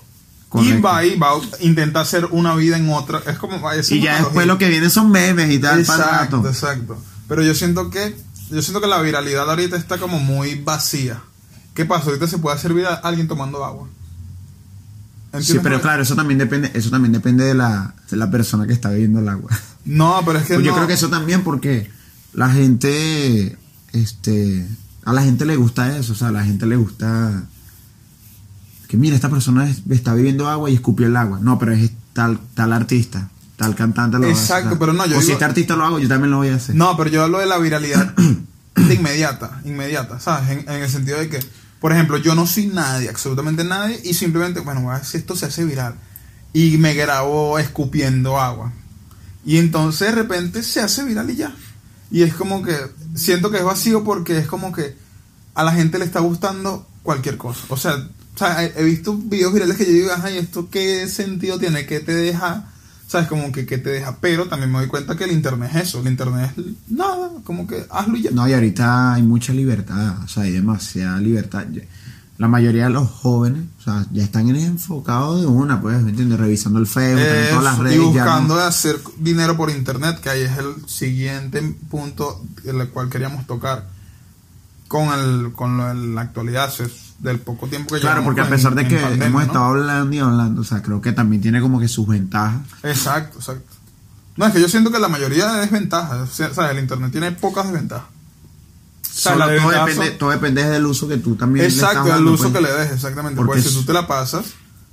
Y 0.54 0.80
va 0.80 1.04
y 1.06 1.18
va 1.20 1.32
a 1.34 1.40
intentar 1.60 2.04
hacer 2.04 2.26
una 2.32 2.56
vida 2.56 2.78
en 2.78 2.90
otra. 2.90 3.22
Es 3.28 3.38
como. 3.38 3.70
es 3.72 3.92
Y 3.92 4.00
ya 4.02 4.18
después 4.20 4.48
lo 4.48 4.58
que 4.58 4.70
viene 4.70 4.90
son 4.90 5.12
memes 5.12 5.52
y 5.52 5.60
tal, 5.60 5.84
para 5.84 6.04
Exacto, 6.04 6.38
rato. 6.38 6.50
exacto. 6.50 6.98
Pero 7.28 7.44
yo 7.44 7.54
siento 7.54 7.90
que 7.90 8.16
yo 8.50 8.62
siento 8.62 8.80
que 8.80 8.88
la 8.88 9.02
viralidad 9.02 9.50
ahorita 9.50 9.76
está 9.76 9.98
como 9.98 10.20
muy 10.20 10.56
vacía. 10.56 11.22
¿Qué 11.78 11.86
pasa? 11.86 12.08
Ahorita 12.08 12.26
se 12.26 12.40
puede 12.40 12.56
hacer 12.56 12.74
viral 12.74 13.00
alguien 13.04 13.28
tomando 13.28 13.64
agua. 13.64 13.88
Sí, 15.40 15.60
pero 15.62 15.80
claro, 15.80 16.02
eso 16.02 16.16
también 16.16 16.40
depende, 16.40 16.72
eso 16.74 16.90
también 16.90 17.12
depende 17.12 17.44
de 17.44 17.54
la, 17.54 17.94
de 18.10 18.18
la 18.18 18.32
persona 18.32 18.66
que 18.66 18.74
está 18.74 18.90
bebiendo 18.90 19.20
el 19.20 19.30
agua. 19.30 19.52
No, 19.86 20.24
pero 20.26 20.40
es 20.40 20.48
que 20.48 20.56
Pues 20.56 20.66
yo 20.66 20.74
creo 20.74 20.88
que 20.88 20.94
eso 20.94 21.10
también 21.10 21.44
porque 21.44 21.92
la 22.34 22.50
gente, 22.50 23.56
este, 23.94 24.68
a 25.06 25.14
la 25.14 25.22
gente 25.22 25.46
le 25.46 25.56
gusta 25.56 25.96
eso, 25.98 26.14
o 26.14 26.16
sea, 26.16 26.30
a 26.30 26.32
la 26.32 26.44
gente 26.44 26.66
le 26.66 26.78
gusta 26.78 27.44
que 28.88 28.98
mira, 28.98 29.16
esta 29.16 29.30
persona 29.30 29.70
es- 29.70 29.84
está 29.92 30.16
bebiendo 30.16 30.50
agua 30.50 30.72
y 30.72 30.74
escupió 30.74 31.06
el 31.06 31.16
agua. 31.16 31.40
No, 31.42 31.60
pero 31.60 31.74
es 31.74 31.92
tal, 32.14 32.40
tal 32.56 32.74
artista, 32.74 33.30
tal 33.56 33.76
cantante 33.76 34.18
lo 34.18 34.28
Exacto, 34.28 34.80
pero 34.80 34.94
no, 34.94 35.06
yo 35.06 35.20
O 35.20 35.22
si 35.22 35.32
este 35.34 35.46
artista 35.46 35.76
lo 35.76 35.86
hago, 35.86 36.00
yo 36.00 36.08
también 36.08 36.32
lo 36.32 36.38
voy 36.38 36.50
a 36.50 36.56
hacer. 36.56 36.74
No, 36.76 36.98
pero 36.98 37.10
yo 37.12 37.24
hablo 37.24 37.38
de 37.38 37.46
la 37.46 37.60
viralidad 37.60 38.16
de 38.76 38.94
inmediata, 38.96 39.62
inmediata, 39.66 40.20
¿sabes? 40.20 40.50
En, 40.50 40.60
en 40.70 40.82
el 40.82 40.90
sentido 40.90 41.20
de 41.20 41.30
que, 41.30 41.40
por 41.80 41.92
ejemplo, 41.92 42.18
yo 42.18 42.36
no 42.36 42.48
soy 42.48 42.68
nadie, 42.68 43.10
absolutamente 43.10 43.64
nadie, 43.64 44.00
y 44.04 44.14
simplemente, 44.14 44.60
bueno, 44.62 44.90
a 44.90 44.96
ver 44.96 45.06
si 45.06 45.18
esto 45.18 45.36
se 45.36 45.46
hace 45.46 45.64
viral. 45.66 45.96
Y 46.54 46.78
me 46.78 46.94
grabo 46.94 47.60
escupiendo 47.60 48.40
agua. 48.40 48.74
Y 49.46 49.58
entonces 49.58 50.08
de 50.10 50.16
repente 50.16 50.64
se 50.64 50.82
hace 50.82 51.04
viral 51.04 51.30
y 51.30 51.36
ya. 51.36 51.56
Y 52.10 52.24
es 52.24 52.34
como 52.34 52.64
que 52.64 52.76
siento 53.16 53.52
que 53.52 53.58
es 53.58 53.64
vacío 53.64 54.04
porque 54.04 54.38
es 54.38 54.48
como 54.48 54.72
que 54.72 54.96
a 55.54 55.64
la 55.64 55.72
gente 55.72 56.00
le 56.00 56.06
está 56.06 56.20
gustando 56.20 56.88
cualquier 57.04 57.38
cosa. 57.38 57.62
O 57.70 57.78
sea, 57.78 57.96
o 57.96 58.38
sea, 58.38 58.64
he, 58.64 58.84
visto 58.84 59.16
videos 59.16 59.54
virales 59.54 59.78
que 59.78 59.86
yo 59.86 59.92
digo, 59.92 60.12
ajá, 60.12 60.30
¿y 60.30 60.38
esto 60.38 60.70
qué 60.70 61.08
sentido 61.08 61.58
tiene? 61.58 61.86
¿Qué 61.86 62.00
te 62.00 62.14
deja? 62.14 62.72
¿Sabes? 63.08 63.28
Como 63.30 63.52
que 63.54 63.66
qué 63.66 63.78
te 63.78 63.90
deja. 63.90 64.18
Pero 64.20 64.48
también 64.50 64.70
me 64.72 64.80
doy 64.80 64.88
cuenta 64.88 65.16
que 65.16 65.24
el 65.24 65.32
internet 65.32 65.72
es 65.74 65.82
eso. 65.88 66.02
El 66.02 66.08
internet 66.08 66.52
es 66.58 66.66
nada, 66.92 67.30
como 67.46 67.66
que 67.66 67.86
hazlo 67.90 68.18
y 68.18 68.24
ya. 68.24 68.32
No, 68.32 68.48
y 68.48 68.54
ahorita 68.54 69.14
hay 69.14 69.24
mucha 69.24 69.54
libertad, 69.54 70.24
o 70.24 70.28
sea, 70.28 70.44
hay 70.44 70.52
demasiada 70.52 71.18
libertad. 71.20 71.66
La 72.38 72.48
mayoría 72.50 72.84
de 72.84 72.90
los 72.92 73.10
jóvenes, 73.10 73.64
o 73.80 73.84
sea, 73.84 74.06
ya 74.12 74.24
están 74.24 74.48
enfocados 74.56 75.40
de 75.42 75.48
una, 75.48 75.82
pues, 75.82 76.02
¿me 76.04 76.10
entiendes? 76.12 76.38
Revisando 76.40 76.78
el 76.80 76.86
Facebook, 76.86 77.24
en 77.26 77.50
todas 77.50 77.64
las 77.64 77.78
redes. 77.80 77.96
y 77.96 77.98
ya 77.98 78.04
no- 78.04 78.12
buscando 78.12 78.60
hacer 78.60 79.00
dinero 79.20 79.56
por 79.58 79.70
internet, 79.72 80.20
que 80.22 80.30
ahí 80.30 80.42
es 80.42 80.58
el 80.58 80.88
siguiente 80.88 81.62
punto 81.90 82.44
en 82.66 82.80
el 82.82 82.90
cual 82.90 83.10
queríamos 83.10 83.48
tocar 83.48 83.88
con 84.88 85.08
el 85.18 85.52
con 85.54 86.14
la 86.14 86.22
actualidad, 86.22 86.70
del 87.20 87.40
poco 87.40 87.68
tiempo 87.68 87.96
que 87.96 88.02
Claro, 88.02 88.24
porque 88.24 88.42
a 88.42 88.44
en- 88.46 88.50
pesar 88.52 88.76
de 88.76 88.88
que 88.88 88.98
pandemia, 88.98 89.26
hemos 89.28 89.42
¿no? 89.42 89.48
estado 89.48 89.66
hablando 89.66 90.16
y 90.16 90.20
hablando, 90.20 90.62
o 90.62 90.64
sea, 90.64 90.82
creo 90.82 91.02
que 91.02 91.12
también 91.14 91.42
tiene 91.42 91.62
como 91.62 91.80
que 91.80 91.88
sus 91.88 92.08
ventajas. 92.08 92.62
Exacto, 92.84 93.40
exacto. 93.40 93.74
No, 94.36 94.46
es 94.46 94.54
que 94.54 94.62
yo 94.62 94.70
siento 94.70 94.92
que 94.92 95.00
la 95.00 95.08
mayoría 95.08 95.52
de 95.54 95.62
desventajas, 95.62 96.30
o 96.30 96.32
sea, 96.32 96.54
¿sabes? 96.54 96.72
el 96.78 96.80
internet 96.84 97.12
tiene 97.12 97.32
pocas 97.32 97.66
desventajas. 97.66 98.06
O 99.02 99.20
sea, 99.20 99.34
Solo 99.34 99.48
la 99.48 99.58
todo, 99.62 99.72
depende, 99.72 100.10
son- 100.10 100.18
todo 100.20 100.30
depende 100.30 100.64
del 100.64 100.86
uso 100.86 101.08
que 101.08 101.18
tú 101.18 101.36
también 101.36 101.66
le 101.66 101.72
Exacto, 101.74 101.92
estás 102.02 102.06
el 102.06 102.12
dando, 102.18 102.32
uso 102.34 102.44
pues. 102.52 102.54
que 102.54 102.62
le 102.62 102.72
des, 102.72 102.92
exactamente. 102.92 103.36
Porque 103.36 103.48
Porque 103.48 103.62
si 103.70 103.74
tú 103.76 103.84
te 103.84 103.94
la 103.94 104.06
pasas, 104.08 104.46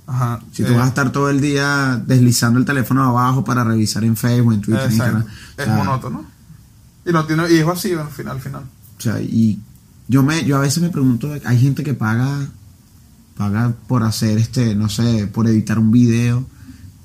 ajá. 0.07 0.39
Si 0.51 0.63
tú 0.63 0.71
eh, 0.71 0.75
vas 0.75 0.85
a 0.85 0.87
estar 0.87 1.11
todo 1.11 1.29
el 1.29 1.41
día 1.41 2.01
deslizando 2.07 2.57
el 2.57 2.65
teléfono 2.65 3.03
abajo 3.03 3.43
para 3.45 3.63
revisar 3.63 4.03
en 4.03 4.15
Facebook, 4.17 4.53
en 4.53 4.61
Twitter, 4.61 4.85
en 4.85 4.91
Instagram. 4.91 5.21
o 5.23 5.27
es 5.61 5.65
sea, 5.65 5.75
monótono. 5.75 6.25
Y 7.05 7.11
no 7.11 7.23
tiene, 7.25 7.51
y 7.51 7.57
es 7.59 7.65
vacío 7.67 8.01
al 8.01 8.09
final, 8.09 8.37
al 8.37 8.41
final. 8.41 8.63
O 8.97 9.01
sea, 9.01 9.19
y 9.21 9.59
yo 10.07 10.23
me, 10.23 10.43
yo 10.45 10.57
a 10.57 10.59
veces 10.59 10.81
me 10.83 10.89
pregunto, 10.89 11.31
hay 11.45 11.59
gente 11.59 11.83
que 11.83 11.93
paga, 11.93 12.47
paga 13.37 13.73
por 13.87 14.03
hacer 14.03 14.37
este, 14.37 14.75
no 14.75 14.89
sé, 14.89 15.27
por 15.27 15.47
editar 15.47 15.79
un 15.79 15.91
video 15.91 16.45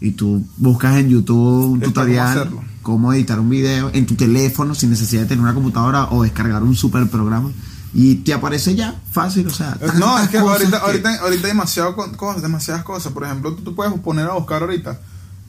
y 0.00 0.12
tú 0.12 0.44
buscas 0.56 0.96
en 0.96 1.08
YouTube 1.08 1.72
un 1.72 1.82
Esto, 1.82 1.92
¿cómo 1.92 2.04
tutorial 2.04 2.50
cómo 2.82 3.12
editar 3.12 3.38
un 3.38 3.50
video 3.50 3.90
en 3.92 4.06
tu 4.06 4.14
teléfono 4.14 4.74
sin 4.74 4.88
necesidad 4.90 5.22
de 5.22 5.28
tener 5.28 5.42
una 5.42 5.52
computadora 5.54 6.08
o 6.10 6.22
descargar 6.22 6.62
un 6.62 6.74
super 6.74 7.06
programa 7.08 7.50
y 7.92 8.16
te 8.16 8.32
aparece 8.32 8.74
ya 8.76 8.94
fácil, 9.10 9.46
o 9.48 9.50
sea. 9.50 9.76
Eh, 9.80 9.86
No, 9.98 10.18
es 10.18 10.28
que 10.28 10.38
ahorita, 10.38 10.70
que- 10.70 10.76
ahorita, 10.86 11.14
ahorita 11.16 11.46
hay 11.48 11.52
demasiado 11.52 11.96
cosas, 11.96 12.40
demasiadas 12.40 12.84
cosas. 12.84 13.12
Por 13.12 13.24
ejemplo, 13.24 13.52
tú, 13.54 13.62
tú 13.62 13.74
puedes 13.74 13.92
poner 14.00 14.26
a 14.28 14.34
buscar 14.34 14.62
ahorita 14.62 15.00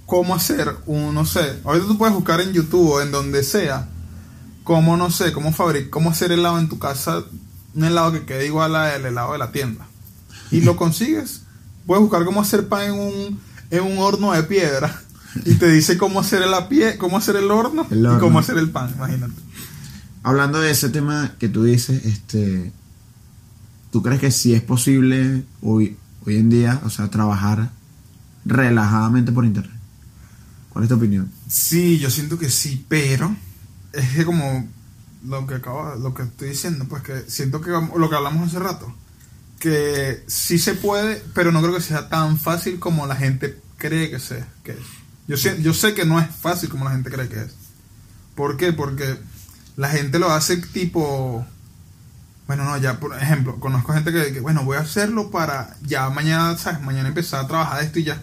cómo 0.08 0.34
hacer 0.36 0.76
un, 0.88 1.14
no 1.14 1.24
sé, 1.26 1.60
ahorita 1.64 1.86
tú 1.88 1.98
puedes 1.98 2.14
buscar 2.16 2.42
en 2.42 2.52
YouTube 2.52 2.90
o 2.94 3.02
en 3.02 3.12
donde 3.12 3.44
sea, 3.44 3.88
cómo, 4.64 4.98
no 4.98 5.12
sé, 5.12 5.34
cómo 5.34 5.52
fabricar, 5.52 5.90
cómo 5.90 6.10
hacer 6.10 6.32
helado 6.32 6.60
en 6.60 6.70
tu 6.70 6.80
casa, 6.80 7.24
un 7.74 7.84
helado 7.84 8.12
que 8.12 8.26
quede 8.26 8.46
igual 8.46 8.76
al 8.76 9.06
helado 9.06 9.34
de 9.34 9.38
la 9.38 9.52
tienda. 9.52 9.88
Y 10.52 10.62
lo 10.62 10.76
consigues. 10.76 11.44
Puedes 11.86 12.02
buscar 12.02 12.26
cómo 12.26 12.42
hacer 12.42 12.68
pan 12.68 12.84
en 12.84 12.94
un, 12.94 13.40
en 13.70 13.84
un 13.84 13.98
horno 14.00 14.34
de 14.34 14.44
piedra. 14.44 15.02
Y 15.46 15.54
te 15.54 15.72
dice 15.72 15.98
cómo 15.98 16.20
hacer 16.20 16.46
la 16.46 16.68
pie, 16.68 16.98
cómo 16.98 17.16
hacer 17.16 17.38
el 17.38 17.50
horno, 17.52 17.88
El 17.90 18.06
y 18.06 18.20
cómo 18.20 18.38
hacer 18.38 18.58
el 18.58 18.70
pan, 18.70 18.92
imagínate. 18.98 19.34
Hablando 20.24 20.60
de 20.60 20.72
ese 20.72 20.90
tema 20.90 21.36
que 21.40 21.48
tú 21.48 21.64
dices, 21.64 22.06
este, 22.06 22.74
¿tú 23.92 24.04
crees 24.04 24.20
que 24.20 24.30
sí 24.30 24.54
es 24.54 24.62
posible 24.62 25.46
hoy, 25.62 25.96
hoy 26.26 26.36
en 26.36 26.50
día, 26.50 26.82
o 26.84 26.90
sea, 26.90 27.10
trabajar 27.10 27.70
relajadamente 28.44 29.32
por 29.32 29.46
internet? 29.46 29.72
¿Cuál 30.70 30.84
es 30.84 30.90
tu 30.90 30.96
opinión? 30.96 31.32
Sí, 31.48 31.98
yo 31.98 32.10
siento 32.10 32.38
que 32.38 32.50
sí, 32.50 32.86
pero 32.90 33.34
es 33.94 34.10
que 34.16 34.26
como 34.26 34.68
lo 35.26 35.48
que 35.48 35.56
acabo, 35.56 35.96
lo 35.96 36.14
que 36.14 36.24
estoy 36.24 36.50
diciendo, 36.50 36.86
pues 36.90 37.04
que 37.04 37.30
siento 37.30 37.62
que 37.62 37.72
lo 37.72 38.10
que 38.10 38.16
hablamos 38.16 38.48
hace 38.48 38.60
rato, 38.60 38.94
que 39.60 40.24
sí 40.28 40.58
se 40.58 40.74
puede, 40.74 41.24
pero 41.34 41.52
no 41.52 41.62
creo 41.62 41.74
que 41.74 41.82
sea 41.82 42.10
tan 42.10 42.38
fácil 42.38 42.80
como 42.80 43.06
la 43.08 43.16
gente 43.16 43.60
cree 43.78 44.10
que 44.10 44.20
sea, 44.20 44.48
que 44.64 44.72
es. 44.72 44.80
Yo 45.28 45.38
sé, 45.38 45.62
yo 45.62 45.74
sé 45.74 45.94
que 45.94 46.06
no 46.06 46.20
es 46.20 46.28
fácil 46.36 46.70
como 46.70 46.86
la 46.86 46.92
gente 46.92 47.12
cree 47.12 47.30
que 47.30 47.42
es. 47.42 47.54
¿Por 48.36 48.58
qué? 48.58 48.74
Porque 48.74 49.18
la 49.78 49.90
gente 49.90 50.20
lo 50.20 50.32
hace 50.32 50.58
tipo 50.58 51.46
bueno, 52.52 52.66
no, 52.66 52.78
ya, 52.78 53.00
por 53.00 53.16
ejemplo, 53.16 53.62
conozco 53.62 53.94
gente 53.94 54.12
que, 54.12 54.34
que, 54.34 54.42
bueno, 54.42 54.66
voy 54.66 54.76
a 54.76 54.82
hacerlo 54.82 55.32
para 55.32 55.78
ya 55.84 56.10
mañana, 56.10 56.58
¿sabes? 56.58 56.82
Mañana 56.82 57.08
empezar 57.08 57.46
a 57.46 57.48
trabajar 57.48 57.82
esto 57.82 58.00
y 58.00 58.04
ya. 58.04 58.22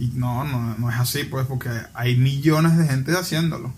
Y 0.00 0.08
no, 0.14 0.42
no, 0.42 0.74
no 0.76 0.90
es 0.90 0.96
así, 0.96 1.22
pues, 1.22 1.46
porque 1.46 1.68
hay 1.94 2.16
millones 2.16 2.76
de 2.76 2.88
gente 2.88 3.12
haciéndolo. 3.16 3.72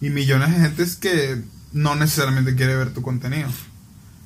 Y 0.00 0.10
millones 0.10 0.50
de 0.50 0.60
gente 0.60 0.86
que 1.00 1.42
no 1.72 1.94
necesariamente 1.96 2.54
quiere 2.54 2.76
ver 2.76 2.92
tu 2.92 3.02
contenido. 3.02 3.48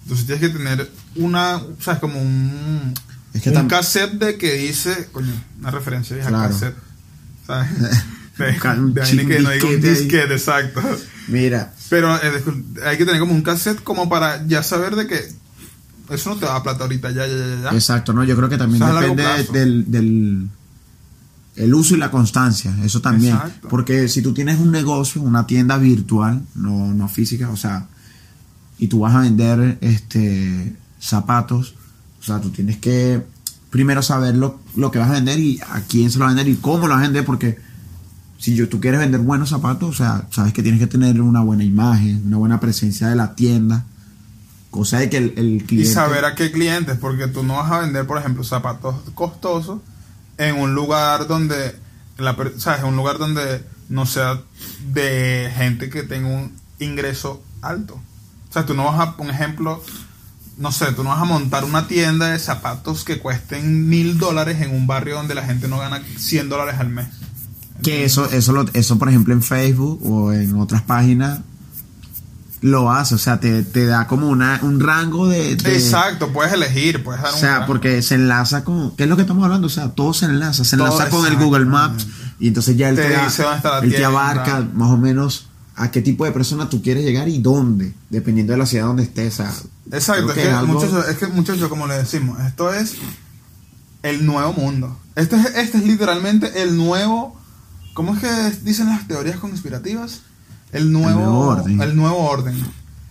Entonces 0.03 0.27
tienes 0.27 0.43
que 0.53 0.57
tener 0.59 0.91
una, 1.17 1.61
¿sabes? 1.81 2.01
Como 2.01 2.21
un, 2.21 2.95
Es 3.33 3.43
que 3.43 3.51
un 3.51 3.69
cassette 3.69 4.13
de 4.13 4.37
que 4.39 4.53
dice, 4.55 5.09
coño, 5.13 5.33
una 5.59 5.71
referencia 5.71 6.15
vieja, 6.15 6.29
Claro. 6.31 6.49
cassette. 6.53 6.77
¿Sabes? 7.47 7.69
De, 8.37 8.47
de 8.47 9.03
ahí 9.03 9.17
que 9.29 9.39
no 9.39 9.51
diga 9.51 9.67
un 9.69 9.81
disquete 9.81 10.35
exacto. 10.35 10.83
Mira, 11.29 11.73
Pero 11.89 12.17
eh, 12.17 12.43
hay 12.85 12.99
que 12.99 13.05
tener 13.05 13.21
como 13.21 13.33
un 13.33 13.43
cassette 13.43 13.81
como 13.85 14.09
para 14.09 14.45
ya 14.49 14.65
saber 14.65 14.97
de 14.97 15.07
que 15.07 15.21
eso 16.11 16.31
no 16.31 16.37
te 16.37 16.45
da 16.47 16.61
plata 16.61 16.83
ahorita, 16.83 17.13
ya, 17.13 17.29
ya, 17.29 17.37
ya, 17.37 17.61
ya. 17.63 17.71
exacto, 17.77 18.13
¿no? 18.13 18.25
Yo 18.25 18.35
creo 18.35 18.49
que 18.49 18.59
también 18.59 18.83
O 18.83 18.91
sea, 18.91 19.01
depende 19.03 19.45
del, 19.53 19.89
del, 19.89 20.49
el 21.57 21.75
uso 21.75 21.95
y 21.95 21.99
la 21.99 22.11
constancia, 22.11 22.77
eso 22.83 23.01
también. 23.01 23.35
Exacto. 23.35 23.69
Porque 23.69 24.09
si 24.09 24.23
tú 24.23 24.35
tienes 24.35 24.59
un 24.59 24.71
negocio, 24.71 25.23
una 25.23 25.47
tienda 25.47 25.79
virtual, 25.79 26.43
no, 26.55 26.93
no 26.93 27.09
física, 27.09 27.51
o 27.51 27.57
sea, 27.57 27.87
y 28.79 28.89
tú 28.89 29.01
vas 29.01 29.15
a 29.15 29.21
vender 29.21 29.79
este 29.81 30.75
zapatos, 31.01 31.75
o 32.21 32.23
sea, 32.23 32.41
tú 32.41 32.51
tienes 32.51 32.79
que 32.79 33.23
primero 33.71 34.03
saber 34.03 34.35
lo, 34.37 34.61
lo 34.77 34.91
que 34.91 34.99
vas 34.99 35.11
a 35.11 35.15
vender 35.15 35.39
y 35.39 35.61
a 35.69 35.81
quién 35.83 36.11
se 36.11 36.19
lo 36.19 36.25
vas 36.25 36.33
a 36.33 36.37
vender 36.37 36.53
y 36.53 36.57
cómo 36.57 36.87
lo 36.87 36.95
vas 36.95 37.01
a 37.01 37.07
vender, 37.07 37.25
porque 37.25 37.59
si 38.39 38.55
yo, 38.55 38.69
tú 38.69 38.81
quieres 38.81 39.01
vender 39.01 39.21
buenos 39.21 39.51
zapatos, 39.51 39.89
o 39.91 39.93
sea, 39.93 40.27
sabes 40.31 40.53
que 40.53 40.63
tienes 40.63 40.81
que 40.81 40.87
tener 40.87 41.21
una 41.21 41.41
buena 41.41 41.65
imagen, 41.65 42.23
una 42.27 42.37
buena 42.37 42.61
presencia 42.61 43.09
de 43.09 43.17
la 43.17 43.35
tienda, 43.35 43.85
cosa 44.71 44.99
de 44.99 45.09
que 45.09 45.19
el, 45.19 45.35
el 45.37 45.55
Y 45.57 45.61
cliente... 45.61 45.93
saber 45.93 46.25
a 46.25 46.35
qué 46.35 46.51
clientes, 46.51 46.99
porque 46.99 47.29
tú 47.29 47.45
no 47.45 47.55
vas 47.57 47.71
a 47.71 47.81
vender, 47.81 48.07
por 48.07 48.19
ejemplo, 48.19 48.43
zapatos 48.45 48.97
costosos 49.15 49.81
en 50.39 50.57
un 50.59 50.75
lugar 50.75 51.27
donde, 51.27 51.77
la, 52.19 52.37
¿sabes? 52.59 52.83
Un 52.85 52.97
lugar 52.97 53.19
donde 53.19 53.65
no 53.89 54.07
sea 54.07 54.41
de 54.93 55.53
gente 55.57 55.91
que 55.91 56.03
tenga 56.03 56.29
un 56.29 56.53
ingreso 56.79 57.43
alto. 57.63 57.95
O 57.95 58.53
sea, 58.53 58.67
tú 58.67 58.75
no 58.75 58.85
vas 58.85 59.01
a, 59.01 59.17
por 59.17 59.29
ejemplo, 59.29 59.83
no 60.59 60.71
sé, 60.73 60.93
tú 60.93 61.03
no 61.03 61.11
vas 61.11 61.21
a 61.21 61.25
montar 61.25 61.65
una 61.65 61.89
tienda 61.89 62.29
de 62.29 62.39
zapatos 62.39 63.05
que 63.05 63.19
cuesten 63.19 63.89
mil 63.89 64.19
dólares 64.19 64.61
en 64.61 64.73
un 64.75 64.87
barrio 64.87 65.17
donde 65.17 65.35
la 65.35 65.43
gente 65.45 65.67
no 65.69 65.79
gana 65.79 66.03
100 66.17 66.49
dólares 66.49 66.77
al 66.79 66.89
mes. 66.91 67.09
Que 67.83 68.05
eso, 68.05 68.27
eso, 68.31 68.53
lo- 68.53 68.65
eso, 68.73 68.99
por 68.99 69.09
ejemplo, 69.09 69.35
en 69.35 69.43
Facebook 69.43 70.01
o 70.09 70.33
en 70.33 70.55
otras 70.61 70.83
páginas 70.83 71.41
lo 72.67 72.91
hace, 72.91 73.15
o 73.15 73.19
sea, 73.19 73.41
te, 73.41 73.63
te 73.63 73.85
da 73.85 74.07
como 74.07 74.27
una, 74.29 74.59
un 74.63 74.81
rango 74.81 75.27
de... 75.29 75.55
de- 75.57 75.75
Exacto, 75.77 76.33
puedes 76.33 76.51
elegir, 76.51 77.05
puedes 77.05 77.21
dar 77.21 77.35
O 77.35 77.37
sea, 77.37 77.67
porque 77.67 78.01
se 78.01 78.15
enlaza 78.15 78.65
con... 78.65 78.97
¿Qué 78.97 79.03
es 79.03 79.09
lo 79.11 79.17
que 79.17 79.23
estamos 79.23 79.45
hablando? 79.45 79.67
O 79.67 79.71
sea, 79.71 79.91
todo 79.91 80.15
se 80.15 80.25
enlaza. 80.25 80.65
Se 80.65 80.79
Todo, 80.79 80.87
enlaza 80.87 81.11
con 81.11 81.27
el 81.27 81.37
Google 81.37 81.67
Maps 81.67 82.07
y 82.41 82.49
entonces 82.49 82.75
ya 82.79 82.89
él 82.89 82.97
Te 82.97 83.03
te, 83.03 83.11
da- 83.13 83.25
dice 83.27 83.43
dónde 83.43 83.57
está 83.59 83.71
la 83.71 83.79
él 83.85 83.95
te 83.95 84.03
abarca 84.05 84.67
más 84.73 84.91
o 84.91 84.97
menos 84.97 85.49
a 85.77 85.91
qué 85.91 86.01
tipo 86.01 86.25
de 86.25 86.33
persona 86.33 86.71
tú 86.71 86.81
quieres 86.81 87.05
llegar 87.05 87.29
y 87.29 87.39
dónde, 87.43 87.93
dependiendo 88.09 88.55
de 88.55 88.59
la 88.61 88.65
ciudad 88.67 88.87
donde 88.87 89.03
estés. 89.03 89.35
O 89.35 89.37
sea, 89.43 89.53
Exacto, 89.93 90.29
es 90.31 90.35
que 90.35 90.49
es 90.49 90.55
algo- 90.55 90.73
muchachos, 90.73 91.07
es 91.09 91.17
que 91.19 91.27
muchachos, 91.27 91.69
como 91.69 91.87
le 91.87 91.99
decimos, 91.99 92.41
esto 92.41 92.73
es 92.73 92.95
el 94.03 94.25
nuevo 94.25 94.55
mundo. 94.55 94.99
Este 95.17 95.37
es, 95.37 95.47
este 95.57 95.77
es 95.79 95.85
literalmente 95.85 96.63
el 96.63 96.77
nuevo, 96.79 97.39
¿cómo 97.93 98.15
es 98.15 98.21
que 98.21 98.51
dicen 98.63 98.87
las 98.87 99.07
teorías 99.07 99.37
conspirativas? 99.39 100.23
El 100.75 100.93
nuevo, 100.93 101.21
nuevo 101.21 101.39
orden. 101.49 101.81
El 101.81 101.97
nuevo 101.97 102.19
orden. 102.19 102.63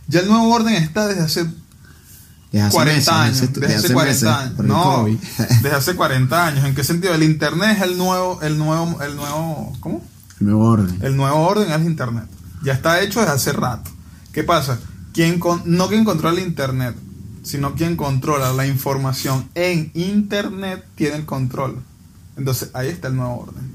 Ya 0.07 0.19
el 0.19 0.27
nuevo 0.27 0.49
orden 0.53 0.73
está 0.75 1.07
desde 1.07 1.21
hace 1.21 1.45
desde 2.51 2.65
hace 2.67 2.75
40 2.75 2.93
meses, 2.95 3.09
años. 3.09 3.39
desde- 3.41 3.59
Desde, 3.61 3.75
hace 3.75 3.85
hace 3.85 3.93
40 3.93 4.11
meses, 4.13 4.23
años. 4.29 4.59
el 4.59 4.67
No, 4.67 5.05
desde 5.37 5.71
hace 5.71 5.95
40 5.95 6.47
años. 6.47 6.65
¿En 6.65 6.75
qué 6.75 6.83
sentido? 6.83 7.13
El 7.15 7.23
internet 7.23 7.77
es 7.77 7.83
el 7.83 7.97
nuevo, 7.97 8.41
el 8.41 8.57
nuevo, 8.57 9.01
el 9.01 9.15
nuevo, 9.15 9.73
¿cómo? 9.79 10.03
El 10.39 10.45
nuevo 10.47 10.65
orden. 10.69 10.99
El 11.01 11.15
nuevo 11.17 11.37
orden 11.47 11.71
es 11.71 11.85
Internet. 11.85 12.25
Ya 12.63 12.73
está 12.73 13.01
hecho 13.01 13.19
desde 13.21 13.33
hace 13.33 13.53
rato. 13.53 13.89
¿Qué 14.31 14.43
pasa? 14.43 14.79
Quien 15.13 15.39
con- 15.39 15.61
no 15.65 15.87
quien 15.87 16.03
controla 16.03 16.39
el 16.39 16.45
Internet, 16.47 16.95
sino 17.43 17.75
quien 17.75 17.95
controla 17.95 18.51
la 18.53 18.65
información 18.67 19.47
en 19.55 19.91
Internet 19.93 20.85
tiene 20.95 21.15
el 21.17 21.25
control. 21.25 21.81
Entonces 22.35 22.69
ahí 22.73 22.89
está 22.89 23.07
el 23.09 23.15
nuevo 23.15 23.39
orden. 23.41 23.71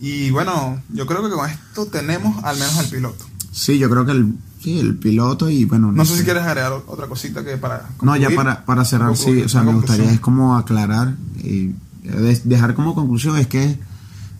Y 0.00 0.30
bueno, 0.30 0.80
yo 0.92 1.06
creo 1.06 1.22
que 1.22 1.30
con 1.34 1.48
esto 1.48 1.86
tenemos 1.86 2.42
al 2.44 2.56
menos 2.58 2.78
el 2.78 2.90
piloto. 2.90 3.24
Sí, 3.50 3.78
yo 3.78 3.88
creo 3.88 4.04
que 4.04 4.12
el, 4.12 4.34
sí, 4.62 4.78
el 4.78 4.96
piloto 4.96 5.48
y 5.48 5.64
bueno... 5.64 5.90
No 5.92 6.04
sé 6.04 6.18
si 6.18 6.24
quieres 6.24 6.42
agregar 6.42 6.72
otra 6.86 7.06
cosita 7.06 7.42
que 7.44 7.56
para... 7.56 7.88
No, 8.02 8.14
ya 8.16 8.26
concluir. 8.26 8.36
para, 8.36 8.64
para 8.66 8.84
cerrar, 8.84 9.16
sí, 9.16 9.24
Concluir, 9.24 9.44
o 9.46 9.48
sea, 9.48 9.62
me 9.62 9.72
gustaría 9.72 10.04
conclusión. 10.04 10.14
es 10.14 10.20
como 10.20 10.56
aclarar 10.56 11.14
y 11.42 11.68
de- 12.02 12.42
dejar 12.44 12.74
como 12.74 12.94
conclusión 12.94 13.38
es 13.38 13.46
que, 13.46 13.78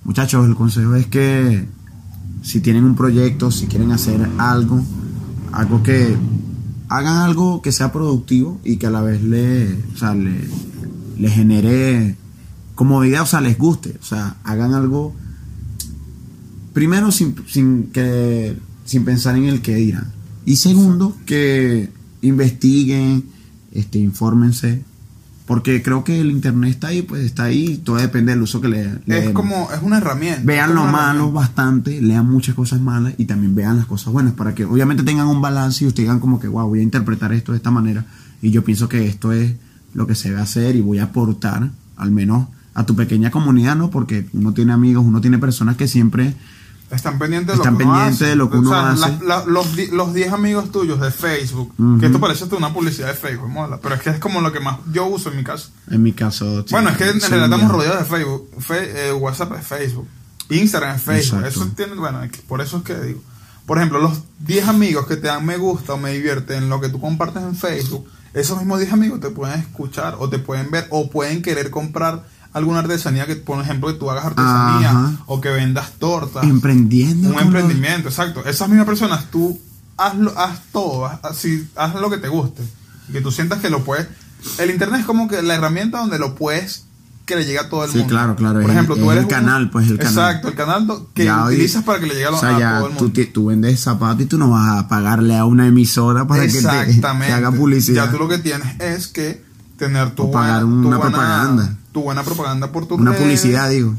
muchachos, 0.05 0.47
el 0.47 0.55
consejo 0.55 0.95
es 0.95 1.07
que 1.07 1.67
si 2.43 2.61
tienen 2.61 2.85
un 2.85 2.95
proyecto, 2.95 3.51
si 3.51 3.67
quieren 3.67 3.93
hacer 3.93 4.29
algo, 4.39 4.83
algo 5.53 5.83
que 5.83 6.17
hagan 6.89 7.17
algo 7.17 7.63
que 7.63 7.73
sea 7.73 7.91
productivo 7.93 8.61
y 8.63 8.77
que 8.77 8.87
a 8.87 8.91
la 8.91 9.01
vez 9.01 9.23
le, 9.23 9.73
o 9.95 9.97
sea, 9.97 10.15
le, 10.15 10.47
le 11.19 11.31
genere 11.31 12.17
comodidad, 12.75 13.23
o 13.23 13.27
sea, 13.27 13.41
les 13.41 13.57
guste, 13.57 13.97
o 14.01 14.05
sea, 14.05 14.37
hagan 14.45 14.75
algo 14.75 15.15
primero 16.77 17.11
sin, 17.11 17.35
sin 17.49 17.85
que 17.85 18.55
sin 18.85 19.07
pensar 19.07 19.35
en 19.35 19.47
el 19.47 19.63
que 19.63 19.77
dirán 19.77 20.13
y 20.45 20.57
segundo 20.57 21.17
que 21.25 21.89
investiguen 22.21 23.25
este 23.73 23.99
infórmense 23.99 24.83
porque 25.47 25.81
creo 25.81 26.05
que 26.05 26.21
el 26.21 26.31
internet 26.31 26.69
está 26.73 26.89
ahí 26.89 27.01
pues 27.01 27.25
está 27.25 27.45
ahí 27.45 27.81
todo 27.83 27.97
depende 27.97 28.33
del 28.33 28.43
uso 28.43 28.61
que 28.61 28.69
le, 28.69 28.85
le 29.07 29.19
Es 29.21 29.25
den. 29.25 29.33
como, 29.33 29.71
es 29.75 29.81
una 29.83 29.97
herramienta. 29.97 30.43
vean 30.45 30.75
lo 30.75 30.85
malo 30.85 31.33
bastante 31.33 32.03
lean 32.03 32.29
muchas 32.31 32.55
cosas 32.55 32.79
malas 32.79 33.15
y 33.17 33.25
también 33.25 33.55
vean 33.55 33.79
las 33.79 33.87
cosas 33.87 34.13
buenas 34.13 34.35
para 34.35 34.55
que 34.55 34.67
obviamente 34.67 35.03
tengan 35.03 35.29
un 35.29 35.41
balance 35.41 35.83
y 35.83 35.89
ustedes 35.89 36.05
digan 36.09 36.21
como 36.21 36.39
que 36.41 36.47
wow 36.49 36.69
voy 36.69 36.81
a 36.81 36.83
interpretar 36.83 37.33
esto 37.33 37.53
de 37.53 37.57
esta 37.57 37.71
manera 37.71 38.05
y 38.43 38.51
yo 38.51 38.63
pienso 38.65 38.87
que 38.91 39.07
esto 39.07 39.33
es 39.33 39.55
lo 39.95 40.07
que 40.07 40.15
se 40.15 40.29
debe 40.29 40.43
hacer 40.43 40.77
y 40.77 40.83
voy 40.83 40.99
a 40.99 41.05
aportar 41.05 41.71
al 41.97 42.11
menos 42.11 42.49
a 42.75 42.85
tu 42.85 42.95
pequeña 42.95 43.31
comunidad 43.31 43.77
no 43.77 43.89
porque 43.89 44.27
uno 44.35 44.53
tiene 44.53 44.75
amigos 44.75 45.07
uno 45.07 45.23
tiene 45.23 45.39
personas 45.39 45.77
que 45.79 45.89
siempre 45.89 46.35
Están 46.91 47.19
pendientes 47.19 47.49
de 47.49 47.57
lo 47.57 47.63
Están 47.65 47.77
que 47.79 47.83
uno 47.85 47.93
pendientes 47.95 48.23
hace. 48.23 48.31
de 48.31 48.37
lo 48.37 48.49
que 48.51 48.59
uno 48.59 48.71
O 48.71 48.73
sea, 48.73 48.91
hace. 48.93 49.25
la- 49.25 49.39
la- 49.39 49.45
los, 49.45 49.75
di- 49.75 49.89
los 49.89 50.15
10 50.15 50.33
amigos 50.33 50.71
tuyos 50.71 51.01
de 51.01 51.11
Facebook, 51.11 51.75
que 51.99 52.07
esto 52.07 52.21
parece 52.21 52.45
una 52.55 52.73
publicidad 52.73 53.09
de 53.09 53.15
Facebook, 53.15 53.49
mola, 53.49 53.79
pero 53.83 53.97
es 53.97 54.03
que 54.03 54.11
es 54.11 54.19
como 54.21 54.41
lo 54.41 54.53
que 54.53 54.61
más 54.61 54.79
yo 54.93 55.07
uso 55.07 55.31
en 55.31 55.37
mi 55.37 55.43
caso. 55.45 55.71
En 55.91 56.03
mi 56.03 56.13
caso. 56.13 56.61
sí, 56.63 56.69
bueno, 56.71 56.91
es 56.91 56.97
que 56.97 57.09
en 57.09 57.21
realidad 57.21 57.45
estamos 57.53 57.73
rodeados 57.73 57.99
de 57.99 58.05
Facebook. 58.05 58.49
Fe- 58.61 59.09
eh, 59.09 59.13
WhatsApp 59.13 59.53
es 59.59 59.67
Facebook. 59.67 60.07
Instagram 60.49 60.95
es 60.97 61.03
Facebook. 61.03 61.41
Exacto. 61.45 61.65
Eso 61.65 61.73
tiene, 61.77 61.95
bueno, 61.95 62.21
por 62.47 62.61
eso 62.61 62.77
es 62.79 62.83
que 62.85 62.95
digo. 63.01 63.21
Por 63.67 63.79
ejemplo, 63.79 63.99
los 64.01 64.21
10 64.47 64.69
amigos 64.69 65.09
que 65.09 65.17
te 65.17 65.27
dan 65.27 65.45
me 65.45 65.57
gusta 65.57 65.95
o 65.95 65.97
me 65.97 66.13
divierten 66.13 66.63
en 66.63 66.69
lo 66.69 66.81
que 66.81 66.89
tú 66.89 67.01
compartes 67.01 67.43
en 67.43 67.57
Facebook, 67.57 68.07
esos 68.33 68.59
mismos 68.59 68.79
10 68.79 68.93
amigos 68.93 69.19
te 69.19 69.31
pueden 69.31 69.59
escuchar 69.59 70.15
o 70.21 70.29
te 70.29 70.39
pueden 70.39 70.71
ver 70.71 70.87
o 70.91 71.11
pueden 71.11 71.43
querer 71.43 71.71
comprar 71.71 72.25
alguna 72.57 72.79
artesanía 72.81 73.27
que, 73.27 73.37
por 73.37 73.61
ejemplo, 73.61 73.89
que 73.93 73.95
tú 73.99 74.11
hagas 74.11 74.25
artesanía 74.25 74.91
Ajá. 74.91 75.13
o 75.27 75.41
que 75.41 75.51
vendas 75.51 75.93
tortas. 75.99 76.43
Emprendiendo. 76.45 77.29
Un 77.29 77.35
con 77.35 77.45
los- 77.45 77.55
emprendimiento, 77.63 78.09
exacto. 78.09 78.45
Esas 78.45 78.69
mismas 78.69 78.87
personas, 78.87 79.31
tú 79.31 79.59
hazlo, 79.97 80.33
haz 80.39 80.61
todo, 80.73 81.07
haz, 81.07 81.21
así, 81.25 81.69
haz 81.77 81.95
lo 81.95 82.11
que 82.11 82.19
te 82.19 82.29
guste. 82.29 82.63
Que 83.13 83.21
tú 83.21 83.31
sientas 83.31 83.61
que 83.61 83.71
lo 83.71 83.85
puedes. 83.85 84.07
El 84.59 84.71
internet 84.71 85.01
es 85.01 85.07
como 85.07 85.29
que 85.29 85.43
la 85.43 85.55
herramienta 85.55 85.99
donde 85.99 86.19
lo 86.19 86.35
puedes 86.35 86.85
que 87.25 87.35
le 87.35 87.45
llegue 87.45 87.59
a 87.59 87.69
todo 87.69 87.85
el 87.85 87.91
Sí, 87.91 87.99
mundo. 87.99 88.13
claro, 88.13 88.37
claro, 88.37 88.61
Por 88.61 88.71
es 88.71 88.77
ejemplo, 88.77 88.95
el- 88.95 89.01
tú 89.03 89.11
es 89.11 89.17
eres 89.17 89.25
el 89.25 89.31
canal, 89.31 89.69
pues, 89.71 89.89
el 89.89 89.99
canal. 89.99 90.13
Exacto, 90.13 90.49
el 90.49 90.55
canal 90.55 90.87
que 91.13 91.25
Ya 91.25 91.45
hoy- 91.45 91.55
utilizas 91.55 91.83
para 91.83 91.99
que 91.99 92.07
le 92.07 92.15
llegue 92.15 92.27
a, 92.27 92.31
O 92.31 92.39
sea, 92.41 92.57
a 92.57 92.59
ya 92.61 92.79
todo 92.79 92.87
el 92.89 92.97
tú, 92.97 93.05
mundo. 93.05 93.13
ti- 93.21 93.27
tú 93.27 93.47
vendes 93.47 93.81
zapatos 93.81 94.23
y 94.23 94.27
tú 94.27 94.39
no 94.39 94.49
vas 94.51 94.79
a 94.79 94.87
pagarle 94.89 95.37
a 95.37 95.45
una 95.45 95.67
emisora 95.67 96.25
para 96.27 96.47
que 96.47 96.53
te, 96.53 96.61
te 96.63 97.33
haga 97.33 97.51
publicidad. 97.51 98.05
Ya 98.07 98.11
tú 98.13 98.19
lo 98.19 98.29
que 98.29 98.39
tienes 98.39 98.81
es 98.81 99.09
que 99.09 99.45
tener 99.77 100.11
tu 100.15 100.25
O 100.25 100.31
pagar 100.31 100.65
buena, 100.65 100.83
tu 100.83 100.89
una 100.89 100.97
buena- 100.99 101.11
propaganda. 101.17 101.77
Tu 101.97 102.03
buena 102.03 102.23
propaganda 102.23 102.71
por 102.73 102.85
tu 102.87 102.97
Una 102.97 103.15
publicidad, 103.15 103.71
digo. 103.71 103.95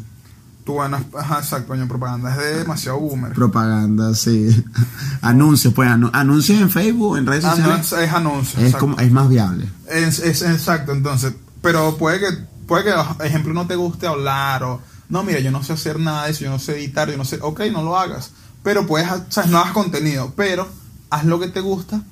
Tu 0.64 0.74
buena, 0.74 1.04
ajá, 1.18 1.40
exacto, 1.40 1.70
coño, 1.70 1.88
propaganda 1.88 2.30
es 2.30 2.38
de 2.38 2.58
demasiado 2.60 3.00
boomer. 3.00 3.34
Propaganda, 3.34 4.14
sí. 4.14 4.64
anuncios, 5.24 5.74
pues 5.74 5.90
anu- 5.90 6.12
anuncios 6.14 6.62
en 6.62 6.70
Facebook, 6.70 7.18
en 7.18 7.26
redes 7.26 7.44
sociales. 7.44 7.92
es, 7.94 7.94
es 8.00 8.14
anuncio. 8.14 8.60
es, 8.60 8.76
como, 8.76 9.00
es 9.00 9.12
más 9.12 9.28
viable. 9.30 9.68
Es, 9.90 10.20
es 10.20 10.44
exacto, 10.44 10.92
entonces, 10.92 11.34
pero 11.64 11.98
puede 11.98 12.20
que, 12.20 12.28
puede 12.68 12.84
que, 12.84 13.26
ejemplo, 13.26 13.52
no 13.56 13.66
te 13.66 13.76
guste 13.76 14.06
hablar 14.06 14.62
o, 14.64 14.80
no, 15.10 15.24
mira, 15.24 15.40
yo 15.40 15.50
no 15.50 15.64
sé 15.64 15.74
hacer 15.74 15.98
nada 16.00 16.26
de 16.26 16.34
eso, 16.34 16.44
yo 16.44 16.52
no 16.52 16.60
sé 16.60 16.74
editar, 16.78 17.10
yo 17.10 17.18
no 17.18 17.26
sé, 17.26 17.40
ok, 17.42 17.62
no 17.72 17.82
lo 17.82 17.98
hagas, 17.98 18.30
pero 18.62 18.86
puedes, 18.86 19.10
ha- 19.10 19.26
sabes, 19.30 19.50
no 19.50 19.58
hagas 19.58 19.72
contenido, 19.74 20.34
pero 20.38 20.68
haz 21.10 21.26
lo 21.26 21.40
que 21.40 21.48
te 21.48 21.62
gusta 21.62 22.04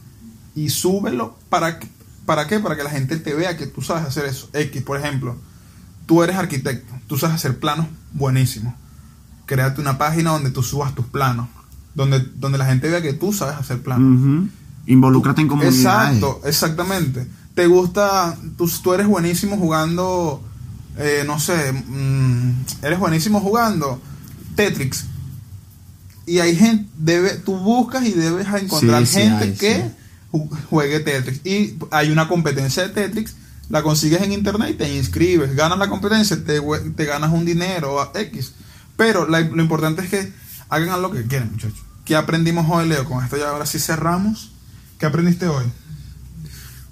y 0.56 0.72
súbelo 0.72 1.38
para, 1.52 1.78
que- 1.78 1.90
¿para 2.26 2.48
qué? 2.48 2.60
Para 2.60 2.76
que 2.76 2.82
la 2.82 2.90
gente 2.90 3.18
te 3.18 3.36
vea 3.36 3.56
que 3.56 3.68
tú 3.68 3.84
sabes 3.84 4.04
hacer 4.06 4.26
eso. 4.26 4.50
X, 4.52 4.82
por 4.82 4.98
ejemplo, 5.00 5.36
tú 6.06 6.24
eres 6.24 6.36
arquitecto, 6.36 6.94
tú 7.08 7.18
sabes 7.18 7.36
hacer 7.36 7.60
planos 7.60 7.88
buenísimos. 8.14 8.74
Créate 9.46 9.82
una 9.82 9.98
página 9.98 10.32
donde 10.32 10.52
tú 10.52 10.64
subas 10.64 10.96
tus 10.96 11.06
planos, 11.06 11.48
donde, 11.94 12.20
donde 12.20 12.58
la 12.58 12.66
gente 12.66 12.90
vea 12.90 13.02
que 13.02 13.14
tú 13.14 13.32
sabes 13.34 13.56
hacer 13.56 13.82
planos. 13.82 14.20
Ujú. 14.22 14.50
Involúcrate 14.88 15.42
en 15.42 15.48
comunidades. 15.48 15.80
Exacto, 15.80 16.42
exactamente. 16.46 17.28
Te 17.54 17.68
gusta, 17.68 18.38
tú, 18.58 18.70
tú 18.84 18.94
eres 18.94 19.08
buenísimo 19.08 19.58
jugando, 19.58 20.44
eh, 20.98 21.24
no 21.26 21.40
sé, 21.40 21.72
mm, 21.72 22.66
eres 22.84 23.00
buenísimo 23.00 23.40
jugando 23.40 24.02
Tetris. 24.56 25.06
Y 26.28 26.40
hay 26.40 26.56
gente, 26.56 26.90
debe, 26.98 27.30
tú 27.36 27.56
buscas 27.58 28.04
y 28.06 28.12
debes 28.12 28.48
encontrar 28.48 29.06
Sí, 29.06 29.14
sí, 29.14 29.20
gente 29.22 29.44
hay, 29.46 29.54
que 29.54 29.92
sí. 30.32 30.40
juegue 30.70 31.00
Tetris. 31.00 31.42
Y 31.46 31.78
hay 31.92 32.10
una 32.12 32.28
competencia 32.28 32.84
de 32.84 32.90
Tetris, 32.90 33.36
la 33.70 33.84
consigues 33.84 34.22
en 34.22 34.32
internet 34.32 34.72
y 34.72 34.78
te 34.78 34.96
inscribes. 34.96 35.56
Ganas 35.56 35.80
la 35.80 35.90
competencia, 35.90 36.44
te, 36.44 36.62
te 36.62 37.06
ganas 37.06 37.32
un 37.32 37.46
dinero 37.46 38.12
X. 38.14 38.54
Pero 38.96 39.28
lo 39.28 39.62
importante 39.62 40.04
es 40.04 40.10
que 40.10 40.34
hagan 40.70 41.02
lo 41.02 41.12
que 41.12 41.24
quieren, 41.24 41.52
muchachos. 41.52 41.84
¿Qué 42.06 42.16
aprendimos 42.16 42.68
hoy, 42.70 42.88
Leo? 42.88 43.06
Con 43.06 43.24
esto 43.24 43.38
ya 43.38 43.50
ahora 43.50 43.66
sí 43.66 43.80
cerramos. 43.80 44.52
¿Qué 45.00 45.06
aprendiste 45.06 45.48
hoy? 45.48 45.66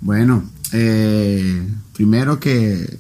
Bueno, 0.01 0.43
eh, 0.71 1.71
primero 1.93 2.39
que 2.39 2.99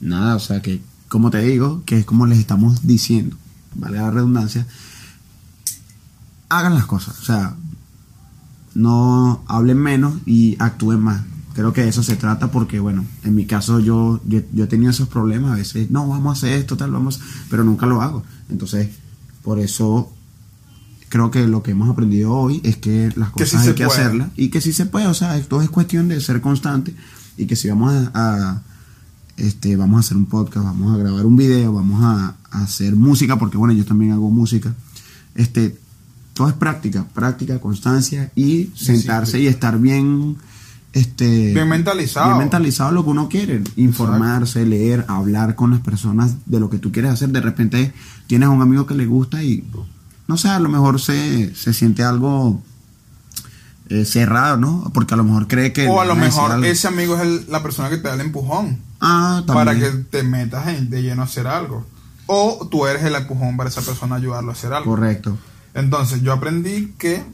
nada, 0.00 0.36
o 0.36 0.40
sea, 0.40 0.60
que 0.60 0.82
como 1.08 1.30
te 1.30 1.38
digo, 1.40 1.82
que 1.86 1.98
es 1.98 2.04
como 2.04 2.26
les 2.26 2.38
estamos 2.38 2.86
diciendo, 2.86 3.36
vale 3.74 3.98
la 3.98 4.10
redundancia, 4.10 4.66
hagan 6.48 6.74
las 6.74 6.86
cosas, 6.86 7.18
o 7.20 7.24
sea, 7.24 7.56
no 8.74 9.42
hablen 9.46 9.78
menos 9.78 10.14
y 10.26 10.56
actúen 10.58 11.00
más. 11.00 11.22
Creo 11.54 11.72
que 11.72 11.82
de 11.82 11.88
eso 11.88 12.02
se 12.02 12.16
trata 12.16 12.50
porque, 12.50 12.78
bueno, 12.80 13.04
en 13.24 13.34
mi 13.34 13.44
caso 13.44 13.80
yo, 13.80 14.20
yo, 14.26 14.40
yo 14.52 14.64
he 14.64 14.66
tenido 14.68 14.90
esos 14.90 15.08
problemas, 15.08 15.52
a 15.52 15.56
veces, 15.56 15.90
no, 15.90 16.06
vamos 16.08 16.28
a 16.28 16.32
hacer 16.38 16.58
esto, 16.58 16.76
tal, 16.76 16.92
vamos, 16.92 17.20
pero 17.50 17.64
nunca 17.64 17.86
lo 17.86 18.00
hago. 18.02 18.22
Entonces, 18.50 18.88
por 19.42 19.58
eso 19.58 20.12
creo 21.08 21.30
que 21.32 21.48
lo 21.48 21.62
que 21.62 21.72
hemos 21.72 21.88
aprendido 21.90 22.32
hoy 22.32 22.60
es 22.62 22.76
que 22.76 23.12
las 23.16 23.32
Que 23.32 23.44
sí 23.46 23.56
cosas 23.56 23.68
hay 23.68 23.74
que 23.74 23.84
puede. 23.86 24.00
hacerlas 24.00 24.28
y 24.36 24.48
que 24.48 24.60
sí 24.60 24.72
se 24.72 24.86
puede, 24.86 25.08
o 25.08 25.14
sea, 25.14 25.36
esto 25.36 25.60
es 25.60 25.68
cuestión 25.68 26.06
de 26.08 26.20
ser 26.20 26.40
constante 26.40 26.94
y 27.36 27.46
que 27.46 27.56
si 27.56 27.68
vamos 27.68 27.92
a, 27.92 28.10
a, 28.14 28.62
este, 29.36 29.74
vamos 29.74 29.96
a 29.96 30.00
hacer 30.00 30.16
un 30.16 30.26
podcast, 30.26 30.64
vamos 30.64 30.94
a 30.94 30.98
grabar 30.98 31.26
un 31.26 31.36
video, 31.36 31.72
vamos 31.72 32.00
a, 32.04 32.36
a 32.52 32.62
hacer 32.62 32.94
música, 32.94 33.38
porque 33.40 33.56
bueno, 33.56 33.74
yo 33.74 33.84
también 33.84 34.12
hago 34.12 34.30
música, 34.30 34.72
este, 35.34 35.76
todo 36.32 36.48
es 36.48 36.54
práctica, 36.54 37.04
práctica, 37.12 37.58
constancia 37.58 38.30
y 38.36 38.70
sentarse 38.76 39.40
y 39.40 39.46
estar 39.48 39.78
bien, 39.80 40.36
este, 40.92 41.52
Bien 41.54 41.68
mentalizado. 41.68 42.26
bien 42.28 42.38
mentalizado 42.38 42.90
lo 42.92 43.04
que 43.04 43.10
uno 43.10 43.28
quiere, 43.28 43.62
informarse, 43.76 44.66
leer, 44.66 45.04
hablar 45.08 45.54
con 45.54 45.70
las 45.70 45.80
personas 45.80 46.34
de 46.46 46.58
lo 46.60 46.68
que 46.70 46.78
tú 46.78 46.90
quieres 46.92 47.12
hacer. 47.12 47.28
De 47.30 47.40
repente 47.40 47.92
tienes 48.26 48.48
a 48.48 48.50
un 48.50 48.62
amigo 48.62 48.86
que 48.86 48.94
le 48.94 49.06
gusta 49.06 49.42
y 49.42 49.64
no 50.26 50.36
sé, 50.36 50.48
a 50.48 50.58
lo 50.60 50.68
mejor 50.68 51.00
se, 51.00 51.54
se 51.54 51.72
siente 51.72 52.02
algo 52.04 52.62
eh, 53.88 54.04
cerrado, 54.04 54.56
¿no? 54.56 54.90
Porque 54.94 55.14
a 55.14 55.16
lo 55.16 55.24
mejor 55.24 55.48
cree 55.48 55.72
que... 55.72 55.88
O 55.88 56.00
a 56.00 56.04
lo 56.04 56.14
mejor 56.14 56.64
ese 56.64 56.86
amigo 56.88 57.16
es 57.16 57.22
el- 57.22 57.46
la 57.50 57.62
persona 57.62 57.90
que 57.90 57.96
te 57.96 58.06
da 58.08 58.14
el 58.14 58.20
empujón 58.20 58.78
Ah, 59.00 59.42
para 59.46 59.74
que 59.74 59.80
también. 59.86 60.06
te 60.10 60.22
metas 60.22 60.68
en- 60.68 60.90
de 60.90 61.02
lleno 61.02 61.22
a 61.22 61.24
hacer 61.24 61.46
algo. 61.48 61.84
O 62.26 62.68
tú 62.70 62.86
eres 62.86 63.02
el 63.02 63.14
empujón 63.16 63.56
para 63.56 63.68
esa 63.68 63.80
persona 63.82 64.14
ayudarlo 64.16 64.50
a 64.50 64.52
hacer 64.54 64.72
algo. 64.72 64.90
Correcto. 64.90 65.36
Entonces 65.74 66.22
yo 66.22 66.32
aprendí 66.32 66.94
que 66.98 67.24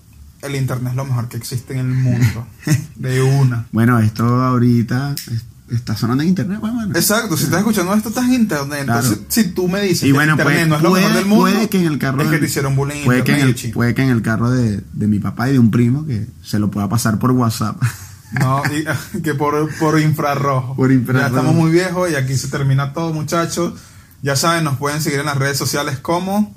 el 0.46 0.56
internet 0.56 0.90
es 0.92 0.96
lo 0.96 1.04
mejor 1.04 1.28
que 1.28 1.36
existe 1.36 1.74
en 1.74 1.80
el 1.80 1.86
mundo. 1.94 2.46
de 2.96 3.22
una. 3.22 3.66
Bueno, 3.72 3.98
esto 3.98 4.24
ahorita 4.24 5.14
es- 5.30 5.44
está 5.68 5.96
sonando 5.96 6.22
en 6.22 6.28
internet, 6.28 6.58
pues, 6.60 6.72
bueno. 6.72 6.94
Exacto, 6.96 7.36
si 7.36 7.44
estás 7.44 7.58
escuchando 7.58 7.92
esto 7.94 8.08
estás 8.10 8.24
en 8.26 8.34
internet. 8.34 8.80
Entonces, 8.82 9.18
si 9.28 9.48
tú 9.48 9.66
me 9.68 9.80
dices 9.82 10.04
Y 10.04 10.06
que 10.06 10.12
bueno, 10.12 10.32
internet 10.34 10.54
puede, 10.56 10.66
no 10.68 10.76
es 10.76 10.82
lo 10.82 10.88
puede- 10.90 11.02
mejor 11.02 11.16
del 11.18 11.26
mundo, 11.26 11.42
puede 11.44 11.68
que 11.68 11.80
en 11.80 11.86
el 11.86 11.98
carro 11.98 12.22
es 12.22 12.28
que 12.28 12.38
te 12.38 12.44
hicieron 12.46 12.76
bullying 12.76 13.04
puede 13.04 13.24
que 13.24 13.32
en 13.34 13.40
el, 13.40 13.54
chico. 13.56 13.74
puede 13.74 13.92
que 13.94 14.02
en 14.02 14.10
el 14.10 14.22
carro 14.22 14.50
de, 14.50 14.82
de 14.92 15.06
mi 15.08 15.18
papá 15.18 15.48
y 15.48 15.54
de 15.54 15.58
un 15.58 15.70
primo 15.72 16.06
que 16.06 16.26
se 16.42 16.58
lo 16.60 16.70
pueda 16.70 16.88
pasar 16.88 17.18
por 17.18 17.30
WhatsApp. 17.32 17.80
No, 18.40 18.60
y- 18.66 19.20
que 19.22 19.34
por, 19.34 19.72
por 19.78 20.00
infrarrojo. 20.00 20.74
Por 20.74 20.90
infrarrojo. 20.90 21.22
Ya 21.22 21.28
estamos 21.38 21.54
muy 21.54 21.70
viejos 21.70 22.10
y 22.10 22.16
aquí 22.16 22.36
se 22.36 22.48
termina 22.48 22.92
todo, 22.92 23.12
muchachos. 23.12 23.74
Ya 24.20 24.34
saben, 24.34 24.64
nos 24.64 24.76
pueden 24.78 25.00
seguir 25.00 25.20
en 25.20 25.26
las 25.26 25.36
redes 25.38 25.56
sociales 25.56 25.98
como 26.00 26.52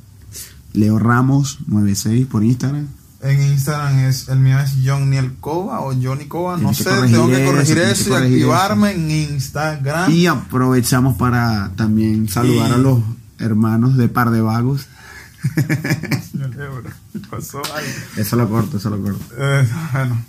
Leo 0.74 0.98
Ramos 0.98 1.60
96 1.68 2.26
por 2.26 2.44
Instagram. 2.44 2.88
En 3.22 3.42
Instagram 3.42 4.00
es 4.00 4.30
el 4.30 4.40
mío 4.40 4.60
es 4.60 4.74
John 4.84 5.10
Niel 5.10 5.34
Cova 5.42 5.82
o 5.82 5.94
Johnny 5.94 6.26
Cova, 6.28 6.56
no 6.58 6.74
sé, 6.74 6.86
tengo 6.86 7.28
que 7.28 7.46
corregir 7.46 7.78
eso, 7.80 8.10
y 8.10 8.14
corregir 8.14 8.34
activarme 8.36 8.92
en 8.92 9.12
Instagram. 9.12 10.12
Y 10.12 10.28
aprovechamos 10.28 11.18
para 11.18 11.72
también 11.76 12.30
saludar 12.30 12.70
Y- 12.70 12.74
a 12.74 12.78
los 12.78 13.00
hermanos 13.40 13.98
de 13.98 14.08
Par 14.10 14.32
de 14.32 14.42
Vagos. 14.42 14.88
Eso 18.18 18.36
lo 18.36 18.50
corto, 18.50 18.78
eso 18.78 18.90
lo 18.90 19.02
corto. 19.02 19.24
Eh, 19.38 19.68
bueno. 19.94 20.22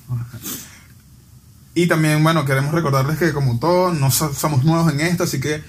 Y 1.74 1.86
también, 1.86 2.22
bueno, 2.22 2.44
queremos 2.44 2.72
recordarles 2.72 3.18
que 3.18 3.32
como 3.32 3.58
todos, 3.58 3.98
no 3.98 4.10
so- 4.10 4.32
somos 4.34 4.64
nuevos 4.64 4.92
en 4.92 5.00
esto, 5.00 5.24
así 5.24 5.40
que 5.40 5.62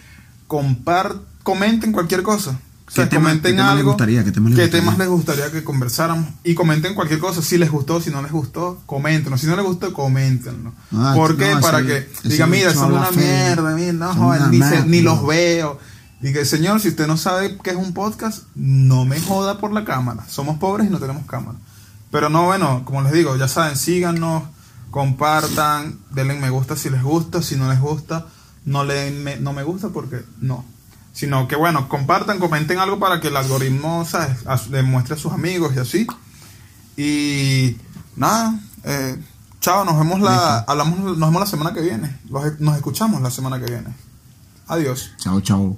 compar, 0.47 1.15
comenten 1.43 1.91
cualquier 1.91 2.23
cosa. 2.23 2.59
O 2.91 2.93
sea, 2.93 3.05
¿Qué 3.05 3.11
tema- 3.11 3.29
comenten 3.29 3.59
algo. 3.61 3.91
gustaría? 3.91 4.21
¿Qué 4.25 4.31
tema 4.33 4.49
les 4.49 4.57
¿Qué 4.57 4.63
gustaría? 4.63 4.81
temas 4.83 4.97
les 4.97 5.07
gustaría 5.07 5.49
que 5.51 5.63
conversáramos? 5.63 6.27
Y 6.43 6.53
comenten 6.55 6.93
cualquier 6.93 7.19
cosa. 7.21 7.41
Si 7.41 7.57
les 7.57 7.71
gustó, 7.71 8.01
si 8.01 8.09
no 8.09 8.21
les 8.21 8.31
gustó, 8.33 8.81
coméntenos. 8.85 9.39
Si 9.39 9.47
no 9.47 9.55
les 9.55 9.63
gustó, 9.65 9.93
coméntenlo. 9.93 10.73
Ah, 10.93 11.13
¿Por 11.15 11.37
qué? 11.37 11.55
no, 11.55 11.61
Para 11.61 11.79
ese- 11.79 11.87
que 11.87 11.97
ese 12.19 12.27
diga, 12.29 12.47
mira, 12.47 12.73
son 12.73 12.91
una 12.91 13.09
mierda, 13.11 13.73
mira, 13.75 13.93
no, 13.93 14.13
joder, 14.13 14.41
ni, 14.49 14.57
se- 14.59 14.65
mierda. 14.69 14.85
ni 14.87 15.01
los 15.01 15.25
veo. 15.25 15.79
Y 16.21 16.33
que, 16.33 16.43
señor, 16.43 16.81
si 16.81 16.89
usted 16.89 17.07
no 17.07 17.15
sabe 17.17 17.57
qué 17.63 17.69
es 17.71 17.75
un 17.77 17.93
podcast, 17.93 18.43
no 18.55 19.05
me 19.05 19.19
joda 19.21 19.57
por 19.57 19.71
la 19.71 19.85
cámara. 19.85 20.25
Somos 20.27 20.57
pobres 20.59 20.87
y 20.87 20.89
no 20.89 20.99
tenemos 20.99 21.25
cámara. 21.25 21.57
Pero 22.11 22.29
no, 22.29 22.43
bueno, 22.45 22.83
como 22.83 23.01
les 23.03 23.13
digo, 23.13 23.37
ya 23.37 23.47
saben, 23.47 23.77
síganos, 23.77 24.43
compartan, 25.05 25.97
denle 26.11 26.35
me 26.39 26.49
gusta 26.49 26.75
si 26.75 26.89
les 26.89 27.01
gusta, 27.01 27.41
si 27.41 27.55
no 27.55 27.69
les 27.69 27.79
gusta, 27.79 28.27
no 28.65 28.83
le 28.83 29.37
no 29.39 29.53
me 29.53 29.63
gusta 29.63 29.89
porque 29.89 30.23
no. 30.41 30.63
Sino 31.13 31.47
que 31.47 31.55
bueno, 31.55 31.89
compartan, 31.89 32.39
comenten 32.39 32.79
algo 32.79 32.97
para 32.99 33.19
que 33.19 33.27
el 33.27 33.37
algoritmo, 33.37 34.05
¿sabes? 34.05 34.45
A- 34.47 34.59
le 34.69 34.81
muestre 34.83 35.15
a 35.15 35.17
sus 35.17 35.31
amigos 35.33 35.73
y 35.75 35.79
así. 35.79 36.07
Y 36.97 37.77
nada, 38.15 38.59
eh, 38.83 39.17
chao, 39.59 39.83
nos 39.85 39.97
vemos 39.97 40.21
la, 40.21 40.59
hablamos, 40.59 40.99
nos 40.99 41.17
vemos 41.29 41.39
la 41.41 41.45
semana 41.47 41.73
que 41.73 41.81
viene. 41.81 42.17
Los- 42.29 42.59
nos 42.59 42.75
escuchamos 42.77 43.21
la 43.21 43.29
semana 43.31 43.59
que 43.59 43.65
viene. 43.65 43.89
Adiós. 44.67 45.11
Chao, 45.17 45.41
chao. 45.41 45.77